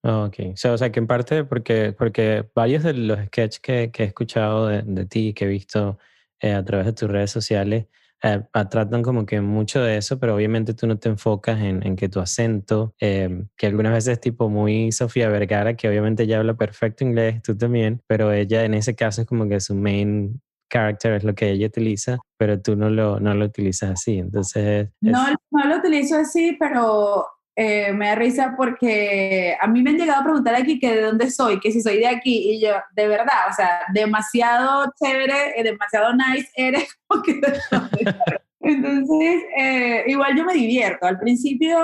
Ok, 0.02 0.36
o 0.64 0.78
sea, 0.78 0.90
que 0.90 0.98
en 0.98 1.06
parte, 1.06 1.44
porque, 1.44 1.92
porque 1.92 2.48
varios 2.54 2.82
de 2.84 2.94
los 2.94 3.18
sketches 3.26 3.60
que, 3.60 3.90
que 3.90 4.04
he 4.04 4.06
escuchado 4.06 4.66
de, 4.66 4.82
de 4.82 5.04
ti, 5.04 5.34
que 5.34 5.44
he 5.44 5.48
visto 5.48 5.98
eh, 6.40 6.54
a 6.54 6.64
través 6.64 6.86
de 6.86 6.94
tus 6.94 7.10
redes 7.10 7.30
sociales, 7.30 7.86
eh, 8.22 8.42
tratan 8.70 9.02
como 9.02 9.26
que 9.26 9.40
mucho 9.40 9.82
de 9.82 9.96
eso, 9.96 10.18
pero 10.18 10.34
obviamente 10.34 10.74
tú 10.74 10.86
no 10.86 10.98
te 10.98 11.08
enfocas 11.08 11.60
en, 11.60 11.86
en 11.86 11.96
que 11.96 12.08
tu 12.08 12.20
acento, 12.20 12.94
eh, 13.00 13.44
que 13.56 13.66
algunas 13.66 13.92
veces 13.92 14.14
es 14.14 14.20
tipo 14.20 14.48
muy 14.48 14.92
Sofía 14.92 15.28
Vergara, 15.28 15.74
que 15.74 15.88
obviamente 15.88 16.24
ella 16.24 16.38
habla 16.38 16.54
perfecto 16.54 17.04
inglés, 17.04 17.42
tú 17.42 17.56
también, 17.56 18.02
pero 18.06 18.32
ella 18.32 18.64
en 18.64 18.74
ese 18.74 18.94
caso 18.94 19.22
es 19.22 19.26
como 19.26 19.48
que 19.48 19.60
su 19.60 19.74
main 19.74 20.40
character 20.70 21.14
es 21.14 21.24
lo 21.24 21.34
que 21.34 21.50
ella 21.50 21.66
utiliza, 21.66 22.18
pero 22.38 22.60
tú 22.60 22.76
no 22.76 22.90
lo, 22.90 23.18
no 23.20 23.34
lo 23.34 23.44
utilizas 23.44 23.90
así. 23.90 24.18
Entonces... 24.18 24.88
No, 25.00 25.26
no 25.50 25.64
lo 25.66 25.78
utilizo 25.78 26.16
así, 26.16 26.56
pero 26.58 27.26
eh, 27.62 27.92
me 27.92 28.06
da 28.06 28.14
risa 28.14 28.54
porque 28.56 29.54
a 29.60 29.66
mí 29.66 29.82
me 29.82 29.90
han 29.90 29.98
llegado 29.98 30.20
a 30.22 30.24
preguntar 30.24 30.54
aquí 30.54 30.78
que 30.78 30.94
de 30.94 31.02
dónde 31.02 31.30
soy, 31.30 31.60
que 31.60 31.70
si 31.70 31.82
soy 31.82 31.98
de 31.98 32.06
aquí, 32.06 32.52
y 32.52 32.60
yo, 32.62 32.72
de 32.96 33.06
verdad, 33.06 33.50
o 33.50 33.52
sea, 33.52 33.82
demasiado 33.92 34.90
chévere, 34.98 35.60
eh, 35.60 35.62
demasiado 35.62 36.14
nice 36.14 36.50
eres, 36.56 36.88
Entonces, 38.62 39.42
eh, 39.58 40.04
igual 40.06 40.36
yo 40.38 40.44
me 40.46 40.54
divierto. 40.54 41.06
Al 41.06 41.18
principio 41.18 41.78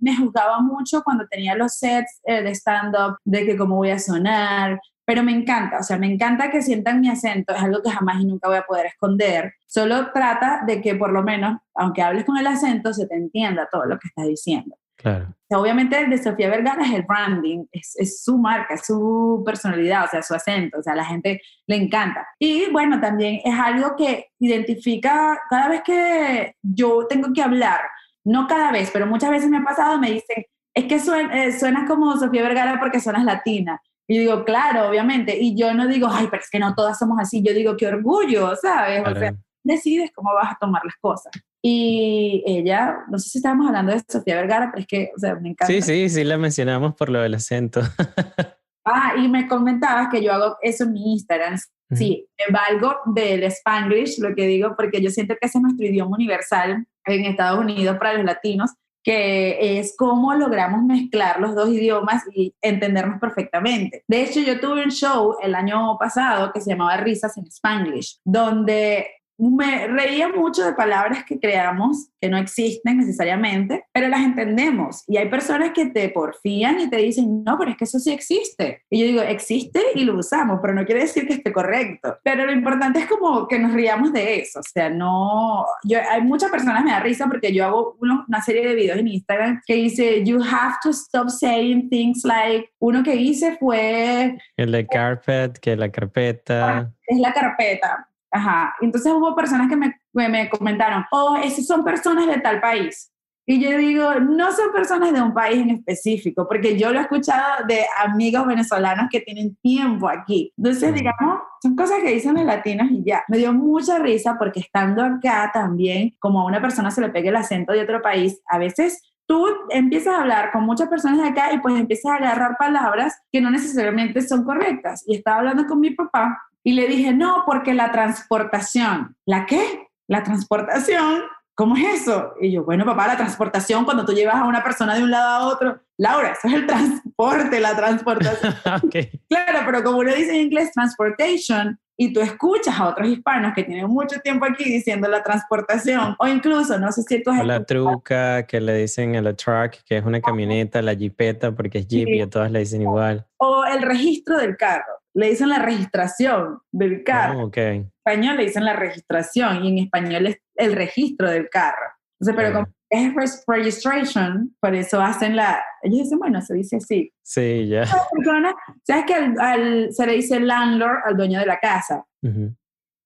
me 0.00 0.16
juzgaba 0.16 0.60
mucho 0.60 1.02
cuando 1.02 1.26
tenía 1.26 1.54
los 1.54 1.74
sets 1.76 2.20
de 2.24 2.50
stand-up, 2.54 3.16
de 3.24 3.46
que 3.46 3.56
cómo 3.56 3.76
voy 3.76 3.90
a 3.90 3.98
sonar, 3.98 4.78
pero 5.06 5.22
me 5.22 5.32
encanta, 5.32 5.78
o 5.78 5.82
sea, 5.82 5.98
me 5.98 6.10
encanta 6.10 6.50
que 6.50 6.62
sientan 6.62 7.00
mi 7.00 7.08
acento, 7.08 7.54
es 7.54 7.62
algo 7.62 7.82
que 7.82 7.90
jamás 7.90 8.20
y 8.20 8.26
nunca 8.26 8.48
voy 8.48 8.56
a 8.58 8.66
poder 8.66 8.86
esconder. 8.86 9.54
Solo 9.66 10.12
trata 10.12 10.62
de 10.66 10.80
que 10.80 10.94
por 10.94 11.12
lo 11.12 11.22
menos, 11.22 11.58
aunque 11.74 12.02
hables 12.02 12.24
con 12.24 12.36
el 12.36 12.46
acento, 12.46 12.92
se 12.92 13.06
te 13.06 13.14
entienda 13.14 13.68
todo 13.70 13.84
lo 13.84 13.98
que 13.98 14.08
estás 14.08 14.26
diciendo. 14.26 14.76
Claro. 15.04 15.34
obviamente 15.50 16.00
el 16.00 16.08
de 16.08 16.16
Sofía 16.16 16.48
Vergara 16.48 16.82
es 16.82 16.94
el 16.94 17.02
branding, 17.02 17.66
es, 17.70 17.94
es, 17.96 18.24
su 18.24 18.38
marca, 18.38 18.72
es 18.72 18.86
su 18.86 19.42
personalidad, 19.44 20.06
o 20.06 20.08
sea, 20.08 20.22
su 20.22 20.34
acento, 20.34 20.78
o 20.78 20.82
sea, 20.82 20.94
a 20.94 20.96
la 20.96 21.04
gente 21.04 21.42
le 21.66 21.76
encanta. 21.76 22.26
Y 22.38 22.70
bueno, 22.70 22.98
también 22.98 23.42
es 23.44 23.54
algo 23.54 23.96
que 23.96 24.30
identifica 24.38 25.38
cada 25.50 25.68
vez 25.68 25.82
que 25.82 26.56
yo 26.62 27.06
tengo 27.06 27.34
que 27.34 27.42
hablar, 27.42 27.80
no 28.24 28.46
cada 28.46 28.72
vez, 28.72 28.88
pero 28.90 29.06
muchas 29.06 29.30
veces 29.30 29.50
me 29.50 29.58
ha 29.58 29.62
pasado, 29.62 29.98
me 29.98 30.10
dicen, 30.10 30.46
es 30.72 30.84
que 30.86 30.98
suena, 30.98 31.44
eh, 31.44 31.52
suenas 31.52 31.86
como 31.86 32.16
Sofía 32.16 32.42
Vergara 32.42 32.80
porque 32.80 32.98
suenas 32.98 33.24
latina. 33.24 33.78
Y 34.08 34.20
digo, 34.20 34.42
claro, 34.42 34.88
obviamente. 34.88 35.36
Y 35.38 35.54
yo 35.54 35.74
no 35.74 35.86
digo, 35.86 36.08
ay, 36.10 36.28
pero 36.30 36.42
es 36.42 36.48
que 36.48 36.58
no 36.58 36.74
todas 36.74 36.98
somos 36.98 37.18
así. 37.20 37.42
Yo 37.42 37.52
digo, 37.52 37.76
qué 37.76 37.86
orgullo, 37.86 38.56
¿sabes? 38.56 39.02
O 39.06 39.14
sea, 39.14 39.34
decides 39.62 40.10
cómo 40.14 40.32
vas 40.34 40.52
a 40.52 40.58
tomar 40.58 40.82
las 40.84 40.96
cosas. 40.96 41.32
Y 41.66 42.42
ella, 42.46 43.06
no 43.08 43.18
sé 43.18 43.30
si 43.30 43.38
estábamos 43.38 43.68
hablando 43.68 43.92
de 43.92 44.02
Sofía 44.06 44.36
Vergara, 44.36 44.70
pero 44.70 44.82
es 44.82 44.86
que, 44.86 45.12
o 45.16 45.18
sea, 45.18 45.34
me 45.36 45.48
encanta. 45.48 45.72
Sí, 45.72 45.80
sí, 45.80 46.10
sí, 46.10 46.22
la 46.22 46.36
mencionamos 46.36 46.94
por 46.94 47.08
lo 47.08 47.22
del 47.22 47.32
acento. 47.32 47.80
ah, 48.84 49.14
y 49.16 49.28
me 49.28 49.48
comentabas 49.48 50.08
que 50.10 50.22
yo 50.22 50.34
hago 50.34 50.58
eso 50.60 50.84
en 50.84 50.92
mi 50.92 51.12
Instagram. 51.14 51.56
Sí, 51.90 52.28
me 52.38 52.52
valgo 52.52 52.96
del 53.14 53.44
Spanglish, 53.44 54.18
lo 54.18 54.34
que 54.34 54.46
digo, 54.46 54.74
porque 54.76 55.00
yo 55.00 55.08
siento 55.08 55.36
que 55.40 55.46
ese 55.46 55.56
es 55.56 55.62
nuestro 55.62 55.86
idioma 55.86 56.16
universal 56.16 56.86
en 57.06 57.24
Estados 57.24 57.60
Unidos 57.60 57.96
para 57.98 58.14
los 58.14 58.24
latinos 58.24 58.72
que 59.04 59.78
es 59.78 59.94
cómo 59.98 60.34
logramos 60.34 60.82
mezclar 60.82 61.38
los 61.38 61.54
dos 61.54 61.68
idiomas 61.68 62.24
y 62.34 62.54
entendernos 62.62 63.20
perfectamente. 63.20 64.02
De 64.08 64.22
hecho, 64.22 64.40
yo 64.40 64.58
tuve 64.60 64.82
un 64.82 64.90
show 64.90 65.36
el 65.42 65.54
año 65.54 65.98
pasado 65.98 66.50
que 66.52 66.62
se 66.62 66.70
llamaba 66.70 66.96
Risas 66.96 67.36
en 67.36 67.44
Spanglish, 67.44 68.20
donde 68.24 69.06
me 69.38 69.86
reía 69.88 70.28
mucho 70.28 70.64
de 70.64 70.74
palabras 70.74 71.24
que 71.24 71.38
creamos 71.38 72.08
que 72.20 72.28
no 72.28 72.38
existen 72.38 72.98
necesariamente, 72.98 73.84
pero 73.92 74.08
las 74.08 74.20
entendemos. 74.20 75.02
Y 75.06 75.16
hay 75.16 75.28
personas 75.28 75.72
que 75.74 75.86
te 75.86 76.08
porfían 76.08 76.80
y 76.80 76.88
te 76.88 76.96
dicen, 76.96 77.44
no, 77.44 77.58
pero 77.58 77.72
es 77.72 77.76
que 77.76 77.84
eso 77.84 77.98
sí 77.98 78.12
existe. 78.12 78.82
Y 78.88 79.00
yo 79.00 79.06
digo, 79.06 79.22
existe 79.22 79.80
y 79.94 80.04
lo 80.04 80.16
usamos, 80.18 80.58
pero 80.62 80.74
no 80.74 80.84
quiere 80.86 81.02
decir 81.02 81.26
que 81.26 81.34
esté 81.34 81.52
correcto. 81.52 82.16
Pero 82.22 82.46
lo 82.46 82.52
importante 82.52 83.00
es 83.00 83.06
como 83.06 83.46
que 83.48 83.58
nos 83.58 83.72
riamos 83.72 84.12
de 84.12 84.40
eso. 84.40 84.60
O 84.60 84.62
sea, 84.62 84.88
no, 84.88 85.66
yo, 85.84 85.98
hay 86.10 86.22
muchas 86.22 86.50
personas 86.50 86.84
me 86.84 86.92
da 86.92 87.00
risa 87.00 87.26
porque 87.26 87.52
yo 87.52 87.64
hago 87.66 87.96
una 88.00 88.42
serie 88.42 88.66
de 88.66 88.74
videos 88.74 88.98
en 88.98 89.08
Instagram 89.08 89.60
que 89.66 89.74
dice, 89.74 90.24
you 90.24 90.40
have 90.42 90.76
to 90.82 90.90
stop 90.90 91.28
saying 91.28 91.88
things 91.90 92.24
like, 92.24 92.70
uno 92.78 93.02
que 93.02 93.16
hice 93.16 93.56
fue... 93.58 94.38
El 94.56 94.72
de 94.72 94.86
carpet, 94.90 95.58
que 95.58 95.76
la 95.76 95.90
carpeta. 95.90 96.92
Es 97.06 97.18
la 97.18 97.32
carpeta 97.32 98.08
Ajá. 98.34 98.74
Entonces 98.80 99.12
hubo 99.12 99.36
personas 99.36 99.68
que 99.68 99.76
me, 99.76 99.94
me 100.12 100.50
comentaron, 100.50 101.04
oh, 101.12 101.36
esas 101.36 101.66
son 101.66 101.84
personas 101.84 102.26
de 102.26 102.40
tal 102.40 102.60
país. 102.60 103.12
Y 103.46 103.60
yo 103.60 103.76
digo, 103.76 104.14
no 104.20 104.50
son 104.52 104.72
personas 104.72 105.12
de 105.12 105.20
un 105.20 105.32
país 105.32 105.58
en 105.58 105.70
específico, 105.70 106.48
porque 106.48 106.76
yo 106.76 106.92
lo 106.92 106.98
he 106.98 107.02
escuchado 107.02 107.64
de 107.68 107.84
amigos 108.02 108.46
venezolanos 108.46 109.06
que 109.08 109.20
tienen 109.20 109.54
tiempo 109.56 110.08
aquí. 110.08 110.52
Entonces, 110.56 110.94
digamos, 110.94 111.42
son 111.62 111.76
cosas 111.76 112.00
que 112.02 112.10
dicen 112.10 112.34
los 112.34 112.44
latinos 112.44 112.88
y 112.90 113.04
ya. 113.04 113.22
Me 113.28 113.38
dio 113.38 113.52
mucha 113.52 113.98
risa 114.00 114.36
porque 114.36 114.60
estando 114.60 115.04
acá 115.04 115.50
también, 115.52 116.16
como 116.18 116.40
a 116.40 116.46
una 116.46 116.60
persona 116.60 116.90
se 116.90 117.02
le 117.02 117.10
pegue 117.10 117.28
el 117.28 117.36
acento 117.36 117.72
de 117.72 117.82
otro 117.82 118.02
país, 118.02 118.40
a 118.48 118.58
veces 118.58 119.00
tú 119.26 119.46
empiezas 119.70 120.14
a 120.14 120.22
hablar 120.22 120.50
con 120.50 120.64
muchas 120.64 120.88
personas 120.88 121.18
de 121.18 121.28
acá 121.28 121.52
y 121.52 121.58
pues 121.58 121.78
empiezas 121.78 122.12
a 122.12 122.16
agarrar 122.16 122.56
palabras 122.58 123.20
que 123.30 123.40
no 123.40 123.50
necesariamente 123.50 124.22
son 124.22 124.42
correctas. 124.42 125.04
Y 125.06 125.16
estaba 125.16 125.38
hablando 125.38 125.66
con 125.66 125.78
mi 125.78 125.90
papá 125.90 126.40
y 126.64 126.72
le 126.72 126.88
dije, 126.88 127.12
no, 127.12 127.44
porque 127.44 127.74
la 127.74 127.92
transportación. 127.92 129.14
¿La 129.26 129.44
qué? 129.44 129.88
La 130.08 130.22
transportación. 130.22 131.22
¿Cómo 131.54 131.76
es 131.76 132.02
eso? 132.02 132.32
Y 132.40 132.50
yo, 132.50 132.64
bueno, 132.64 132.84
papá, 132.84 133.06
la 133.06 133.16
transportación, 133.16 133.84
cuando 133.84 134.04
tú 134.04 134.12
llevas 134.12 134.36
a 134.36 134.44
una 134.44 134.64
persona 134.64 134.96
de 134.96 135.04
un 135.04 135.10
lado 135.10 135.28
a 135.28 135.46
otro, 135.46 135.80
Laura, 135.98 136.32
eso 136.32 136.48
es 136.48 136.54
el 136.54 136.66
transporte, 136.66 137.60
la 137.60 137.76
transportación. 137.76 138.54
Claro, 139.28 139.60
pero 139.66 139.84
como 139.84 139.98
uno 139.98 140.12
dice 140.12 140.30
en 140.30 140.46
inglés, 140.46 140.72
transportation, 140.72 141.78
y 141.96 142.12
tú 142.12 142.20
escuchas 142.20 142.80
a 142.80 142.88
otros 142.88 143.08
hispanos 143.08 143.52
que 143.54 143.62
tienen 143.62 143.86
mucho 143.86 144.18
tiempo 144.20 144.46
aquí 144.46 144.64
diciendo 144.64 145.06
la 145.06 145.22
transportación, 145.22 146.16
o 146.18 146.26
incluso, 146.26 146.78
no 146.78 146.90
sé 146.90 147.02
si 147.02 147.22
tú 147.22 147.30
has 147.30 147.44
La 147.44 147.64
truca, 147.64 148.46
que 148.46 148.60
le 148.60 148.74
dicen 148.74 149.14
a 149.14 149.22
la 149.22 149.34
truck, 149.34 149.74
que 149.84 149.98
es 149.98 150.04
una 150.04 150.20
camioneta, 150.20 150.82
la 150.82 150.94
jeepeta, 150.94 151.52
porque 151.52 151.80
es 151.80 151.86
jeep 151.86 152.08
y 152.08 152.22
a 152.22 152.28
todas 152.28 152.50
le 152.50 152.60
dicen 152.60 152.82
igual. 152.82 153.26
O 153.36 153.64
el 153.64 153.82
registro 153.82 154.38
del 154.38 154.56
carro 154.56 154.93
le 155.14 155.30
dicen 155.30 155.48
la 155.48 155.60
registración 155.60 156.58
del 156.72 157.04
carro. 157.04 157.44
Oh, 157.44 157.50
En 157.54 157.92
español 158.04 158.36
le 158.36 158.44
dicen 158.44 158.64
la 158.64 158.74
registración 158.74 159.64
y 159.64 159.68
en 159.68 159.78
español 159.84 160.26
es 160.26 160.38
el 160.56 160.72
registro 160.74 161.30
del 161.30 161.48
carro. 161.48 161.86
Entonces, 162.20 162.36
pero 162.36 162.52
como 162.52 162.74
es 162.90 163.44
registration, 163.46 164.54
por 164.60 164.74
eso 164.74 165.00
hacen 165.00 165.36
la... 165.36 165.62
Ellos 165.82 166.04
dicen, 166.04 166.18
bueno, 166.18 166.40
se 166.42 166.54
dice 166.54 166.76
así. 166.76 167.12
Sí, 167.22 167.68
ya. 167.68 167.86
¿Sabes 167.86 169.04
que 169.06 169.14
al, 169.14 169.92
se 169.92 170.06
le 170.06 170.12
dice 170.14 170.40
landlord 170.40 170.98
al 171.04 171.16
dueño 171.16 171.40
de 171.40 171.46
la 171.46 171.58
casa? 171.58 172.04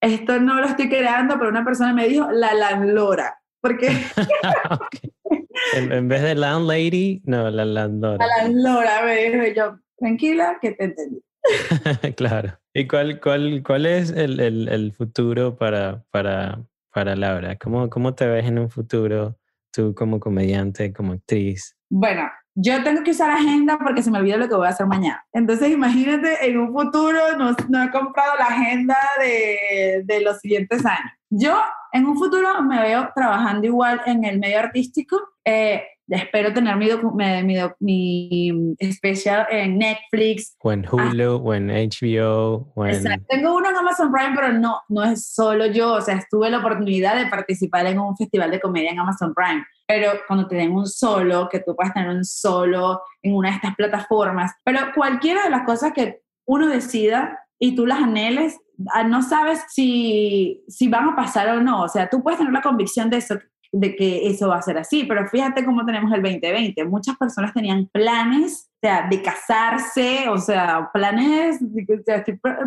Esto 0.00 0.40
no 0.40 0.60
lo 0.60 0.66
estoy 0.66 0.88
creando, 0.88 1.38
pero 1.38 1.50
una 1.50 1.64
persona 1.64 1.92
me 1.92 2.08
dijo 2.08 2.30
la 2.30 2.54
landlora. 2.54 3.38
Porque... 3.60 3.88
en, 5.74 5.92
en, 5.92 6.08
vez 6.08 6.22
de 6.22 6.34
landlady, 6.34 7.22
no, 7.24 7.50
la 7.50 7.64
landlora. 7.64 8.24
La 8.24 8.44
landlora, 8.44 9.02
me 9.04 9.16
dijo 9.16 9.54
yo, 9.56 9.78
tranquila, 9.96 10.58
que 10.60 10.72
te 10.72 10.84
entendí. 10.84 11.22
claro. 12.16 12.58
¿Y 12.74 12.86
cuál, 12.86 13.20
cuál, 13.20 13.62
cuál 13.64 13.86
es 13.86 14.10
el, 14.10 14.40
el, 14.40 14.68
el, 14.68 14.92
futuro 14.92 15.56
para, 15.56 16.04
para, 16.10 16.62
para 16.92 17.16
Laura? 17.16 17.56
¿Cómo, 17.56 17.88
¿Cómo 17.90 18.14
te 18.14 18.26
ves 18.26 18.46
en 18.46 18.58
un 18.58 18.70
futuro 18.70 19.38
tú 19.72 19.94
como 19.94 20.20
comediante, 20.20 20.92
como 20.92 21.12
actriz? 21.12 21.76
Bueno, 21.90 22.30
yo 22.54 22.82
tengo 22.82 23.02
que 23.04 23.12
usar 23.12 23.30
agenda 23.30 23.78
porque 23.78 24.02
se 24.02 24.10
me 24.10 24.18
olvida 24.18 24.36
lo 24.36 24.48
que 24.48 24.54
voy 24.56 24.66
a 24.66 24.70
hacer 24.70 24.86
mañana. 24.86 25.24
Entonces, 25.32 25.70
imagínate, 25.70 26.44
en 26.48 26.58
un 26.58 26.72
futuro 26.72 27.36
no, 27.38 27.54
no 27.68 27.82
he 27.84 27.90
comprado 27.90 28.36
la 28.36 28.46
agenda 28.46 28.96
de, 29.20 30.02
de, 30.04 30.20
los 30.20 30.38
siguientes 30.40 30.84
años. 30.84 31.12
Yo 31.30 31.56
en 31.92 32.06
un 32.06 32.16
futuro 32.16 32.60
me 32.62 32.82
veo 32.82 33.10
trabajando 33.14 33.66
igual 33.66 34.00
en 34.06 34.24
el 34.24 34.40
medio 34.40 34.58
artístico. 34.58 35.20
Eh, 35.44 35.84
espero 36.08 36.52
tener 36.52 36.76
mi, 36.76 36.88
mi, 37.14 37.56
mi, 37.80 38.74
especial 38.78 39.46
en 39.50 39.78
Netflix. 39.78 40.56
O 40.62 40.72
en 40.72 40.86
Hulu, 40.90 41.36
o 41.36 41.54
en 41.54 41.68
HBO. 41.68 42.72
O 42.74 42.86
en... 42.86 43.02
Tengo 43.28 43.54
uno 43.54 43.68
en 43.70 43.76
Amazon 43.76 44.12
Prime, 44.12 44.34
pero 44.34 44.52
no, 44.52 44.80
no 44.88 45.04
es 45.04 45.32
solo 45.32 45.66
yo. 45.66 45.94
O 45.94 46.00
sea, 46.00 46.24
tuve 46.30 46.50
la 46.50 46.58
oportunidad 46.58 47.16
de 47.16 47.30
participar 47.30 47.86
en 47.86 47.98
un 47.98 48.16
festival 48.16 48.50
de 48.50 48.60
comedia 48.60 48.90
en 48.90 49.00
Amazon 49.00 49.34
Prime. 49.34 49.64
Pero 49.86 50.12
cuando 50.26 50.46
te 50.46 50.56
den 50.56 50.72
un 50.72 50.86
solo, 50.86 51.48
que 51.48 51.60
tú 51.60 51.74
puedas 51.74 51.94
tener 51.94 52.10
un 52.10 52.24
solo 52.24 53.02
en 53.22 53.34
una 53.34 53.50
de 53.50 53.56
estas 53.56 53.74
plataformas, 53.74 54.52
pero 54.64 54.80
cualquiera 54.94 55.44
de 55.44 55.50
las 55.50 55.64
cosas 55.64 55.92
que 55.92 56.20
uno 56.46 56.66
decida 56.68 57.38
y 57.58 57.74
tú 57.74 57.86
las 57.86 58.02
anheles, 58.02 58.58
ah, 58.92 59.04
no 59.04 59.22
sabes 59.22 59.64
si, 59.68 60.64
si 60.68 60.88
van 60.88 61.08
a 61.08 61.16
pasar 61.16 61.48
o 61.50 61.60
no. 61.60 61.82
O 61.82 61.88
sea, 61.88 62.08
tú 62.08 62.22
puedes 62.22 62.38
tener 62.38 62.52
la 62.52 62.62
convicción 62.62 63.10
de 63.10 63.18
eso, 63.18 63.38
de 63.72 63.94
que 63.94 64.28
eso 64.28 64.48
va 64.48 64.56
a 64.56 64.62
ser 64.62 64.78
así, 64.78 65.04
pero 65.04 65.26
fíjate 65.28 65.64
cómo 65.64 65.84
tenemos 65.84 66.12
el 66.12 66.22
2020. 66.22 66.84
Muchas 66.84 67.16
personas 67.16 67.52
tenían 67.52 67.88
planes, 67.92 68.70
o 68.76 68.78
sea, 68.86 69.06
de 69.08 69.22
casarse, 69.22 70.28
o 70.28 70.38
sea, 70.38 70.90
planes, 70.92 71.60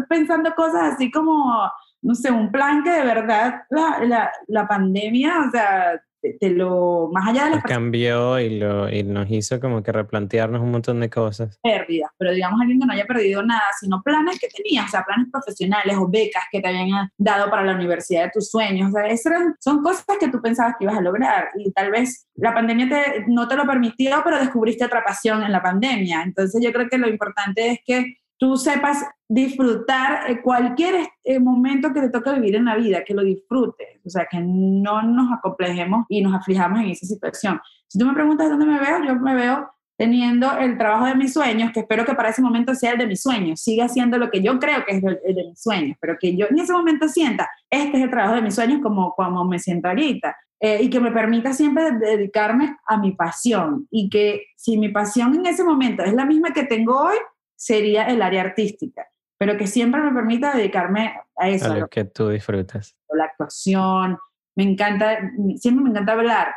pensando 0.09 0.53
cosas 0.55 0.93
así 0.93 1.11
como, 1.11 1.69
no 2.01 2.15
sé, 2.15 2.31
un 2.31 2.51
plan 2.51 2.83
que 2.83 2.91
de 2.91 3.05
verdad 3.05 3.63
la, 3.69 4.31
la 4.47 4.67
pandemia, 4.67 5.45
o 5.47 5.51
sea, 5.51 6.01
te 6.39 6.49
lo, 6.49 7.09
más 7.11 7.29
allá 7.29 7.45
de 7.45 7.51
la... 7.51 7.61
cambió 7.61 8.39
y, 8.39 8.59
lo, 8.59 8.89
y 8.89 9.03
nos 9.03 9.29
hizo 9.29 9.59
como 9.59 9.81
que 9.83 9.91
replantearnos 9.91 10.61
un 10.61 10.71
montón 10.71 10.99
de 10.99 11.09
cosas. 11.09 11.59
Pérdidas, 11.61 12.11
pero 12.17 12.31
digamos 12.31 12.59
alguien 12.61 12.79
que 12.79 12.85
no 12.85 12.93
haya 12.93 13.05
perdido 13.05 13.43
nada, 13.43 13.63
sino 13.79 14.01
planes 14.01 14.39
que 14.39 14.47
tenías, 14.47 14.85
o 14.85 14.89
sea, 14.89 15.03
planes 15.03 15.27
profesionales 15.31 15.95
o 15.97 16.07
becas 16.07 16.43
que 16.51 16.61
te 16.61 16.67
habían 16.67 17.09
dado 17.17 17.49
para 17.49 17.63
la 17.63 17.75
universidad 17.75 18.25
de 18.25 18.31
tus 18.33 18.49
sueños, 18.49 18.89
o 18.89 18.93
sea, 18.93 19.07
esas 19.07 19.33
son 19.59 19.81
cosas 19.81 20.05
que 20.19 20.29
tú 20.29 20.41
pensabas 20.41 20.75
que 20.77 20.85
ibas 20.85 20.97
a 20.97 21.01
lograr 21.01 21.49
y 21.55 21.71
tal 21.71 21.91
vez 21.91 22.27
la 22.35 22.53
pandemia 22.53 22.89
te, 22.89 23.25
no 23.27 23.47
te 23.47 23.55
lo 23.55 23.65
permitió, 23.65 24.21
pero 24.23 24.39
descubriste 24.39 24.85
otra 24.85 25.03
pasión 25.03 25.43
en 25.43 25.51
la 25.51 25.61
pandemia. 25.61 26.23
Entonces 26.23 26.61
yo 26.63 26.71
creo 26.71 26.87
que 26.89 26.97
lo 26.97 27.07
importante 27.07 27.71
es 27.71 27.79
que 27.85 28.20
tú 28.41 28.57
sepas 28.57 29.05
disfrutar 29.29 30.29
eh, 30.29 30.41
cualquier 30.41 31.07
eh, 31.23 31.39
momento 31.39 31.93
que 31.93 32.01
te 32.01 32.09
toque 32.09 32.33
vivir 32.33 32.55
en 32.55 32.65
la 32.65 32.75
vida, 32.75 33.03
que 33.05 33.13
lo 33.13 33.21
disfrutes, 33.21 33.87
o 34.03 34.09
sea, 34.09 34.25
que 34.29 34.39
no 34.41 35.03
nos 35.03 35.31
acomplejemos 35.31 36.05
y 36.09 36.21
nos 36.23 36.33
aflijamos 36.33 36.79
en 36.79 36.87
esa 36.87 37.05
situación. 37.05 37.61
Si 37.87 37.99
tú 37.99 38.05
me 38.07 38.15
preguntas 38.15 38.49
dónde 38.49 38.65
me 38.65 38.79
veo, 38.79 39.03
yo 39.05 39.15
me 39.15 39.35
veo 39.35 39.69
teniendo 39.95 40.57
el 40.57 40.75
trabajo 40.75 41.05
de 41.05 41.13
mis 41.13 41.33
sueños, 41.33 41.71
que 41.71 41.81
espero 41.81 42.03
que 42.03 42.15
para 42.15 42.29
ese 42.29 42.41
momento 42.41 42.73
sea 42.73 42.93
el 42.93 42.97
de 42.97 43.05
mis 43.05 43.21
sueños, 43.21 43.61
siga 43.61 43.87
siendo 43.87 44.17
lo 44.17 44.31
que 44.31 44.41
yo 44.41 44.57
creo 44.57 44.83
que 44.85 44.97
es 44.97 45.03
el, 45.03 45.35
de 45.35 45.43
mis 45.49 45.61
sueños, 45.61 45.95
pero 46.01 46.17
que 46.19 46.35
yo 46.35 46.47
en 46.49 46.57
ese 46.57 46.73
momento 46.73 47.07
sienta, 47.07 47.47
este 47.69 47.97
es 47.97 48.03
el 48.05 48.09
trabajo 48.09 48.33
de 48.33 48.41
mis 48.41 48.55
sueños 48.55 48.81
como, 48.81 49.13
como 49.13 49.45
me 49.45 49.59
siento 49.59 49.87
ahorita. 49.87 50.35
Eh, 50.63 50.83
y 50.83 50.91
que 50.91 50.99
me 50.99 51.11
permita 51.11 51.53
siempre 51.53 51.91
dedicarme 51.91 52.77
a 52.85 52.95
mi 52.95 53.13
pasión 53.13 53.87
y 53.89 54.11
que 54.11 54.43
si 54.55 54.77
mi 54.77 54.89
pasión 54.89 55.33
en 55.33 55.47
ese 55.47 55.63
momento 55.63 56.03
es 56.03 56.13
la 56.13 56.23
misma 56.23 56.51
que 56.53 56.63
tengo 56.63 57.01
hoy, 57.01 57.17
sería 57.61 58.05
el 58.05 58.23
área 58.23 58.41
artística, 58.41 59.07
pero 59.37 59.55
que 59.55 59.67
siempre 59.67 60.01
me 60.01 60.11
permita 60.11 60.55
dedicarme 60.55 61.13
a 61.35 61.47
eso. 61.47 61.71
A 61.71 61.77
lo 61.77 61.87
que 61.87 62.05
tú 62.05 62.29
disfrutas. 62.29 62.95
La 63.11 63.25
actuación, 63.25 64.17
me 64.55 64.63
encanta, 64.63 65.19
siempre 65.57 65.83
me 65.83 65.91
encanta 65.91 66.13
hablar. 66.13 66.55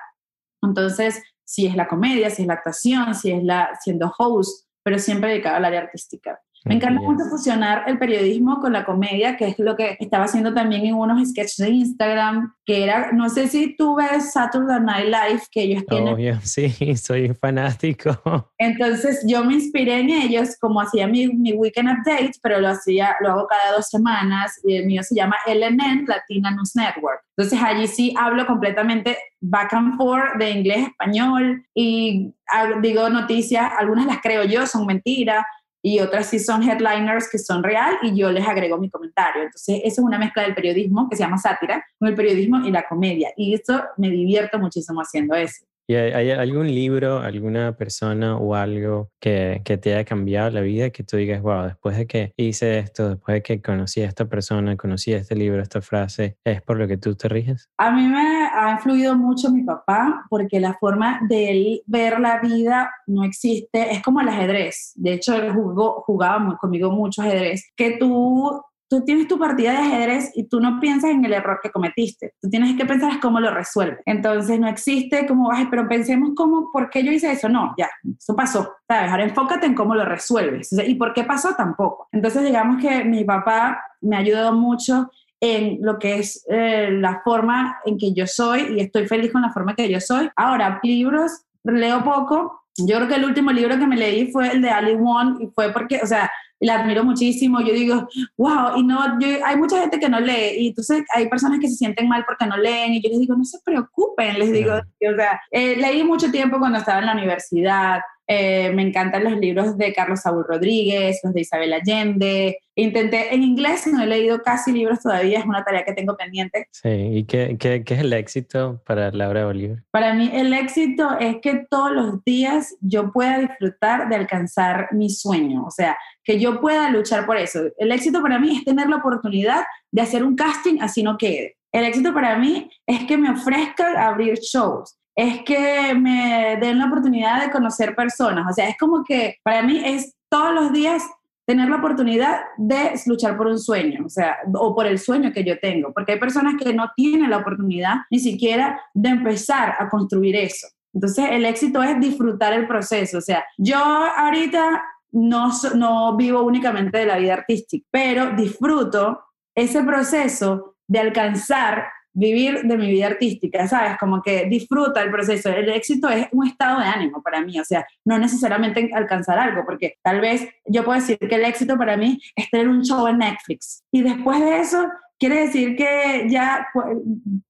Entonces, 0.62 1.22
si 1.44 1.66
es 1.66 1.76
la 1.76 1.88
comedia, 1.88 2.30
si 2.30 2.42
es 2.42 2.48
la 2.48 2.54
actuación, 2.54 3.14
si 3.14 3.32
es 3.32 3.44
la 3.44 3.78
siendo 3.82 4.10
host, 4.16 4.66
pero 4.82 4.98
siempre 4.98 5.28
dedicado 5.28 5.56
al 5.56 5.66
área 5.66 5.82
artística. 5.82 6.40
Me 6.64 6.76
encanta 6.76 7.00
mucho 7.02 7.24
fusionar 7.26 7.84
el 7.86 7.98
periodismo 7.98 8.58
con 8.58 8.72
la 8.72 8.86
comedia, 8.86 9.36
que 9.36 9.48
es 9.48 9.58
lo 9.58 9.76
que 9.76 9.98
estaba 10.00 10.24
haciendo 10.24 10.54
también 10.54 10.86
en 10.86 10.94
unos 10.94 11.28
sketches 11.28 11.58
de 11.58 11.68
Instagram, 11.68 12.54
que 12.64 12.84
era, 12.84 13.12
no 13.12 13.28
sé 13.28 13.48
si 13.48 13.76
tú 13.76 13.96
ves 13.96 14.32
Saturday 14.32 14.80
Night 14.80 15.06
Live, 15.06 15.42
que 15.50 15.62
ellos 15.62 15.84
tienen. 15.86 16.14
Obvio, 16.14 16.40
sí, 16.42 16.96
soy 16.96 17.34
fanático. 17.34 18.50
Entonces 18.56 19.22
yo 19.26 19.44
me 19.44 19.54
inspiré 19.54 20.00
en 20.00 20.08
ellos, 20.08 20.56
como 20.58 20.80
hacía 20.80 21.06
mi, 21.06 21.26
mi 21.28 21.52
Weekend 21.52 21.90
Update, 21.90 22.32
pero 22.42 22.58
lo 22.60 22.68
hacía, 22.68 23.14
lo 23.20 23.32
hago 23.32 23.46
cada 23.46 23.76
dos 23.76 23.88
semanas, 23.88 24.58
y 24.64 24.76
el 24.76 24.86
mío 24.86 25.02
se 25.02 25.14
llama 25.14 25.36
LNN, 25.46 26.06
Latina 26.06 26.50
News 26.50 26.74
Network. 26.74 27.20
Entonces 27.36 27.60
allí 27.62 27.86
sí 27.88 28.14
hablo 28.16 28.46
completamente 28.46 29.18
back 29.40 29.74
and 29.74 29.96
forth 29.96 30.38
de 30.38 30.50
inglés, 30.50 30.88
español, 30.88 31.62
y 31.74 32.32
digo 32.80 33.10
noticias, 33.10 33.70
algunas 33.78 34.06
las 34.06 34.20
creo 34.22 34.44
yo, 34.44 34.66
son 34.66 34.86
mentiras, 34.86 35.44
y 35.86 36.00
otras 36.00 36.30
sí 36.30 36.38
son 36.38 36.62
headliners 36.62 37.28
que 37.30 37.36
son 37.36 37.62
real 37.62 37.98
y 38.00 38.16
yo 38.16 38.32
les 38.32 38.48
agrego 38.48 38.78
mi 38.78 38.88
comentario. 38.88 39.42
Entonces, 39.42 39.82
eso 39.84 40.00
es 40.00 40.06
una 40.06 40.18
mezcla 40.18 40.42
del 40.42 40.54
periodismo 40.54 41.10
que 41.10 41.16
se 41.16 41.24
llama 41.24 41.36
sátira 41.36 41.84
con 41.98 42.08
el 42.08 42.14
periodismo 42.14 42.66
y 42.66 42.70
la 42.70 42.88
comedia. 42.88 43.34
Y 43.36 43.52
esto 43.52 43.84
me 43.98 44.08
divierto 44.08 44.58
muchísimo 44.58 45.02
haciendo 45.02 45.34
eso. 45.34 45.66
¿Y 45.86 45.96
hay, 45.96 46.30
algún 46.30 46.66
libro, 46.66 47.18
alguna 47.18 47.76
persona 47.76 48.38
o 48.38 48.54
algo 48.54 49.10
que, 49.20 49.60
que, 49.64 49.76
te 49.76 49.94
haya 49.94 50.04
cambiado 50.04 50.48
la 50.50 50.62
vida 50.62 50.88
que 50.88 51.04
tú 51.04 51.18
digas, 51.18 51.42
wow, 51.42 51.64
después 51.64 51.98
de 51.98 52.06
que 52.06 52.32
hice 52.38 52.78
esto, 52.78 53.10
después 53.10 53.34
de 53.34 53.42
que 53.42 53.60
conocí 53.60 54.00
a 54.00 54.06
esta 54.06 54.24
persona, 54.24 54.76
conocí 54.76 55.12
a 55.12 55.18
este 55.18 55.36
libro, 55.36 55.60
esta 55.60 55.82
frase, 55.82 56.38
¿es 56.42 56.62
por 56.62 56.78
lo 56.78 56.88
que 56.88 56.96
tú 56.96 57.14
te 57.14 57.28
riges? 57.28 57.68
A 57.76 57.90
mí 57.90 58.06
me 58.06 58.46
ha 58.46 58.72
influido 58.72 59.14
mucho 59.14 59.50
mi 59.50 59.62
papá 59.62 60.24
porque 60.30 60.58
la 60.58 60.72
forma 60.72 61.20
de 61.28 61.50
él 61.50 61.82
ver 61.86 62.18
la 62.18 62.40
vida 62.40 62.90
no 63.06 63.22
existe, 63.24 63.92
es 63.92 64.02
como 64.02 64.22
el 64.22 64.28
ajedrez. 64.28 64.92
De 64.94 65.12
hecho, 65.12 65.34
él 65.34 65.52
jugó, 65.52 66.02
jugaba 66.06 66.56
conmigo 66.58 66.90
mucho 66.90 67.20
ajedrez, 67.20 67.70
que 67.76 67.98
tú 67.98 68.62
tú 68.94 69.04
tienes 69.04 69.26
tu 69.26 69.40
partida 69.40 69.72
de 69.72 69.78
ajedrez 69.78 70.30
y 70.36 70.44
tú 70.44 70.60
no 70.60 70.78
piensas 70.78 71.10
en 71.10 71.24
el 71.24 71.32
error 71.32 71.58
que 71.60 71.72
cometiste. 71.72 72.34
Tú 72.40 72.48
tienes 72.48 72.76
que 72.76 72.86
pensar 72.86 73.18
cómo 73.18 73.40
lo 73.40 73.52
resuelves. 73.52 73.98
Entonces 74.06 74.60
no 74.60 74.68
existe 74.68 75.26
como, 75.26 75.50
ay, 75.50 75.66
pero 75.68 75.88
pensemos 75.88 76.30
cómo, 76.36 76.70
¿por 76.72 76.90
qué 76.90 77.02
yo 77.02 77.10
hice 77.10 77.32
eso? 77.32 77.48
No, 77.48 77.74
ya, 77.76 77.90
eso 78.16 78.36
pasó, 78.36 78.72
¿sabes? 78.86 79.10
Ahora 79.10 79.24
enfócate 79.24 79.66
en 79.66 79.74
cómo 79.74 79.96
lo 79.96 80.04
resuelves. 80.04 80.70
¿Y 80.86 80.94
por 80.94 81.12
qué 81.12 81.24
pasó? 81.24 81.56
Tampoco. 81.56 82.06
Entonces 82.12 82.44
digamos 82.44 82.80
que 82.80 83.02
mi 83.02 83.24
papá 83.24 83.82
me 84.00 84.14
ha 84.14 84.20
ayudado 84.20 84.52
mucho 84.52 85.10
en 85.40 85.78
lo 85.80 85.98
que 85.98 86.20
es 86.20 86.44
eh, 86.48 86.90
la 86.92 87.20
forma 87.24 87.78
en 87.86 87.98
que 87.98 88.14
yo 88.14 88.28
soy 88.28 88.76
y 88.76 88.80
estoy 88.80 89.08
feliz 89.08 89.32
con 89.32 89.42
la 89.42 89.50
forma 89.50 89.74
que 89.74 89.90
yo 89.90 90.00
soy. 90.00 90.30
Ahora, 90.36 90.78
libros, 90.84 91.42
leo 91.64 92.04
poco. 92.04 92.60
Yo 92.76 92.96
creo 92.96 93.08
que 93.08 93.14
el 93.16 93.24
último 93.24 93.50
libro 93.50 93.76
que 93.76 93.88
me 93.88 93.96
leí 93.96 94.30
fue 94.30 94.52
el 94.52 94.62
de 94.62 94.70
Ali 94.70 94.94
Wong 94.94 95.40
y 95.40 95.46
fue 95.48 95.72
porque, 95.72 95.98
o 96.00 96.06
sea, 96.06 96.30
la 96.64 96.80
admiro 96.80 97.04
muchísimo. 97.04 97.60
Yo 97.60 97.72
digo, 97.72 98.08
wow, 98.36 98.76
y 98.76 98.82
no, 98.82 99.00
hay 99.00 99.56
mucha 99.56 99.80
gente 99.80 99.98
que 99.98 100.08
no 100.08 100.20
lee, 100.20 100.56
y 100.58 100.68
entonces 100.68 101.04
hay 101.14 101.28
personas 101.28 101.60
que 101.60 101.68
se 101.68 101.76
sienten 101.76 102.08
mal 102.08 102.24
porque 102.26 102.46
no 102.46 102.56
leen, 102.56 102.94
y 102.94 103.02
yo 103.02 103.10
les 103.10 103.20
digo, 103.20 103.36
no 103.36 103.44
se 103.44 103.58
preocupen, 103.64 104.38
les 104.38 104.52
digo, 104.52 104.74
o 104.74 105.16
sea, 105.16 105.40
eh, 105.50 105.76
leí 105.76 106.02
mucho 106.04 106.30
tiempo 106.30 106.58
cuando 106.58 106.78
estaba 106.78 107.00
en 107.00 107.06
la 107.06 107.12
universidad, 107.12 108.00
eh, 108.26 108.70
me 108.72 108.82
encantan 108.82 109.24
los 109.24 109.38
libros 109.38 109.76
de 109.76 109.92
Carlos 109.92 110.20
Saúl 110.20 110.44
Rodríguez, 110.48 111.20
los 111.22 111.34
de 111.34 111.42
Isabel 111.42 111.72
Allende. 111.72 112.58
Intenté 112.74 113.34
en 113.34 113.42
inglés, 113.42 113.86
no 113.86 114.02
he 114.02 114.06
leído 114.06 114.42
casi 114.42 114.72
libros 114.72 115.00
todavía, 115.00 115.38
es 115.38 115.44
una 115.44 115.62
tarea 115.62 115.84
que 115.84 115.92
tengo 115.92 116.16
pendiente. 116.16 116.66
Sí, 116.72 116.88
¿y 116.88 117.24
qué, 117.24 117.56
qué, 117.58 117.84
qué 117.84 117.94
es 117.94 118.00
el 118.00 118.12
éxito 118.12 118.82
para 118.86 119.10
Laura 119.10 119.44
Bolívar? 119.44 119.82
Para 119.90 120.14
mí 120.14 120.30
el 120.32 120.52
éxito 120.54 121.18
es 121.20 121.36
que 121.42 121.66
todos 121.70 121.92
los 121.92 122.24
días 122.24 122.74
yo 122.80 123.12
pueda 123.12 123.38
disfrutar 123.38 124.08
de 124.08 124.16
alcanzar 124.16 124.88
mi 124.92 125.10
sueño, 125.10 125.64
o 125.64 125.70
sea, 125.70 125.96
que 126.24 126.40
yo 126.40 126.60
pueda 126.60 126.90
luchar 126.90 127.26
por 127.26 127.36
eso. 127.36 127.60
El 127.78 127.92
éxito 127.92 128.22
para 128.22 128.38
mí 128.38 128.56
es 128.56 128.64
tener 128.64 128.88
la 128.88 128.96
oportunidad 128.96 129.64
de 129.92 130.02
hacer 130.02 130.24
un 130.24 130.34
casting 130.34 130.78
así 130.80 131.02
no 131.02 131.18
quede. 131.18 131.56
El 131.70 131.84
éxito 131.84 132.14
para 132.14 132.38
mí 132.38 132.70
es 132.86 133.04
que 133.04 133.18
me 133.18 133.30
ofrezcan 133.30 133.96
abrir 133.96 134.38
shows 134.38 134.96
es 135.16 135.42
que 135.42 135.94
me 135.94 136.56
den 136.60 136.78
la 136.78 136.86
oportunidad 136.86 137.42
de 137.42 137.50
conocer 137.50 137.94
personas. 137.94 138.46
O 138.50 138.52
sea, 138.52 138.68
es 138.68 138.76
como 138.78 139.04
que 139.04 139.36
para 139.42 139.62
mí 139.62 139.80
es 139.84 140.14
todos 140.28 140.52
los 140.54 140.72
días 140.72 141.04
tener 141.46 141.68
la 141.68 141.76
oportunidad 141.76 142.40
de 142.56 142.92
luchar 143.06 143.36
por 143.36 143.46
un 143.46 143.58
sueño, 143.58 144.04
o 144.06 144.08
sea, 144.08 144.38
o 144.54 144.74
por 144.74 144.86
el 144.86 144.98
sueño 144.98 145.32
que 145.32 145.44
yo 145.44 145.58
tengo, 145.60 145.92
porque 145.92 146.12
hay 146.12 146.18
personas 146.18 146.54
que 146.58 146.72
no 146.72 146.90
tienen 146.96 147.30
la 147.30 147.38
oportunidad 147.38 147.96
ni 148.10 148.18
siquiera 148.18 148.80
de 148.94 149.10
empezar 149.10 149.74
a 149.78 149.88
construir 149.88 150.36
eso. 150.36 150.66
Entonces, 150.94 151.26
el 151.30 151.44
éxito 151.44 151.82
es 151.82 152.00
disfrutar 152.00 152.52
el 152.52 152.66
proceso, 152.66 153.18
o 153.18 153.20
sea, 153.20 153.44
yo 153.58 153.76
ahorita 153.76 154.82
no, 155.12 155.50
no 155.74 156.16
vivo 156.16 156.42
únicamente 156.42 156.98
de 156.98 157.06
la 157.06 157.18
vida 157.18 157.34
artística, 157.34 157.86
pero 157.90 158.30
disfruto 158.30 159.20
ese 159.54 159.82
proceso 159.82 160.76
de 160.86 161.00
alcanzar 161.00 161.86
vivir 162.14 162.62
de 162.62 162.76
mi 162.78 162.88
vida 162.90 163.06
artística, 163.06 163.66
¿sabes? 163.68 163.98
Como 163.98 164.22
que 164.22 164.46
disfruta 164.46 165.02
el 165.02 165.10
proceso. 165.10 165.50
El 165.50 165.68
éxito 165.68 166.08
es 166.08 166.28
un 166.32 166.46
estado 166.46 166.80
de 166.80 166.86
ánimo 166.86 167.22
para 167.22 167.42
mí, 167.42 167.58
o 167.60 167.64
sea, 167.64 167.86
no 168.04 168.18
necesariamente 168.18 168.90
alcanzar 168.94 169.38
algo, 169.38 169.64
porque 169.66 169.96
tal 170.02 170.20
vez 170.20 170.48
yo 170.64 170.84
puedo 170.84 171.00
decir 171.00 171.18
que 171.18 171.34
el 171.34 171.44
éxito 171.44 171.76
para 171.76 171.96
mí 171.96 172.20
es 172.36 172.48
tener 172.50 172.68
un 172.68 172.82
show 172.82 173.06
en 173.08 173.18
Netflix. 173.18 173.84
Y 173.90 174.02
después 174.02 174.40
de 174.40 174.60
eso, 174.60 174.88
quiere 175.24 175.46
decir 175.46 175.74
que 175.74 176.26
ya, 176.28 176.68
pues, 176.74 176.98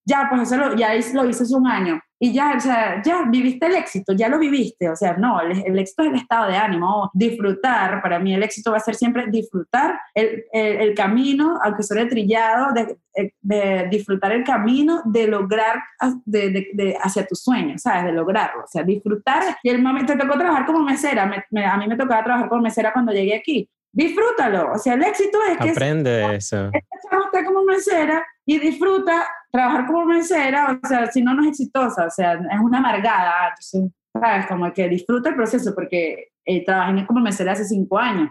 ya, 0.04 0.28
pues 0.30 0.42
eso 0.42 0.56
lo, 0.56 0.76
ya 0.76 0.94
lo 1.12 1.28
hice 1.28 1.42
hace 1.42 1.56
un 1.56 1.66
año 1.66 2.00
y 2.20 2.32
ya, 2.32 2.54
o 2.56 2.60
sea, 2.60 3.02
ya 3.02 3.24
viviste 3.28 3.66
el 3.66 3.74
éxito, 3.74 4.12
ya 4.12 4.28
lo 4.28 4.38
viviste, 4.38 4.88
o 4.88 4.94
sea, 4.94 5.16
no, 5.16 5.40
el, 5.40 5.78
éxito 5.78 6.04
es 6.04 6.10
el 6.10 6.14
estado 6.14 6.48
de 6.48 6.56
ánimo, 6.56 7.10
disfrutar, 7.12 8.00
para 8.00 8.20
mí 8.20 8.32
el 8.32 8.44
éxito 8.44 8.70
va 8.70 8.76
a 8.76 8.80
ser 8.80 8.94
siempre 8.94 9.26
disfrutar 9.26 9.98
el, 10.14 10.44
el, 10.52 10.94
camino, 10.94 11.58
aunque 11.62 11.82
suene 11.82 12.06
trillado, 12.06 12.72
de, 12.72 12.96
de, 13.42 13.88
disfrutar 13.90 14.30
el 14.32 14.44
camino 14.44 15.02
de 15.04 15.26
lograr 15.26 15.82
de, 16.24 16.68
de, 16.72 16.96
hacia 17.02 17.26
tus 17.26 17.42
sueños, 17.42 17.82
¿sabes? 17.82 18.04
De 18.04 18.12
lograrlo, 18.12 18.62
o 18.62 18.68
sea, 18.68 18.84
disfrutar. 18.84 19.42
Y 19.62 19.68
el 19.68 19.82
momento, 19.82 20.12
te 20.12 20.18
tocó 20.18 20.38
trabajar 20.38 20.64
como 20.64 20.78
mesera, 20.78 21.24
a 21.24 21.76
mí 21.76 21.88
me 21.88 21.96
tocaba 21.96 22.22
trabajar 22.22 22.48
como 22.48 22.62
mesera 22.62 22.92
cuando 22.92 23.12
llegué 23.12 23.34
aquí, 23.34 23.68
disfrútalo. 23.94 24.72
O 24.72 24.78
sea, 24.78 24.94
el 24.94 25.04
éxito 25.04 25.38
es 25.50 25.58
que... 25.58 25.70
Aprende 25.70 26.36
eso. 26.36 26.70
Esta 26.72 27.44
como 27.44 27.64
mesera 27.64 28.24
y 28.44 28.58
disfruta 28.58 29.26
trabajar 29.50 29.86
como 29.86 30.04
mesera, 30.04 30.78
o 30.82 30.86
sea, 30.86 31.10
si 31.10 31.22
no, 31.22 31.34
no 31.34 31.42
es 31.42 31.50
exitosa, 31.50 32.06
o 32.06 32.10
sea, 32.10 32.34
es 32.34 32.60
una 32.60 32.78
amargada. 32.78 33.48
Entonces, 33.48 33.92
¿sabes? 34.12 34.46
Como 34.46 34.72
que 34.72 34.88
disfruta 34.88 35.30
el 35.30 35.36
proceso, 35.36 35.74
porque 35.74 36.32
eh, 36.44 36.64
trabajé 36.64 37.06
como 37.06 37.20
mesera 37.20 37.52
hace 37.52 37.64
cinco 37.64 37.98
años. 37.98 38.30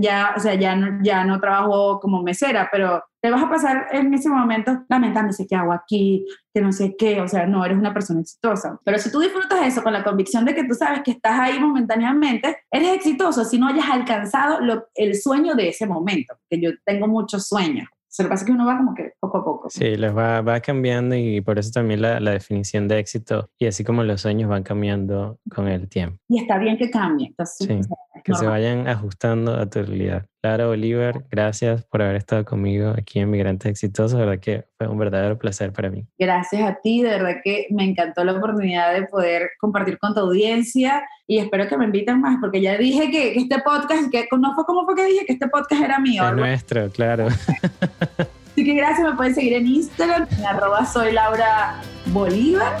Ya, 0.00 0.34
o 0.36 0.40
sea, 0.40 0.54
ya 0.54 0.76
no, 0.76 1.02
ya 1.02 1.24
no 1.24 1.40
trabajo 1.40 2.00
como 2.00 2.22
mesera, 2.22 2.68
pero 2.70 3.02
te 3.20 3.30
vas 3.30 3.42
a 3.42 3.48
pasar 3.48 3.86
en 3.92 4.12
ese 4.14 4.28
momento 4.28 4.84
lamentándose 4.88 5.46
qué 5.48 5.56
hago 5.56 5.72
aquí, 5.72 6.24
que 6.54 6.60
no 6.60 6.70
sé 6.70 6.94
qué, 6.96 7.20
o 7.20 7.28
sea, 7.28 7.46
no 7.46 7.64
eres 7.64 7.78
una 7.78 7.92
persona 7.92 8.20
exitosa. 8.20 8.78
Pero 8.84 8.98
si 8.98 9.10
tú 9.10 9.20
disfrutas 9.20 9.66
eso 9.66 9.82
con 9.82 9.92
la 9.92 10.04
convicción 10.04 10.44
de 10.44 10.54
que 10.54 10.64
tú 10.64 10.74
sabes 10.74 11.00
que 11.02 11.12
estás 11.12 11.38
ahí 11.40 11.58
momentáneamente, 11.58 12.58
eres 12.70 12.94
exitoso 12.94 13.44
si 13.44 13.58
no 13.58 13.68
hayas 13.68 13.88
alcanzado 13.90 14.60
lo, 14.60 14.86
el 14.94 15.14
sueño 15.16 15.54
de 15.54 15.68
ese 15.70 15.86
momento, 15.86 16.34
que 16.48 16.60
yo 16.60 16.70
tengo 16.84 17.08
muchos 17.08 17.48
sueños. 17.48 17.88
Se 18.16 18.22
lo 18.22 18.30
pasa 18.30 18.46
que 18.46 18.52
uno 18.52 18.64
va 18.64 18.78
como 18.78 18.94
que 18.94 19.12
poco 19.20 19.36
a 19.36 19.44
poco. 19.44 19.68
Sí, 19.68 19.94
les 19.94 20.16
va, 20.16 20.40
va 20.40 20.60
cambiando 20.60 21.14
y 21.14 21.42
por 21.42 21.58
eso 21.58 21.70
también 21.70 22.00
la, 22.00 22.18
la, 22.18 22.30
definición 22.30 22.88
de 22.88 22.98
éxito 22.98 23.50
y 23.58 23.66
así 23.66 23.84
como 23.84 24.04
los 24.04 24.22
sueños 24.22 24.48
van 24.48 24.62
cambiando 24.62 25.38
con 25.54 25.68
el 25.68 25.86
tiempo. 25.86 26.18
Y 26.26 26.40
está 26.40 26.56
bien 26.56 26.78
que 26.78 26.90
cambien. 26.90 27.34
Sí, 27.44 27.68
que 28.24 28.34
se 28.34 28.46
vayan 28.46 28.88
ajustando 28.88 29.52
a 29.52 29.68
tu 29.68 29.82
realidad. 29.82 30.24
Lara 30.46 30.68
Oliver, 30.68 31.24
gracias 31.28 31.84
por 31.86 32.02
haber 32.02 32.14
estado 32.14 32.44
conmigo 32.44 32.94
aquí 32.96 33.18
en 33.18 33.30
Migrantes 33.30 33.68
Exitosos. 33.68 34.12
De 34.12 34.24
verdad 34.24 34.40
que 34.40 34.64
fue 34.78 34.86
un 34.86 34.96
verdadero 34.96 35.36
placer 35.36 35.72
para 35.72 35.90
mí. 35.90 36.06
Gracias 36.18 36.62
a 36.62 36.78
ti, 36.80 37.02
de 37.02 37.10
verdad 37.10 37.40
que 37.42 37.66
me 37.70 37.82
encantó 37.82 38.22
la 38.22 38.32
oportunidad 38.34 38.94
de 38.94 39.06
poder 39.06 39.50
compartir 39.58 39.98
con 39.98 40.14
tu 40.14 40.20
audiencia 40.20 41.04
y 41.26 41.38
espero 41.38 41.66
que 41.66 41.76
me 41.76 41.86
inviten 41.86 42.20
más, 42.20 42.38
porque 42.40 42.60
ya 42.60 42.78
dije 42.78 43.10
que, 43.10 43.34
este 43.34 43.58
podcast, 43.58 44.08
que 44.12 44.28
no 44.38 44.54
fue 44.54 44.64
como 44.64 44.84
fue 44.84 44.94
que 44.94 45.06
dije 45.06 45.26
que 45.26 45.32
este 45.32 45.48
podcast 45.48 45.82
era 45.82 45.98
mío. 45.98 46.24
Es 46.24 46.34
nuestro, 46.34 46.90
claro. 46.90 47.26
Así 48.52 48.64
que 48.64 48.74
gracias, 48.74 49.10
me 49.10 49.16
pueden 49.16 49.34
seguir 49.34 49.54
en 49.54 49.66
Instagram, 49.66 50.28
en 50.38 50.46
arroba 50.46 50.86
soy 50.86 51.12
Laura 51.12 51.82
Bolívar. 52.06 52.80